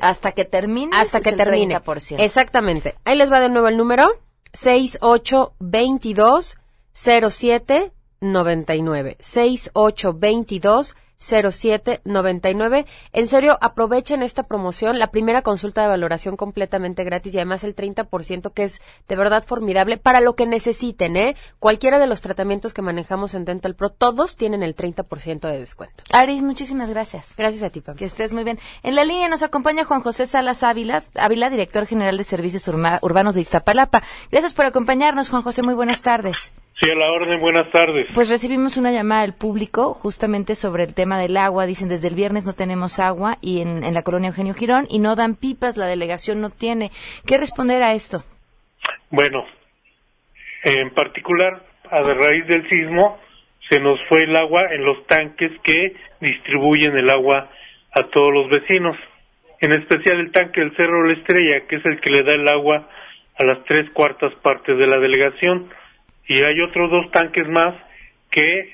hasta 0.00 0.32
que 0.32 0.44
termine. 0.44 0.96
Hasta 0.96 1.20
que 1.20 1.32
termine. 1.32 1.74
Exactamente. 2.18 2.94
Ahí 3.04 3.16
les 3.16 3.32
va 3.32 3.40
de 3.40 3.48
nuevo 3.48 3.68
el 3.68 3.76
número. 3.76 4.08
6822 4.52 6.56
07 6.92 7.92
99 8.20 9.16
6822 9.20 10.94
0799. 11.18 12.86
En 13.12 13.26
serio, 13.26 13.58
aprovechen 13.60 14.22
esta 14.22 14.44
promoción, 14.44 14.98
la 14.98 15.10
primera 15.10 15.42
consulta 15.42 15.82
de 15.82 15.88
valoración 15.88 16.36
completamente 16.36 17.04
gratis 17.04 17.34
y 17.34 17.38
además 17.38 17.64
el 17.64 17.74
30% 17.74 18.52
que 18.52 18.64
es 18.64 18.80
de 19.08 19.16
verdad 19.16 19.44
formidable 19.44 19.98
para 19.98 20.20
lo 20.20 20.34
que 20.34 20.46
necesiten, 20.46 21.16
¿eh? 21.16 21.36
Cualquiera 21.58 21.98
de 21.98 22.06
los 22.06 22.20
tratamientos 22.20 22.72
que 22.72 22.82
manejamos 22.82 23.34
en 23.34 23.44
Dental 23.44 23.74
Pro, 23.74 23.90
todos 23.90 24.36
tienen 24.36 24.62
el 24.62 24.76
30% 24.76 25.40
de 25.40 25.58
descuento. 25.58 26.04
Aris, 26.12 26.42
muchísimas 26.42 26.90
gracias. 26.90 27.34
Gracias 27.36 27.62
a 27.62 27.70
ti, 27.70 27.80
Pam. 27.80 27.96
Que 27.96 28.04
estés 28.04 28.32
muy 28.32 28.44
bien. 28.44 28.58
En 28.82 28.94
la 28.94 29.04
línea 29.04 29.28
nos 29.28 29.42
acompaña 29.42 29.84
Juan 29.84 30.02
José 30.02 30.26
Salas 30.26 30.62
Ávila, 30.62 31.02
Ávila 31.16 31.50
director 31.50 31.86
general 31.86 32.16
de 32.16 32.24
Servicios 32.24 32.68
Urbanos 32.68 33.34
de 33.34 33.40
Iztapalapa. 33.40 34.02
Gracias 34.30 34.54
por 34.54 34.66
acompañarnos, 34.66 35.28
Juan 35.30 35.42
José. 35.42 35.62
Muy 35.62 35.74
buenas 35.74 36.02
tardes. 36.02 36.52
Sí, 36.80 36.88
a 36.88 36.94
la 36.94 37.10
orden, 37.10 37.40
buenas 37.40 37.68
tardes. 37.72 38.06
Pues 38.14 38.30
recibimos 38.30 38.76
una 38.76 38.92
llamada 38.92 39.22
del 39.22 39.32
público 39.32 39.94
justamente 39.94 40.54
sobre 40.54 40.84
el 40.84 40.94
tema 40.94 41.18
del 41.20 41.36
agua. 41.36 41.66
Dicen, 41.66 41.88
desde 41.88 42.06
el 42.06 42.14
viernes 42.14 42.46
no 42.46 42.52
tenemos 42.52 43.00
agua 43.00 43.36
y 43.40 43.60
en, 43.62 43.80
la 43.92 44.02
colonia 44.02 44.28
Eugenio 44.28 44.54
Girón 44.54 44.86
y 44.88 45.00
no 45.00 45.16
dan 45.16 45.34
pipas, 45.34 45.76
la 45.76 45.86
delegación 45.86 46.40
no 46.40 46.50
tiene. 46.50 46.90
¿Qué 47.26 47.36
responder 47.36 47.82
a 47.82 47.94
esto? 47.94 48.22
Bueno, 49.10 49.44
en 50.62 50.90
particular, 50.94 51.64
a 51.90 52.00
raíz 52.00 52.46
del 52.46 52.68
sismo, 52.68 53.18
se 53.68 53.80
nos 53.80 53.98
fue 54.08 54.22
el 54.22 54.36
agua 54.36 54.62
en 54.70 54.84
los 54.84 55.04
tanques 55.08 55.50
que 55.64 55.96
distribuyen 56.20 56.96
el 56.96 57.10
agua 57.10 57.50
a 57.90 58.02
todos 58.04 58.32
los 58.32 58.50
vecinos. 58.50 58.96
En 59.60 59.72
especial 59.72 60.20
el 60.20 60.30
tanque 60.30 60.60
del 60.60 60.76
Cerro 60.76 61.04
La 61.04 61.14
Estrella, 61.14 61.66
que 61.68 61.74
es 61.74 61.84
el 61.86 62.00
que 62.00 62.10
le 62.10 62.22
da 62.22 62.34
el 62.34 62.46
agua 62.46 62.88
a 63.36 63.44
las 63.44 63.64
tres 63.64 63.90
cuartas 63.94 64.32
partes 64.42 64.78
de 64.78 64.86
la 64.86 64.98
delegación 64.98 65.72
y 66.28 66.42
hay 66.42 66.60
otros 66.60 66.90
dos 66.90 67.10
tanques 67.10 67.48
más 67.48 67.74
que 68.30 68.70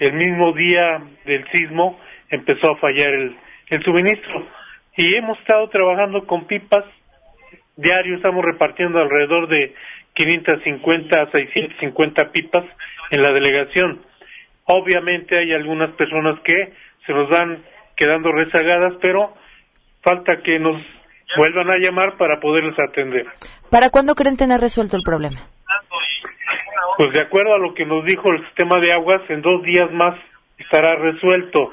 el 0.00 0.14
mismo 0.14 0.52
día 0.52 1.02
del 1.24 1.44
sismo 1.52 1.98
empezó 2.28 2.72
a 2.72 2.78
fallar 2.78 3.14
el, 3.14 3.84
suministro. 3.84 4.46
Y 4.96 5.14
hemos 5.14 5.38
estado 5.38 5.68
trabajando 5.68 6.26
con 6.26 6.46
pipas 6.46 6.84
diario, 7.76 8.16
estamos 8.16 8.44
repartiendo 8.44 8.98
alrededor 8.98 9.48
de 9.48 9.74
550 10.14 11.22
a 11.22 11.30
650 11.30 12.32
pipas 12.32 12.64
en 13.10 13.22
la 13.22 13.30
delegación. 13.30 14.02
Obviamente 14.64 15.38
hay 15.38 15.52
algunas 15.52 15.94
personas 15.96 16.40
que 16.42 16.56
se 17.06 17.12
nos 17.12 17.28
van 17.30 17.62
quedando 17.94 18.32
rezagadas, 18.32 18.94
pero 19.00 19.34
falta 20.02 20.42
que 20.42 20.58
nos 20.58 20.82
vuelvan 21.36 21.70
a 21.70 21.76
llamar 21.76 22.16
para 22.16 22.40
poderles 22.40 22.74
atender. 22.78 23.26
¿Para 23.70 23.90
cuándo 23.90 24.14
creen 24.14 24.36
tener 24.36 24.60
resuelto 24.60 24.96
el 24.96 25.02
problema? 25.02 25.48
Pues 26.96 27.12
de 27.12 27.20
acuerdo 27.20 27.54
a 27.54 27.58
lo 27.58 27.74
que 27.74 27.84
nos 27.84 28.04
dijo 28.04 28.30
el 28.32 28.44
sistema 28.46 28.80
de 28.80 28.92
aguas, 28.92 29.20
en 29.28 29.42
dos 29.42 29.62
días 29.62 29.90
más 29.92 30.18
estará 30.58 30.96
resuelto. 30.96 31.70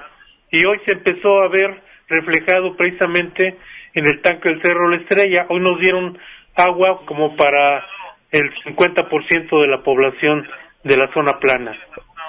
Y 0.51 0.65
hoy 0.65 0.80
se 0.86 0.93
empezó 0.93 1.41
a 1.41 1.47
ver 1.49 1.82
reflejado 2.09 2.76
precisamente 2.76 3.57
en 3.93 4.05
el 4.05 4.21
tanque 4.21 4.49
del 4.49 4.61
Cerro 4.61 4.89
La 4.89 4.97
Estrella. 4.97 5.45
Hoy 5.49 5.61
nos 5.61 5.80
dieron 5.80 6.17
agua 6.55 7.01
como 7.05 7.36
para 7.36 7.86
el 8.32 8.43
50% 8.65 9.61
de 9.61 9.67
la 9.67 9.82
población 9.84 10.45
de 10.84 10.97
la 10.97 11.11
zona 11.13 11.38
plana. 11.38 11.78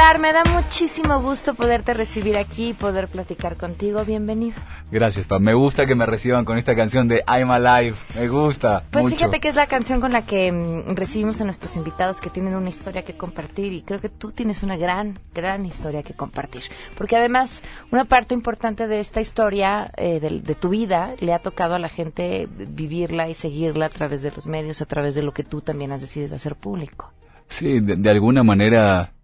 Me 0.06 0.32
da 0.32 0.44
muchísimo 0.46 1.20
gusto 1.20 1.56
poderte 1.56 1.94
recibir 1.96 2.38
aquí 2.38 2.70
y 2.70 2.74
poder 2.74 3.08
platicar 3.08 3.58
contigo. 3.58 4.06
Bienvenido. 4.06 4.56
Gracias, 4.92 5.26
Pam. 5.26 5.42
Me 5.42 5.56
gusta 5.56 5.88
que 5.88 5.96
me 5.96 6.06
reciban 6.06 6.46
con 6.46 6.60
esta 6.60 6.76
canción 6.76 7.08
de 7.08 7.24
I'm 7.28 7.50
Alive. 7.50 7.98
Me 8.16 8.28
gusta. 8.28 8.84
Pues 8.92 9.04
mucho. 9.04 9.16
fíjate 9.18 9.40
que 9.40 9.50
es 9.50 9.56
la 9.56 9.66
canción 9.66 10.00
con 10.00 10.14
la 10.14 10.24
que 10.24 10.52
mm, 10.52 10.96
recibimos 10.96 11.42
a 11.42 11.44
nuestros 11.44 11.76
invitados 11.76 12.22
que 12.22 12.30
tienen 12.30 12.54
una 12.54 12.70
historia 12.70 13.04
que 13.04 13.18
compartir 13.18 13.74
y 13.74 13.82
creo 13.82 14.00
que 14.00 14.10
tú 14.10 14.32
tienes 14.32 14.62
una 14.62 14.78
gran, 14.78 15.20
gran 15.34 15.66
historia 15.66 16.04
que 16.04 16.14
compartir. 16.14 16.62
Porque 16.96 17.18
además, 17.18 17.62
una 17.92 18.06
parte 18.06 18.36
importante 18.36 18.88
de 18.88 19.00
esta 19.00 19.22
historia, 19.22 19.92
eh, 19.98 20.20
de, 20.20 20.40
de 20.40 20.56
tu 20.56 20.70
vida, 20.70 21.16
le 21.20 21.34
ha 21.34 21.40
tocado 21.40 21.74
a 21.74 21.80
la 21.80 21.90
gente 21.90 22.48
vivirla 22.48 23.28
y 23.28 23.34
seguirla 23.34 23.88
a 23.88 23.90
través 23.90 24.22
de 24.22 24.32
los 24.32 24.46
medios, 24.46 24.82
a 24.82 24.86
través 24.86 25.16
de 25.16 25.24
lo 25.24 25.34
que 25.34 25.44
tú 25.44 25.62
también 25.62 25.92
has 25.92 26.02
decidido 26.02 26.36
hacer 26.36 26.56
público. 26.56 27.12
Sí, 27.48 27.80
de, 27.80 27.96
de 27.96 28.10
alguna 28.10 28.44
manera 28.44 29.15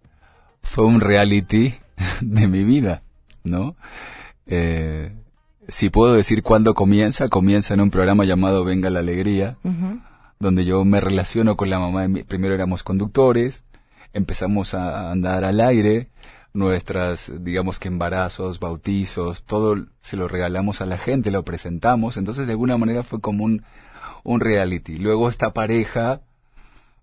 fue 0.62 0.84
un 0.84 1.00
reality 1.00 1.74
de 2.20 2.48
mi 2.48 2.64
vida, 2.64 3.02
¿no? 3.44 3.76
Eh, 4.46 5.12
si 5.68 5.90
puedo 5.90 6.14
decir 6.14 6.42
cuándo 6.42 6.74
comienza, 6.74 7.28
comienza 7.28 7.74
en 7.74 7.80
un 7.80 7.90
programa 7.90 8.24
llamado 8.24 8.64
Venga 8.64 8.90
la 8.90 9.00
Alegría, 9.00 9.56
donde 10.38 10.64
yo 10.64 10.84
me 10.84 11.00
relaciono 11.00 11.56
con 11.56 11.70
la 11.70 11.78
mamá 11.78 12.02
de 12.02 12.08
mi, 12.08 12.22
primero 12.24 12.54
éramos 12.54 12.82
conductores, 12.82 13.62
empezamos 14.12 14.74
a 14.74 15.10
andar 15.10 15.44
al 15.44 15.60
aire, 15.60 16.10
nuestras, 16.52 17.32
digamos 17.40 17.78
que 17.78 17.88
embarazos, 17.88 18.60
bautizos, 18.60 19.44
todo 19.44 19.86
se 20.00 20.16
lo 20.16 20.28
regalamos 20.28 20.80
a 20.80 20.86
la 20.86 20.98
gente, 20.98 21.30
lo 21.30 21.44
presentamos, 21.44 22.16
entonces 22.16 22.46
de 22.46 22.52
alguna 22.52 22.76
manera 22.76 23.02
fue 23.02 23.20
como 23.20 23.44
un, 23.44 23.62
un 24.24 24.40
reality. 24.40 24.98
Luego 24.98 25.28
esta 25.28 25.52
pareja, 25.52 26.20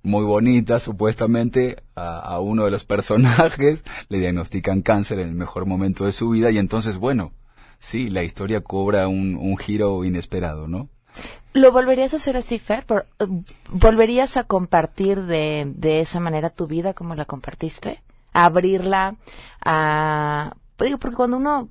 muy 0.03 0.23
bonita, 0.23 0.79
supuestamente, 0.79 1.83
a, 1.95 2.39
uno 2.39 2.65
de 2.65 2.71
los 2.71 2.83
personajes, 2.85 3.83
le 4.09 4.19
diagnostican 4.19 4.81
cáncer 4.81 5.19
en 5.19 5.29
el 5.29 5.35
mejor 5.35 5.65
momento 5.65 6.05
de 6.05 6.11
su 6.11 6.29
vida 6.29 6.51
y 6.51 6.57
entonces, 6.57 6.97
bueno, 6.97 7.31
sí, 7.79 8.09
la 8.09 8.23
historia 8.23 8.61
cobra 8.61 9.07
un, 9.07 9.35
un 9.35 9.57
giro 9.57 10.03
inesperado, 10.03 10.67
¿no? 10.67 10.89
¿Lo 11.53 11.71
volverías 11.71 12.13
a 12.13 12.17
hacer 12.17 12.37
así, 12.37 12.59
Fer? 12.59 12.85
¿Volverías 13.71 14.37
a 14.37 14.43
compartir 14.43 15.23
de, 15.23 15.71
de 15.75 15.99
esa 15.99 16.19
manera 16.19 16.51
tu 16.51 16.67
vida 16.67 16.93
como 16.93 17.15
la 17.15 17.25
compartiste? 17.25 18.03
¿A 18.33 18.45
abrirla? 18.45 19.15
A... 19.65 20.55
Digo, 20.79 20.99
porque 20.99 21.17
cuando 21.17 21.37
uno 21.37 21.69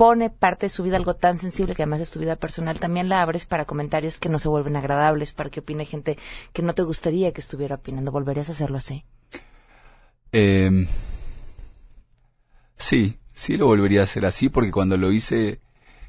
pone 0.00 0.30
parte 0.30 0.64
de 0.64 0.70
su 0.70 0.82
vida 0.82 0.96
algo 0.96 1.12
tan 1.12 1.38
sensible 1.38 1.74
que 1.74 1.82
además 1.82 2.00
es 2.00 2.10
tu 2.10 2.18
vida 2.18 2.36
personal, 2.36 2.80
también 2.80 3.10
la 3.10 3.20
abres 3.20 3.44
para 3.44 3.66
comentarios 3.66 4.18
que 4.18 4.30
no 4.30 4.38
se 4.38 4.48
vuelven 4.48 4.74
agradables, 4.76 5.34
para 5.34 5.50
que 5.50 5.60
opine 5.60 5.84
gente 5.84 6.16
que 6.54 6.62
no 6.62 6.74
te 6.74 6.80
gustaría 6.80 7.32
que 7.32 7.42
estuviera 7.42 7.74
opinando. 7.74 8.10
¿Volverías 8.10 8.48
a 8.48 8.52
hacerlo 8.52 8.78
así? 8.78 9.04
Eh, 10.32 10.86
sí, 12.78 13.18
sí 13.34 13.58
lo 13.58 13.66
volvería 13.66 14.00
a 14.00 14.04
hacer 14.04 14.24
así 14.24 14.48
porque 14.48 14.70
cuando 14.70 14.96
lo 14.96 15.12
hice, 15.12 15.60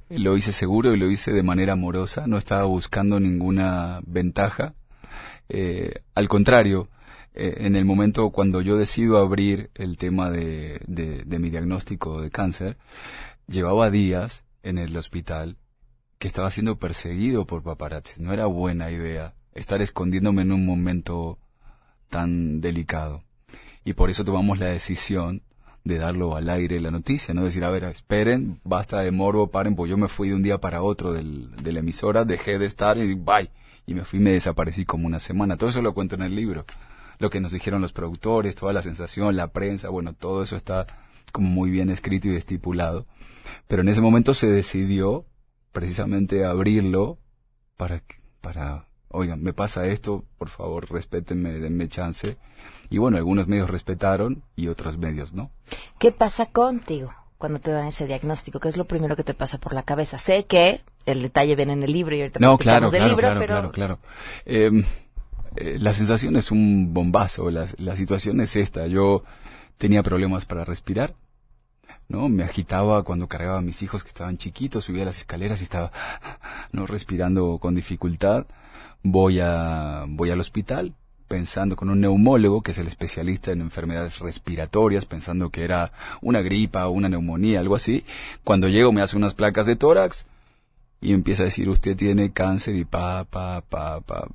lo 0.07 0.37
hice 0.37 0.53
seguro 0.53 0.93
y 0.93 0.97
lo 0.97 1.11
hice 1.11 1.33
de 1.33 1.43
manera 1.43 1.73
amorosa, 1.73 2.27
no 2.27 2.37
estaba 2.37 2.63
buscando 2.63 3.19
ninguna 3.19 3.99
ventaja. 4.05 4.73
Eh, 5.49 5.95
al 6.15 6.29
contrario, 6.29 6.87
eh, 7.33 7.55
en 7.57 7.75
el 7.75 7.83
momento 7.83 8.29
cuando 8.29 8.61
yo 8.61 8.77
decido 8.77 9.17
abrir 9.17 9.69
el 9.75 9.97
tema 9.97 10.29
de, 10.29 10.79
de 10.87 11.39
mi 11.39 11.49
diagnóstico 11.49 12.21
de 12.21 12.29
cáncer, 12.29 12.77
llevaba 13.51 13.89
días 13.89 14.45
en 14.63 14.77
el 14.77 14.95
hospital 14.95 15.57
que 16.17 16.27
estaba 16.27 16.51
siendo 16.51 16.79
perseguido 16.79 17.45
por 17.45 17.63
paparazzi. 17.63 18.21
No 18.21 18.33
era 18.33 18.45
buena 18.45 18.91
idea 18.91 19.35
estar 19.53 19.81
escondiéndome 19.81 20.43
en 20.43 20.51
un 20.51 20.65
momento 20.65 21.37
tan 22.09 22.61
delicado. 22.61 23.23
Y 23.83 23.93
por 23.93 24.09
eso 24.09 24.23
tomamos 24.23 24.59
la 24.59 24.67
decisión 24.67 25.43
de 25.83 25.97
darlo 25.97 26.35
al 26.35 26.49
aire 26.49 26.79
la 26.79 26.91
noticia, 26.91 27.33
no 27.33 27.43
decir, 27.43 27.63
a 27.63 27.71
ver, 27.71 27.85
esperen, 27.85 28.61
basta 28.63 28.99
de 28.99 29.09
morbo, 29.09 29.49
paren, 29.49 29.75
pues 29.75 29.89
yo 29.89 29.97
me 29.97 30.07
fui 30.07 30.29
de 30.29 30.35
un 30.35 30.43
día 30.43 30.59
para 30.59 30.83
otro 30.83 31.11
del, 31.11 31.55
de 31.55 31.71
la 31.71 31.79
emisora, 31.79 32.23
dejé 32.23 32.59
de 32.59 32.67
estar 32.67 32.97
y 32.99 33.15
bye. 33.15 33.49
Y 33.87 33.95
me 33.95 34.05
fui 34.05 34.19
y 34.19 34.21
me 34.21 34.31
desaparecí 34.31 34.85
como 34.85 35.07
una 35.07 35.19
semana. 35.19 35.57
Todo 35.57 35.71
eso 35.71 35.81
lo 35.81 35.95
cuento 35.95 36.15
en 36.15 36.21
el 36.21 36.35
libro. 36.35 36.65
Lo 37.17 37.31
que 37.31 37.39
nos 37.39 37.51
dijeron 37.51 37.81
los 37.81 37.93
productores, 37.93 38.55
toda 38.55 38.73
la 38.73 38.83
sensación, 38.83 39.35
la 39.35 39.47
prensa, 39.47 39.89
bueno, 39.89 40.13
todo 40.13 40.43
eso 40.43 40.55
está 40.55 40.85
como 41.31 41.49
muy 41.49 41.71
bien 41.71 41.89
escrito 41.89 42.27
y 42.27 42.35
estipulado. 42.35 43.07
Pero 43.67 43.81
en 43.81 43.89
ese 43.89 44.01
momento 44.01 44.33
se 44.33 44.47
decidió 44.47 45.25
precisamente 45.71 46.45
abrirlo 46.45 47.17
para, 47.77 48.03
para, 48.41 48.87
oigan, 49.07 49.41
me 49.41 49.53
pasa 49.53 49.87
esto, 49.87 50.25
por 50.37 50.49
favor, 50.49 50.89
respétenme, 50.91 51.51
denme 51.53 51.87
chance. 51.87 52.37
Y 52.89 52.97
bueno, 52.97 53.17
algunos 53.17 53.47
medios 53.47 53.69
respetaron 53.69 54.43
y 54.55 54.67
otros 54.67 54.97
medios 54.97 55.33
no. 55.33 55.51
¿Qué 55.97 56.11
pasa 56.11 56.47
contigo 56.47 57.13
cuando 57.37 57.59
te 57.59 57.71
dan 57.71 57.87
ese 57.87 58.05
diagnóstico? 58.05 58.59
¿Qué 58.59 58.69
es 58.69 58.77
lo 58.77 58.85
primero 58.85 59.15
que 59.15 59.23
te 59.23 59.33
pasa 59.33 59.57
por 59.57 59.73
la 59.73 59.83
cabeza? 59.83 60.17
Sé 60.17 60.45
que 60.45 60.81
el 61.05 61.21
detalle 61.21 61.55
viene 61.55 61.73
en 61.73 61.83
el 61.83 61.91
libro 61.91 62.15
y 62.15 62.21
ahorita 62.21 62.39
no, 62.39 62.57
claro, 62.57 62.91
del 62.91 62.99
claro, 62.99 63.09
libro, 63.09 63.21
claro, 63.21 63.39
pero... 63.39 63.53
claro, 63.53 63.71
claro, 63.71 63.99
eh, 64.45 64.83
eh, 65.55 65.77
la 65.79 65.93
sensación 65.93 66.35
es 66.35 66.51
un 66.51 66.93
bombazo, 66.93 67.49
la, 67.49 67.67
la 67.77 67.95
situación 67.95 68.41
es 68.41 68.55
esta. 68.55 68.87
Yo 68.87 69.23
tenía 69.77 70.03
problemas 70.03 70.45
para 70.45 70.63
respirar, 70.63 71.15
¿no? 72.11 72.29
Me 72.29 72.43
agitaba 72.43 73.03
cuando 73.03 73.27
cargaba 73.27 73.59
a 73.59 73.61
mis 73.61 73.81
hijos 73.81 74.03
que 74.03 74.09
estaban 74.09 74.37
chiquitos, 74.37 74.85
subía 74.85 75.05
las 75.05 75.17
escaleras 75.17 75.61
y 75.61 75.63
estaba, 75.63 75.91
¿no? 76.71 76.85
Respirando 76.85 77.57
con 77.59 77.73
dificultad. 77.73 78.45
Voy 79.03 79.39
a, 79.39 80.05
voy 80.07 80.29
al 80.29 80.39
hospital 80.39 80.93
pensando 81.27 81.77
con 81.77 81.89
un 81.89 82.01
neumólogo, 82.01 82.61
que 82.61 82.71
es 82.71 82.77
el 82.77 82.87
especialista 82.87 83.53
en 83.53 83.61
enfermedades 83.61 84.19
respiratorias, 84.19 85.05
pensando 85.05 85.49
que 85.49 85.63
era 85.63 85.93
una 86.21 86.41
gripa 86.41 86.87
o 86.87 86.91
una 86.91 87.07
neumonía, 87.07 87.61
algo 87.61 87.75
así. 87.75 88.03
Cuando 88.43 88.67
llego 88.67 88.91
me 88.91 89.01
hace 89.01 89.15
unas 89.15 89.33
placas 89.33 89.65
de 89.65 89.77
tórax 89.77 90.25
y 90.99 91.13
empieza 91.13 91.43
a 91.43 91.45
decir, 91.45 91.69
usted 91.69 91.95
tiene 91.95 92.33
cáncer 92.33 92.75
y 92.75 92.83
pa, 92.83 93.23
pa, 93.23 93.61
pa, 93.61 94.01
pa. 94.01 94.27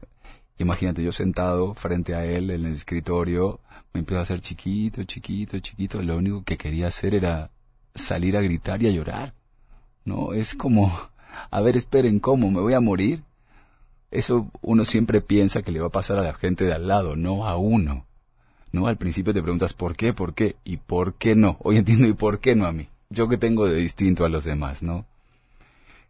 Imagínate 0.59 1.03
yo 1.03 1.13
sentado 1.13 1.75
frente 1.75 2.15
a 2.15 2.25
él 2.25 2.51
en 2.51 2.65
el 2.65 2.73
escritorio, 2.73 3.61
me 3.93 4.01
empiezo 4.01 4.21
a 4.21 4.23
hacer 4.23 4.41
chiquito, 4.41 5.05
chiquito, 5.05 5.59
chiquito. 5.59 6.03
Lo 6.03 6.17
único 6.17 6.45
que 6.45 6.57
quería 6.57 6.89
hacer 6.89 7.15
era 7.15 7.51
salir 7.97 8.37
a 8.37 8.41
gritar 8.41 8.83
y 8.83 8.89
a 8.89 8.91
llorar. 8.91 9.35
No, 10.05 10.33
es 10.33 10.55
como, 10.55 10.93
a 11.51 11.61
ver, 11.61 11.77
esperen, 11.77 12.21
¿cómo? 12.21 12.51
¿Me 12.51 12.61
voy 12.61 12.75
a 12.75 12.81
morir? 12.81 13.25
eso 14.11 14.51
uno 14.63 14.85
siempre 14.85 15.21
piensa 15.21 15.63
que 15.63 15.73
le 15.73 15.81
va 15.81 15.89
a 15.89 15.91
pasar 15.91 16.19
a 16.19 16.23
la 16.23 16.35
gente 16.35 16.65
de 16.65 16.73
al 16.73 16.89
lado, 16.89 17.17
no 17.17 17.47
a 17.47 17.57
uno. 17.57 18.07
¿No? 18.73 18.89
Al 18.89 18.97
principio 18.97 19.33
te 19.33 19.43
preguntas 19.43 19.73
por 19.73 19.97
qué, 19.97 20.13
por 20.13 20.35
qué 20.35 20.57
y 20.65 20.77
por 20.79 21.15
qué 21.15 21.35
no. 21.35 21.57
Hoy 21.63 21.79
entiendo 21.79 22.07
y 22.07 22.13
por 22.13 22.41
qué 22.41 22.55
no 22.55 22.67
a 22.67 22.73
mí. 22.73 22.89
Yo 23.11 23.29
que 23.29 23.39
tengo 23.39 23.67
de 23.67 23.77
distinto 23.77 24.25
a 24.25 24.29
los 24.29 24.45
demás, 24.45 24.83
¿no? 24.83 25.07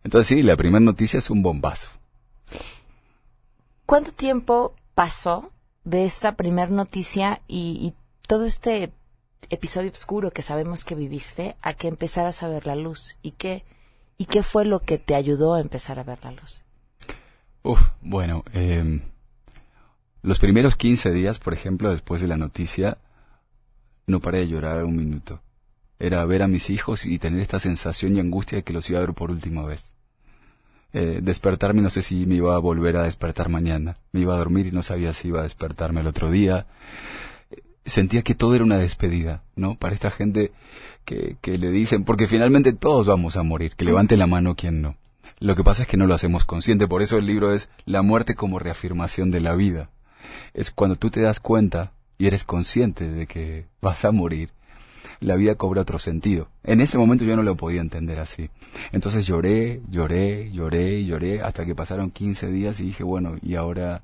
Entonces 0.03 0.29
sí, 0.29 0.43
la 0.43 0.57
primera 0.57 0.81
noticia 0.81 1.19
es 1.19 1.31
un 1.31 1.43
bombazo. 1.43 1.89
¿Cuánto 3.85 4.13
tiempo 4.13 4.75
pasó 4.95 5.51
de 5.85 6.05
esta 6.05 6.37
primera 6.37 6.71
noticia 6.71 7.43
y, 7.47 7.79
y 7.81 7.95
todo 8.27 8.45
este 8.47 8.93
episodio 9.51 9.91
oscuro 9.91 10.31
que 10.31 10.43
sabemos 10.43 10.85
que 10.85 10.95
viviste 10.95 11.57
a 11.63 11.75
que 11.75 11.89
empezaras 11.89 12.43
a 12.43 12.49
ver 12.49 12.67
la 12.67 12.77
luz? 12.77 13.17
¿Y 13.23 13.33
qué, 13.33 13.65
y 14.19 14.27
qué 14.27 14.43
fue 14.43 14.65
lo 14.65 14.81
que 14.81 14.99
te 14.99 15.15
ayudó 15.15 15.55
a 15.55 15.61
empezar 15.61 15.99
a 15.99 16.05
ver 16.05 16.19
la 16.23 16.33
luz? 16.33 16.63
Uf, 17.63 17.81
bueno, 18.01 18.45
eh, 18.53 19.01
los 20.23 20.39
primeros 20.39 20.77
15 20.77 21.13
días, 21.13 21.39
por 21.39 21.53
ejemplo, 21.53 21.91
después 21.91 22.21
de 22.21 22.29
la 22.29 22.37
noticia, 22.37 22.99
no 24.07 24.21
paré 24.21 24.39
de 24.39 24.49
llorar 24.49 24.85
un 24.85 24.97
minuto. 24.97 25.41
Era 25.99 26.25
ver 26.25 26.43
a 26.43 26.49
mis 26.49 26.71
hijos 26.71 27.07
y 27.07 27.19
tener 27.19 27.41
esta 27.41 27.59
sensación 27.59 28.17
y 28.17 28.21
angustia 28.21 28.57
de 28.57 28.65
que 28.65 28.73
los 28.73 28.89
iba 28.91 28.99
a 28.99 29.03
ver 29.03 29.15
por 29.15 29.31
última 29.31 29.65
vez. 29.65 29.93
Eh, 30.93 31.21
despertarme, 31.23 31.83
no 31.83 31.91
sé 31.91 32.03
si 32.03 32.27
me 32.27 32.37
iba 32.37 32.55
a 32.55 32.59
volver 32.59 32.97
a 32.97 33.03
despertar 33.03 33.49
mañana. 33.49 33.97
Me 34.13 34.21
iba 34.21 34.35
a 34.35 34.39
dormir 34.39 34.67
y 34.67 34.73
no 34.73 34.83
sabía 34.83 35.13
si 35.13 35.29
iba 35.29 35.41
a 35.41 35.45
despertarme 35.45 36.01
el 36.01 36.07
otro 36.07 36.31
día. 36.31 36.67
Sentía 37.87 38.23
que 38.23 38.35
todo 38.35 38.55
era 38.55 38.65
una 38.65 38.79
despedida, 38.79 39.43
¿no? 39.55 39.77
Para 39.77 39.95
esta 39.95 40.11
gente 40.11 40.53
que, 41.05 41.37
que 41.41 41.57
le 41.57 41.71
dicen, 41.71 42.05
porque 42.05 42.29
finalmente 42.29 42.73
todos 42.73 43.07
vamos 43.07 43.37
a 43.37 43.43
morir, 43.43 43.75
que 43.77 43.85
levante 43.85 44.17
la 44.17 44.27
mano 44.27 44.57
quien 44.57 44.83
no. 44.83 44.97
Lo 45.39 45.55
que 45.55 45.65
pasa 45.65 45.83
es 45.83 45.89
que 45.89 45.97
no 45.97 46.07
lo 46.07 46.15
hacemos 46.15 46.45
consciente, 46.45 46.89
por 46.89 47.03
eso 47.03 47.19
el 47.19 47.27
libro 47.27 47.53
es 47.53 47.71
La 47.85 48.03
muerte 48.03 48.35
como 48.35 48.59
reafirmación 48.59 49.31
de 49.31 49.41
la 49.41 49.55
vida 49.55 49.91
es 50.55 50.71
cuando 50.71 50.97
tú 50.97 51.11
te 51.11 51.21
das 51.21 51.41
cuenta 51.41 51.93
y 52.19 52.27
eres 52.27 52.45
consciente 52.45 53.11
de 53.11 53.27
que 53.27 53.67
vas 53.81 54.05
a 54.05 54.13
morir, 54.13 54.51
la 55.21 55.37
vida 55.37 55.55
cobra 55.55 55.83
otro 55.83 55.99
sentido. 55.99 56.49
En 56.65 56.81
ese 56.81 56.99
momento 56.99 57.25
yo 57.25 57.37
no 57.37 57.43
lo 57.43 57.57
podía 57.57 57.81
entender 57.81 58.19
así. 58.19 58.51
Entonces 58.93 59.27
lloré, 59.27 59.83
lloré, 59.91 60.51
lloré, 60.51 61.05
lloré, 61.05 61.43
hasta 61.43 61.65
que 61.65 61.75
pasaron 61.75 62.11
15 62.11 62.51
días 62.51 62.81
y 62.81 62.87
dije, 62.87 63.05
bueno, 63.05 63.37
¿y 63.43 63.55
ahora 63.55 64.03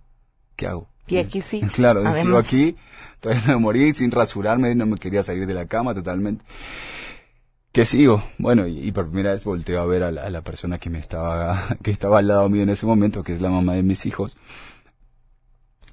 qué 0.57 0.67
hago? 0.67 0.89
Y 1.09 1.19
aquí 1.19 1.41
sí. 1.41 1.61
Claro, 1.73 2.03
sigo 2.15 2.39
aquí, 2.39 2.77
todavía 3.21 3.45
no 3.47 3.55
me 3.55 3.61
morí, 3.61 3.93
sin 3.93 4.11
rasurarme, 4.11 4.75
no 4.75 4.87
me 4.87 4.97
quería 4.97 5.23
salir 5.23 5.47
de 5.47 5.55
la 5.55 5.67
cama 5.67 5.95
totalmente. 5.95 6.45
¿Qué 7.73 7.87
sigo? 7.87 8.23
Bueno, 8.37 8.67
y, 8.67 8.87
y 8.87 8.93
por 8.93 9.09
primera 9.09 9.33
vez 9.33 9.45
volteo 9.45 9.81
a 9.81 9.87
ver 9.87 10.03
a 10.03 10.11
la, 10.11 10.25
a 10.25 10.31
la 10.31 10.43
persona 10.43 10.79
que 10.79 10.91
me 10.91 10.99
estaba, 10.99 11.77
que 11.83 11.91
estaba 11.91 12.19
al 12.19 12.29
lado 12.29 12.49
mío 12.49 12.63
en 12.63 12.69
ese 12.69 12.87
momento, 12.87 13.23
que 13.23 13.33
es 13.33 13.41
la 13.41 13.51
mamá 13.51 13.75
de 13.75 13.83
mis 13.83 14.05
hijos. 14.07 14.37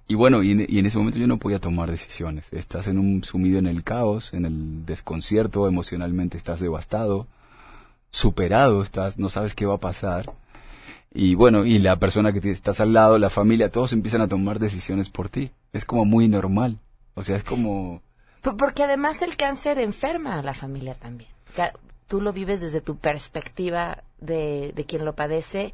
Y 0.09 0.15
bueno, 0.15 0.41
y 0.41 0.51
en, 0.51 0.65
y 0.67 0.79
en 0.79 0.85
ese 0.87 0.97
momento 0.97 1.19
yo 1.19 1.27
no 1.27 1.37
podía 1.37 1.59
tomar 1.59 1.89
decisiones. 1.89 2.51
Estás 2.51 2.87
en 2.87 2.97
un 2.97 3.23
sumido 3.23 3.59
en 3.59 3.67
el 3.67 3.83
caos, 3.83 4.33
en 4.33 4.45
el 4.45 4.85
desconcierto, 4.85 5.67
emocionalmente 5.67 6.35
estás 6.35 6.59
devastado, 6.59 7.27
superado, 8.11 8.81
estás, 8.81 9.19
no 9.19 9.29
sabes 9.29 9.53
qué 9.53 9.65
va 9.65 9.75
a 9.75 9.79
pasar. 9.79 10.33
Y 11.13 11.35
bueno, 11.35 11.65
y 11.65 11.79
la 11.79 11.95
persona 11.95 12.31
que 12.33 12.41
te- 12.41 12.51
estás 12.51 12.79
al 12.79 12.93
lado, 12.93 13.17
la 13.17 13.29
familia, 13.29 13.71
todos 13.71 13.93
empiezan 13.93 14.21
a 14.21 14.27
tomar 14.27 14.59
decisiones 14.59 15.09
por 15.09 15.29
ti. 15.29 15.51
Es 15.73 15.85
como 15.85 16.05
muy 16.05 16.27
normal. 16.27 16.77
O 17.15 17.23
sea, 17.23 17.35
es 17.37 17.43
como... 17.43 18.01
Porque 18.57 18.83
además 18.83 19.21
el 19.21 19.35
cáncer 19.35 19.79
enferma 19.79 20.39
a 20.39 20.43
la 20.43 20.53
familia 20.53 20.93
también. 20.95 21.29
Tú 22.07 22.21
lo 22.21 22.31
vives 22.33 22.61
desde 22.61 22.79
tu 22.81 22.95
perspectiva 22.97 24.03
de, 24.19 24.71
de 24.75 24.85
quien 24.85 25.03
lo 25.05 25.13
padece 25.13 25.73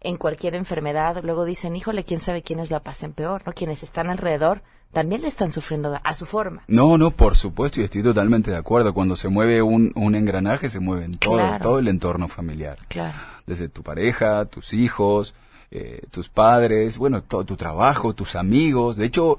en 0.00 0.16
cualquier 0.16 0.54
enfermedad. 0.54 1.20
Luego 1.22 1.44
dicen, 1.44 1.76
híjole, 1.76 2.04
quién 2.04 2.20
sabe 2.20 2.42
quiénes 2.42 2.70
la 2.70 2.80
pasen 2.80 3.12
peor, 3.12 3.42
¿no? 3.46 3.52
Quienes 3.52 3.82
están 3.82 4.08
alrededor 4.08 4.62
también 4.92 5.20
le 5.22 5.28
están 5.28 5.52
sufriendo 5.52 5.98
a 6.02 6.14
su 6.14 6.26
forma. 6.26 6.62
No, 6.68 6.96
no, 6.96 7.10
por 7.10 7.36
supuesto, 7.36 7.80
y 7.80 7.84
estoy 7.84 8.02
totalmente 8.02 8.50
de 8.50 8.56
acuerdo. 8.56 8.94
Cuando 8.94 9.14
se 9.14 9.28
mueve 9.28 9.60
un, 9.62 9.92
un 9.94 10.14
engranaje, 10.14 10.70
se 10.70 10.80
mueve 10.80 11.04
en 11.04 11.18
todo, 11.18 11.36
Claro. 11.36 11.62
todo 11.62 11.78
el 11.80 11.88
entorno 11.88 12.28
familiar. 12.28 12.78
Claro. 12.88 13.18
Desde 13.46 13.68
tu 13.68 13.82
pareja, 13.82 14.44
tus 14.46 14.72
hijos, 14.72 15.34
eh, 15.70 16.02
tus 16.10 16.28
padres, 16.28 16.98
bueno, 16.98 17.22
todo 17.22 17.44
tu 17.44 17.56
trabajo, 17.56 18.14
tus 18.14 18.36
amigos. 18.36 18.96
De 18.96 19.06
hecho, 19.06 19.38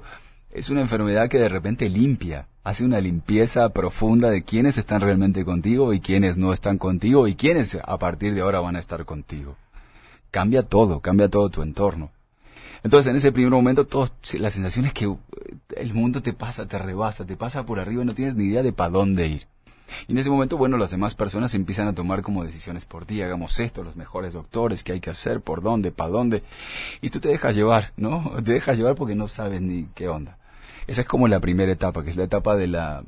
es 0.50 0.70
una 0.70 0.80
enfermedad 0.80 1.28
que 1.28 1.38
de 1.38 1.48
repente 1.48 1.88
limpia, 1.88 2.46
hace 2.64 2.84
una 2.84 3.00
limpieza 3.00 3.68
profunda 3.70 4.30
de 4.30 4.42
quiénes 4.42 4.78
están 4.78 5.00
realmente 5.00 5.44
contigo 5.44 5.92
y 5.92 6.00
quiénes 6.00 6.38
no 6.38 6.52
están 6.52 6.78
contigo 6.78 7.28
y 7.28 7.34
quiénes 7.34 7.76
a 7.82 7.98
partir 7.98 8.34
de 8.34 8.40
ahora 8.40 8.60
van 8.60 8.76
a 8.76 8.80
estar 8.80 9.04
contigo. 9.04 9.56
Cambia 10.30 10.62
todo, 10.62 11.00
cambia 11.00 11.28
todo 11.28 11.48
tu 11.48 11.62
entorno. 11.62 12.10
Entonces, 12.82 13.10
en 13.10 13.16
ese 13.16 13.32
primer 13.32 13.50
momento, 13.50 13.86
todo, 13.86 14.08
la 14.34 14.50
sensación 14.50 14.84
es 14.84 14.92
que 14.92 15.06
uh, 15.06 15.18
el 15.76 15.94
mundo 15.94 16.22
te 16.22 16.32
pasa, 16.32 16.66
te 16.66 16.78
rebasa, 16.78 17.24
te 17.24 17.36
pasa 17.36 17.64
por 17.64 17.80
arriba 17.80 18.02
y 18.02 18.06
no 18.06 18.14
tienes 18.14 18.36
ni 18.36 18.44
idea 18.44 18.62
de 18.62 18.72
para 18.72 18.90
dónde 18.90 19.26
ir. 19.26 19.46
Y 20.06 20.12
en 20.12 20.18
ese 20.18 20.30
momento, 20.30 20.56
bueno, 20.56 20.76
las 20.76 20.90
demás 20.90 21.14
personas 21.14 21.54
empiezan 21.54 21.88
a 21.88 21.94
tomar 21.94 22.22
como 22.22 22.44
decisiones 22.44 22.84
por 22.84 23.04
ti, 23.04 23.22
hagamos 23.22 23.58
esto, 23.60 23.82
los 23.82 23.96
mejores 23.96 24.32
doctores, 24.32 24.84
qué 24.84 24.92
hay 24.92 25.00
que 25.00 25.10
hacer, 25.10 25.40
por 25.40 25.62
dónde, 25.62 25.90
para 25.90 26.10
dónde. 26.10 26.42
Y 27.00 27.10
tú 27.10 27.20
te 27.20 27.28
dejas 27.28 27.56
llevar, 27.56 27.92
¿no? 27.96 28.32
Te 28.44 28.52
dejas 28.52 28.76
llevar 28.78 28.94
porque 28.94 29.14
no 29.14 29.28
sabes 29.28 29.60
ni 29.60 29.86
qué 29.94 30.08
onda. 30.08 30.38
Esa 30.86 31.02
es 31.02 31.06
como 31.06 31.28
la 31.28 31.40
primera 31.40 31.70
etapa, 31.70 32.02
que 32.02 32.10
es 32.10 32.16
la 32.16 32.24
etapa 32.24 32.56
de 32.56 32.66
la, 32.66 33.04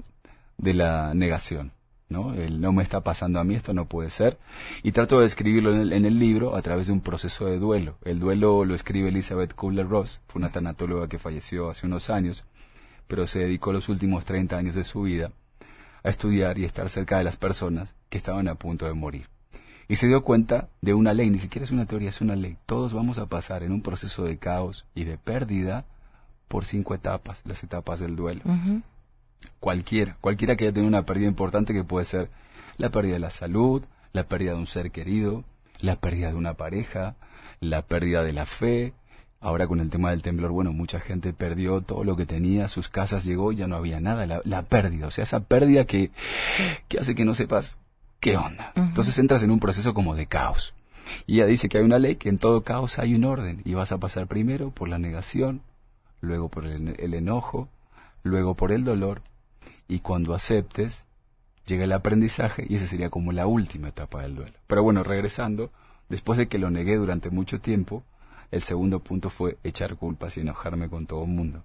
de 0.58 0.74
la 0.74 1.14
negación, 1.14 1.72
¿no? 2.08 2.34
El 2.34 2.60
no 2.60 2.72
me 2.72 2.82
está 2.82 3.00
pasando 3.00 3.40
a 3.40 3.44
mí, 3.44 3.54
esto 3.54 3.72
no 3.72 3.86
puede 3.86 4.10
ser. 4.10 4.38
Y 4.82 4.92
trato 4.92 5.18
de 5.18 5.24
describirlo 5.24 5.74
en 5.74 5.80
el, 5.80 5.92
en 5.92 6.04
el 6.04 6.18
libro 6.18 6.56
a 6.56 6.62
través 6.62 6.88
de 6.88 6.92
un 6.92 7.00
proceso 7.00 7.46
de 7.46 7.58
duelo. 7.58 7.96
El 8.04 8.18
duelo 8.20 8.64
lo 8.64 8.74
escribe 8.74 9.08
Elizabeth 9.08 9.54
Kubler-Ross, 9.54 10.20
fue 10.28 10.40
una 10.40 10.52
tanatóloga 10.52 11.08
que 11.08 11.18
falleció 11.18 11.70
hace 11.70 11.86
unos 11.86 12.10
años, 12.10 12.44
pero 13.08 13.26
se 13.26 13.40
dedicó 13.40 13.72
los 13.72 13.88
últimos 13.88 14.24
30 14.24 14.56
años 14.56 14.74
de 14.74 14.84
su 14.84 15.02
vida 15.02 15.32
a 16.02 16.08
estudiar 16.08 16.58
y 16.58 16.64
estar 16.64 16.88
cerca 16.88 17.18
de 17.18 17.24
las 17.24 17.36
personas 17.36 17.94
que 18.08 18.18
estaban 18.18 18.48
a 18.48 18.54
punto 18.54 18.86
de 18.86 18.94
morir. 18.94 19.28
Y 19.88 19.96
se 19.96 20.06
dio 20.06 20.22
cuenta 20.22 20.68
de 20.80 20.94
una 20.94 21.14
ley, 21.14 21.30
ni 21.30 21.40
siquiera 21.40 21.64
es 21.64 21.72
una 21.72 21.86
teoría, 21.86 22.10
es 22.10 22.20
una 22.20 22.36
ley. 22.36 22.56
Todos 22.66 22.92
vamos 22.94 23.18
a 23.18 23.26
pasar 23.26 23.64
en 23.64 23.72
un 23.72 23.82
proceso 23.82 24.22
de 24.22 24.38
caos 24.38 24.86
y 24.94 25.04
de 25.04 25.18
pérdida 25.18 25.84
por 26.46 26.64
cinco 26.64 26.94
etapas, 26.94 27.42
las 27.44 27.64
etapas 27.64 27.98
del 27.98 28.14
duelo. 28.14 28.42
Cualquiera, 29.58 30.16
cualquiera 30.20 30.56
que 30.56 30.64
haya 30.64 30.72
tenido 30.72 30.88
una 30.88 31.06
pérdida 31.06 31.28
importante 31.28 31.72
que 31.72 31.84
puede 31.84 32.04
ser 32.04 32.30
la 32.76 32.90
pérdida 32.90 33.14
de 33.14 33.20
la 33.20 33.30
salud, 33.30 33.82
la 34.12 34.24
pérdida 34.24 34.52
de 34.52 34.58
un 34.58 34.66
ser 34.66 34.90
querido, 34.90 35.44
la 35.80 35.96
pérdida 35.96 36.28
de 36.28 36.34
una 36.34 36.54
pareja, 36.54 37.16
la 37.60 37.82
pérdida 37.82 38.22
de 38.22 38.32
la 38.32 38.46
fe. 38.46 38.94
Ahora 39.40 39.66
con 39.66 39.80
el 39.80 39.88
tema 39.88 40.10
del 40.10 40.20
temblor, 40.20 40.50
bueno, 40.50 40.72
mucha 40.72 41.00
gente 41.00 41.32
perdió 41.32 41.80
todo 41.80 42.04
lo 42.04 42.14
que 42.14 42.26
tenía, 42.26 42.68
sus 42.68 42.90
casas 42.90 43.24
llegó, 43.24 43.52
ya 43.52 43.66
no 43.66 43.76
había 43.76 43.98
nada, 43.98 44.26
la, 44.26 44.42
la 44.44 44.62
pérdida, 44.62 45.06
o 45.06 45.10
sea, 45.10 45.24
esa 45.24 45.40
pérdida 45.40 45.86
que, 45.86 46.10
que 46.88 46.98
hace 46.98 47.14
que 47.14 47.24
no 47.24 47.34
sepas 47.34 47.78
qué 48.20 48.36
onda. 48.36 48.72
Entonces 48.76 49.18
entras 49.18 49.42
en 49.42 49.50
un 49.50 49.58
proceso 49.58 49.94
como 49.94 50.14
de 50.14 50.26
caos. 50.26 50.74
Y 51.26 51.36
ella 51.36 51.46
dice 51.46 51.68
que 51.70 51.78
hay 51.78 51.84
una 51.84 51.98
ley 51.98 52.16
que 52.16 52.28
en 52.28 52.38
todo 52.38 52.62
caos 52.64 52.98
hay 52.98 53.14
un 53.14 53.24
orden 53.24 53.62
y 53.64 53.72
vas 53.72 53.92
a 53.92 53.98
pasar 53.98 54.26
primero 54.26 54.70
por 54.70 54.88
la 54.88 54.98
negación, 54.98 55.62
luego 56.20 56.50
por 56.50 56.66
el, 56.66 56.94
el 56.98 57.14
enojo, 57.14 57.68
luego 58.22 58.54
por 58.54 58.72
el 58.72 58.84
dolor 58.84 59.22
y 59.88 60.00
cuando 60.00 60.34
aceptes 60.34 61.06
llega 61.66 61.84
el 61.84 61.92
aprendizaje 61.92 62.66
y 62.68 62.76
esa 62.76 62.86
sería 62.86 63.10
como 63.10 63.32
la 63.32 63.46
última 63.46 63.88
etapa 63.88 64.22
del 64.22 64.36
duelo. 64.36 64.52
Pero 64.66 64.82
bueno, 64.82 65.02
regresando, 65.02 65.70
después 66.08 66.38
de 66.38 66.46
que 66.46 66.58
lo 66.58 66.70
negué 66.70 66.96
durante 66.96 67.30
mucho 67.30 67.60
tiempo, 67.60 68.04
el 68.50 68.62
segundo 68.62 69.00
punto 69.00 69.30
fue 69.30 69.58
echar 69.62 69.96
culpas 69.96 70.36
y 70.36 70.40
enojarme 70.40 70.88
con 70.88 71.06
todo 71.06 71.24
el 71.24 71.30
mundo. 71.30 71.64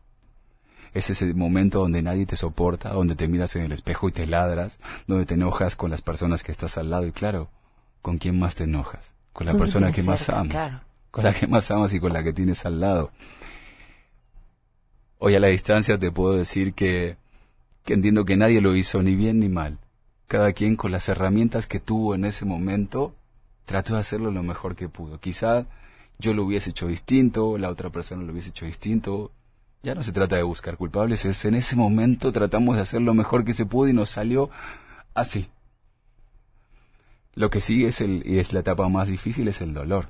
Es 0.93 1.09
ese 1.09 1.33
momento 1.33 1.79
donde 1.79 2.01
nadie 2.01 2.25
te 2.25 2.37
soporta, 2.37 2.93
donde 2.93 3.15
te 3.15 3.27
miras 3.27 3.55
en 3.55 3.63
el 3.63 3.71
espejo 3.71 4.07
y 4.07 4.11
te 4.11 4.27
ladras, 4.27 4.79
donde 5.07 5.25
te 5.25 5.33
enojas 5.33 5.75
con 5.75 5.91
las 5.91 6.01
personas 6.01 6.43
que 6.43 6.51
estás 6.51 6.77
al 6.77 6.89
lado 6.89 7.05
y 7.05 7.11
claro, 7.11 7.49
¿con 8.01 8.17
quién 8.17 8.39
más 8.39 8.55
te 8.55 8.63
enojas? 8.63 9.13
Con 9.33 9.47
la 9.47 9.55
persona 9.55 9.91
que 9.91 10.03
más 10.03 10.29
amas. 10.29 10.47
claro. 10.47 10.81
Con 11.11 11.23
la 11.23 11.33
que 11.33 11.47
más 11.47 11.69
amas 11.71 11.93
y 11.93 11.99
con 11.99 12.13
la 12.13 12.23
que 12.23 12.33
tienes 12.33 12.65
al 12.65 12.79
lado. 12.79 13.11
Hoy 15.17 15.35
a 15.35 15.39
la 15.39 15.47
distancia 15.47 15.97
te 15.97 16.11
puedo 16.11 16.33
decir 16.33 16.73
que, 16.73 17.17
que 17.83 17.93
entiendo 17.93 18.23
que 18.25 18.37
nadie 18.37 18.61
lo 18.61 18.75
hizo 18.75 19.01
ni 19.01 19.15
bien 19.15 19.39
ni 19.39 19.49
mal. 19.49 19.79
Cada 20.27 20.53
quien 20.53 20.75
con 20.75 20.91
las 20.91 21.09
herramientas 21.09 21.67
que 21.67 21.79
tuvo 21.79 22.15
en 22.15 22.25
ese 22.25 22.45
momento 22.45 23.15
trató 23.65 23.95
de 23.95 23.99
hacerlo 24.01 24.31
lo 24.31 24.43
mejor 24.43 24.75
que 24.75 24.87
pudo. 24.87 25.19
Quizá 25.19 25.65
yo 26.19 26.33
lo 26.33 26.43
hubiese 26.45 26.71
hecho 26.71 26.87
distinto, 26.87 27.57
la 27.57 27.69
otra 27.69 27.89
persona 27.89 28.23
lo 28.23 28.31
hubiese 28.31 28.49
hecho 28.49 28.65
distinto. 28.65 29.31
Ya 29.83 29.95
no 29.95 30.03
se 30.03 30.11
trata 30.11 30.35
de 30.35 30.43
buscar 30.43 30.77
culpables, 30.77 31.25
es 31.25 31.45
en 31.45 31.55
ese 31.55 31.75
momento 31.75 32.31
tratamos 32.31 32.75
de 32.75 32.81
hacer 32.81 33.01
lo 33.01 33.13
mejor 33.13 33.45
que 33.45 33.53
se 33.53 33.65
pudo 33.65 33.89
y 33.89 33.93
nos 33.93 34.09
salió 34.09 34.49
así. 35.13 35.47
Lo 37.35 37.49
que 37.49 37.61
sí 37.61 37.85
es 37.85 38.01
el 38.01 38.23
y 38.25 38.39
es 38.39 38.53
la 38.53 38.61
etapa 38.61 38.87
más 38.89 39.07
difícil 39.07 39.47
es 39.47 39.61
el 39.61 39.73
dolor. 39.73 40.09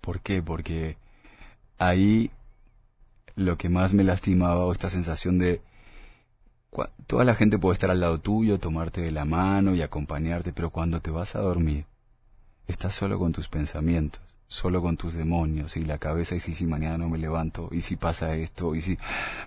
¿Por 0.00 0.20
qué? 0.20 0.42
Porque 0.42 0.96
ahí 1.78 2.30
lo 3.36 3.56
que 3.56 3.68
más 3.68 3.94
me 3.94 4.04
lastimaba 4.04 4.64
o 4.64 4.72
esta 4.72 4.90
sensación 4.90 5.38
de 5.38 5.62
toda 7.06 7.24
la 7.24 7.34
gente 7.34 7.58
puede 7.58 7.74
estar 7.74 7.90
al 7.90 8.00
lado 8.00 8.18
tuyo, 8.18 8.58
tomarte 8.58 9.00
de 9.00 9.10
la 9.12 9.24
mano 9.24 9.74
y 9.74 9.82
acompañarte, 9.82 10.52
pero 10.52 10.70
cuando 10.70 11.00
te 11.00 11.10
vas 11.10 11.36
a 11.36 11.40
dormir, 11.40 11.86
estás 12.66 12.94
solo 12.94 13.18
con 13.18 13.32
tus 13.32 13.48
pensamientos. 13.48 14.31
Solo 14.52 14.82
con 14.82 14.98
tus 14.98 15.14
demonios 15.14 15.78
y 15.78 15.84
la 15.84 15.96
cabeza 15.96 16.34
y 16.34 16.40
si, 16.40 16.54
si 16.54 16.66
mañana 16.66 16.98
no 16.98 17.08
me 17.08 17.16
levanto 17.16 17.70
y 17.72 17.80
si 17.80 17.96
pasa 17.96 18.34
esto 18.34 18.74
y 18.74 18.82
si... 18.82 18.98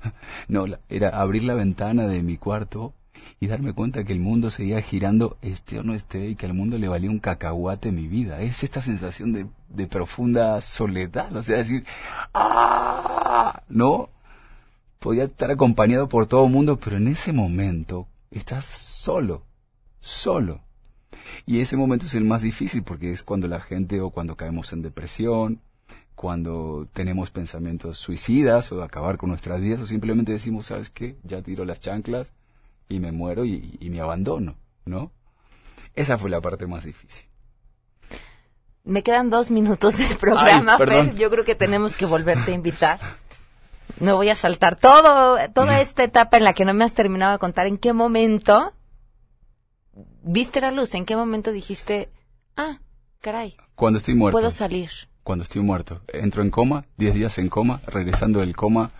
No, 0.47 0.66
era 0.89 1.10
abrir 1.22 1.43
la 1.43 1.53
ventana 1.53 2.08
de 2.08 2.24
mi 2.24 2.38
cuarto 2.38 2.91
y 3.39 3.45
darme 3.45 3.74
cuenta 3.74 4.03
que 4.03 4.14
el 4.14 4.20
mundo 4.20 4.49
seguía 4.49 4.82
girando 4.82 5.38
este 5.43 5.78
o 5.80 5.84
no 5.84 5.93
esté 5.93 6.30
y 6.30 6.36
que 6.36 6.47
al 6.47 6.56
mundo 6.56 6.80
le 6.80 6.88
valía 6.88 7.12
un 7.12 7.20
cacahuate 7.20 7.91
mi 7.91 8.08
vida. 8.08 8.41
Es 8.41 8.64
esta 8.64 8.82
sensación 8.82 9.32
de, 9.32 9.45
de 9.70 9.86
profunda 9.86 10.60
soledad, 10.62 11.36
o 11.36 11.43
sea, 11.43 11.58
decir, 11.58 11.86
¡ah! 12.34 13.62
¿No? 13.70 14.10
Podía 14.97 15.26
estar 15.26 15.51
acompañado 15.51 16.10
por 16.10 16.26
todo 16.26 16.45
el 16.45 16.51
mundo, 16.51 16.80
pero 16.80 16.97
en 16.97 17.10
ese 17.10 17.32
momento 17.32 18.08
estás 18.32 18.66
solo, 18.66 19.43
solo. 19.99 20.62
Y 21.46 21.60
ese 21.60 21.78
momento 21.78 22.06
es 22.06 22.16
el 22.16 22.26
más 22.26 22.42
difícil 22.42 22.84
porque 22.84 23.12
es 23.12 23.24
cuando 23.24 23.48
la 23.48 23.62
gente 23.62 24.02
o 24.02 24.10
cuando 24.10 24.36
caemos 24.36 24.74
en 24.74 24.82
depresión, 24.82 25.62
cuando 26.16 26.88
tenemos 26.94 27.32
pensamientos 27.32 27.98
suicidas 27.98 28.72
o 28.72 28.78
de 28.78 28.84
acabar 28.84 29.18
con 29.18 29.30
nuestras 29.30 29.62
vidas 29.62 29.82
o 29.82 29.86
simplemente 29.86 30.32
decimos, 30.32 30.68
¿sabes 30.68 30.90
qué? 30.90 31.18
Ya 31.24 31.42
tiro 31.42 31.66
las 31.66 31.80
chanclas 31.80 32.34
y 32.88 33.00
me 33.00 33.12
muero 33.12 33.46
y, 33.46 33.78
y 33.80 33.90
me 33.90 34.00
abandono, 34.00 34.56
¿no? 34.86 35.12
Esa 35.96 36.18
fue 36.18 36.30
la 36.30 36.42
parte 36.42 36.68
más 36.68 36.84
difícil. 36.86 37.26
Me 38.86 39.02
quedan 39.02 39.32
dos 39.32 39.50
minutos 39.50 39.98
del 39.98 40.16
programa, 40.18 40.74
Ay, 40.74 40.78
perdón. 40.78 41.08
Fer. 41.08 41.16
Yo 41.16 41.32
creo 41.32 41.44
que 41.44 41.56
tenemos 41.56 41.98
que 41.98 42.06
volverte 42.06 42.52
a 42.52 42.56
invitar. 42.56 43.00
No 44.00 44.16
voy 44.16 44.30
a 44.30 44.36
saltar 44.36 44.76
todo, 44.76 45.38
toda 45.54 45.82
esta 45.82 46.04
etapa 46.04 46.38
en 46.38 46.44
la 46.44 46.54
que 46.54 46.66
no 46.66 46.74
me 46.76 46.86
has 46.86 46.94
terminado 46.94 47.34
de 47.34 47.40
contar. 47.40 47.66
¿En 47.66 47.80
qué 47.80 47.94
momento 47.94 48.74
viste 50.24 50.62
la 50.62 50.72
luz? 50.72 50.93
¿En 50.96 51.06
qué 51.06 51.16
momento 51.16 51.52
dijiste, 51.52 52.10
ah, 52.58 52.80
caray, 53.22 53.56
Cuando 53.76 53.98
estoy 53.98 54.14
muerto. 54.16 54.38
puedo 54.38 54.52
salir? 54.52 54.89
Cuando 55.24 55.43
estoy 55.43 55.62
muerto. 55.62 56.02
Entro 56.14 56.41
en 56.43 56.52
coma, 56.52 56.86
10 56.98 57.14
días 57.16 57.38
en 57.39 57.50
coma, 57.50 57.82
regresando 57.88 58.39
del 58.41 58.56
coma, 58.56 58.91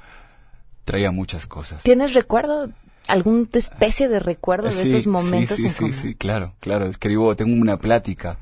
traía 0.84 1.12
muchas 1.12 1.46
cosas. 1.46 1.84
¿Tienes 1.84 2.14
recuerdo? 2.14 2.70
¿Alguna 3.08 3.48
especie 3.54 4.08
de 4.10 4.20
recuerdo 4.20 4.66
de 4.68 4.74
Sí, 4.74 4.88
esos 4.90 5.06
momentos 5.06 5.58
sí, 5.58 5.66
en 5.66 5.70
sí, 5.72 5.80
coma? 5.80 5.94
sí, 5.94 6.02
sí, 6.10 6.16
claro, 6.16 6.56
claro. 6.60 6.86
Escribo, 6.86 7.36
tengo 7.36 7.54
una 7.62 7.78
plática 7.78 8.40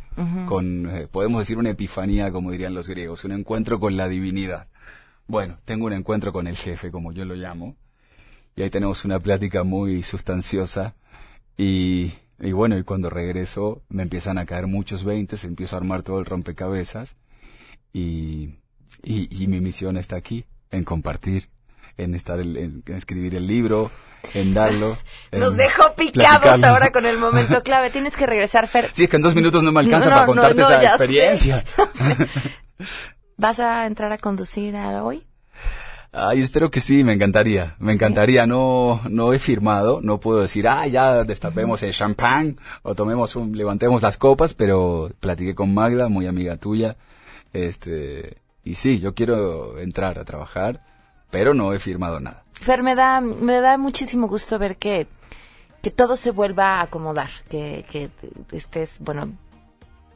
con, 0.47 0.89
eh, 0.89 1.07
podemos 1.11 1.39
decir 1.39 1.57
una 1.57 1.71
epifanía, 1.71 2.31
como 2.31 2.51
dirían 2.51 2.73
los 2.73 2.87
griegos, 2.87 3.25
un 3.25 3.31
encuentro 3.33 3.79
con 3.79 3.97
la 3.97 4.07
divinidad. 4.07 4.67
Bueno, 5.27 5.57
tengo 5.65 5.87
un 5.87 5.93
encuentro 5.93 6.31
con 6.31 6.47
el 6.47 6.55
jefe, 6.55 6.91
como 6.91 7.11
yo 7.11 7.25
lo 7.25 7.33
llamo, 7.35 7.75
y 8.55 8.61
ahí 8.61 8.69
tenemos 8.69 9.03
una 9.05 9.19
plática 9.19 9.63
muy 9.63 10.03
sustanciosa, 10.03 10.93
y, 11.57 12.13
y 12.43 12.51
bueno, 12.51 12.77
y 12.77 12.83
cuando 12.83 13.09
regreso 13.09 13.81
me 13.89 14.03
empiezan 14.03 14.37
a 14.37 14.45
caer 14.45 14.67
muchos 14.67 15.03
veintes, 15.03 15.43
empiezo 15.43 15.75
a 15.75 15.79
armar 15.79 16.03
todo 16.03 16.19
el 16.19 16.25
rompecabezas, 16.25 17.15
y, 17.93 18.55
y, 19.03 19.43
y 19.43 19.47
mi 19.47 19.59
misión 19.61 19.97
está 19.97 20.15
aquí, 20.15 20.45
en 20.71 20.83
compartir, 20.83 21.49
en 21.97 22.15
estar, 22.15 22.39
en, 22.39 22.83
en 22.85 22.95
escribir 22.95 23.35
el 23.35 23.47
libro, 23.47 23.91
en 24.33 24.53
darlo. 24.53 24.97
Nos 25.31 25.55
dejó 25.55 25.93
picados 25.95 26.39
platicarlo. 26.41 26.67
ahora 26.67 26.91
con 26.91 27.05
el 27.05 27.17
momento 27.17 27.61
clave. 27.63 27.89
Tienes 27.91 28.15
que 28.15 28.25
regresar, 28.25 28.67
Fer. 28.67 28.89
Sí, 28.93 29.03
es 29.03 29.09
que 29.09 29.17
en 29.17 29.21
dos 29.21 29.35
minutos 29.35 29.61
no 29.63 29.71
me 29.71 29.79
alcanza 29.81 30.05
No, 30.09 30.11
para 30.11 30.21
no, 30.21 30.27
contarte 30.33 30.61
no, 30.61 30.69
esa 30.69 30.83
experiencia. 30.83 31.63
¿Vas 33.37 33.59
a 33.59 33.85
entrar 33.85 34.11
a 34.11 34.17
conducir 34.17 34.75
a 34.75 35.03
hoy? 35.03 35.25
Ay, 36.15 36.41
espero 36.41 36.69
que 36.69 36.79
sí, 36.79 37.03
me 37.03 37.13
encantaría, 37.13 37.75
me 37.79 37.91
encantaría. 37.91 38.45
No, 38.45 39.01
no 39.09 39.33
he 39.33 39.39
firmado, 39.39 39.99
no 40.03 40.19
puedo 40.19 40.41
decir, 40.41 40.67
ah, 40.67 40.85
ya 40.85 41.23
destapemos 41.23 41.81
el 41.81 41.91
champán 41.91 42.57
o 42.83 42.93
tomemos 42.93 43.35
un, 43.35 43.57
levantemos 43.57 44.03
las 44.03 44.17
copas, 44.17 44.53
pero 44.53 45.09
platiqué 45.19 45.55
con 45.55 45.73
Magda, 45.73 46.09
muy 46.09 46.27
amiga 46.27 46.57
tuya, 46.57 46.97
este, 47.51 48.37
y 48.63 48.75
sí, 48.75 48.99
yo 48.99 49.15
quiero 49.15 49.79
entrar 49.79 50.19
a 50.19 50.23
trabajar, 50.23 50.81
pero 51.31 51.55
no 51.55 51.73
he 51.73 51.79
firmado 51.79 52.19
nada. 52.19 52.43
Fer, 52.51 52.83
me 52.83 52.93
da, 52.93 53.19
me 53.19 53.59
da 53.59 53.79
muchísimo 53.79 54.27
gusto 54.27 54.59
ver 54.59 54.77
que, 54.77 55.07
que 55.81 55.89
todo 55.89 56.15
se 56.15 56.29
vuelva 56.29 56.75
a 56.75 56.81
acomodar, 56.83 57.31
que, 57.49 57.83
que 57.89 58.11
estés, 58.51 58.99
bueno, 58.99 59.31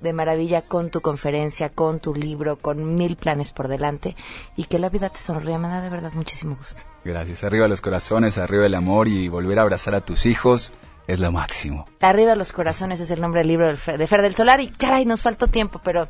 de 0.02 0.14
maravilla 0.14 0.62
con 0.62 0.90
tu 0.90 1.02
conferencia, 1.02 1.70
con 1.70 2.00
tu 2.00 2.14
libro, 2.14 2.58
con 2.58 2.96
mil 2.96 3.16
planes 3.16 3.54
por 3.54 3.68
delante 3.68 4.16
y 4.56 4.66
que 4.66 4.80
la 4.80 4.90
vida 4.90 5.10
te 5.10 5.20
sonría. 5.20 5.58
Me 5.58 5.68
da 5.68 5.82
de 5.82 5.90
verdad 5.90 6.12
muchísimo 6.14 6.56
gusto. 6.56 6.84
Gracias, 7.04 7.44
arriba 7.44 7.68
los 7.68 7.82
corazones, 7.82 8.38
arriba 8.38 8.66
el 8.66 8.76
amor 8.76 9.08
y 9.08 9.28
volver 9.30 9.60
a 9.60 9.64
abrazar 9.64 9.96
a 9.96 10.02
tus 10.02 10.26
hijos 10.26 10.74
es 11.08 11.20
lo 11.20 11.32
máximo. 11.32 11.86
Arriba 12.02 12.36
los 12.36 12.52
corazones 12.52 13.00
es 13.00 13.10
el 13.12 13.22
nombre 13.22 13.40
del 13.42 13.48
libro 13.48 13.68
del 13.68 13.78
Fer- 13.78 13.98
de 13.98 14.08
Fer 14.08 14.22
del 14.22 14.36
Solar 14.36 14.60
y 14.60 14.68
caray, 14.70 15.06
nos 15.06 15.22
faltó 15.22 15.48
tiempo, 15.48 15.80
pero 15.84 16.08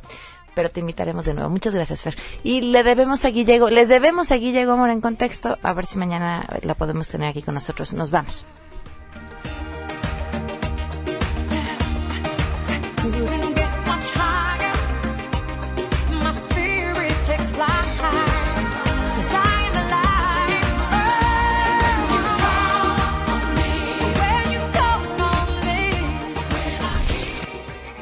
pero 0.54 0.70
te 0.72 0.80
invitaremos 0.80 1.24
de 1.24 1.34
nuevo. 1.34 1.50
Muchas 1.50 1.72
gracias, 1.72 2.02
Fer. 2.02 2.16
Y 2.42 2.62
le 2.62 2.82
debemos 2.82 3.24
a 3.24 3.28
Guillego, 3.28 3.70
les 3.70 3.86
debemos 3.88 4.32
a 4.32 4.36
Guillego 4.36 4.72
Amor 4.72 4.90
en 4.90 5.00
contexto, 5.00 5.56
a 5.62 5.72
ver 5.72 5.86
si 5.86 5.98
mañana 5.98 6.48
la 6.62 6.74
podemos 6.74 7.08
tener 7.08 7.28
aquí 7.28 7.42
con 7.42 7.54
nosotros. 7.54 7.92
Nos 7.92 8.10
vamos. 8.10 8.44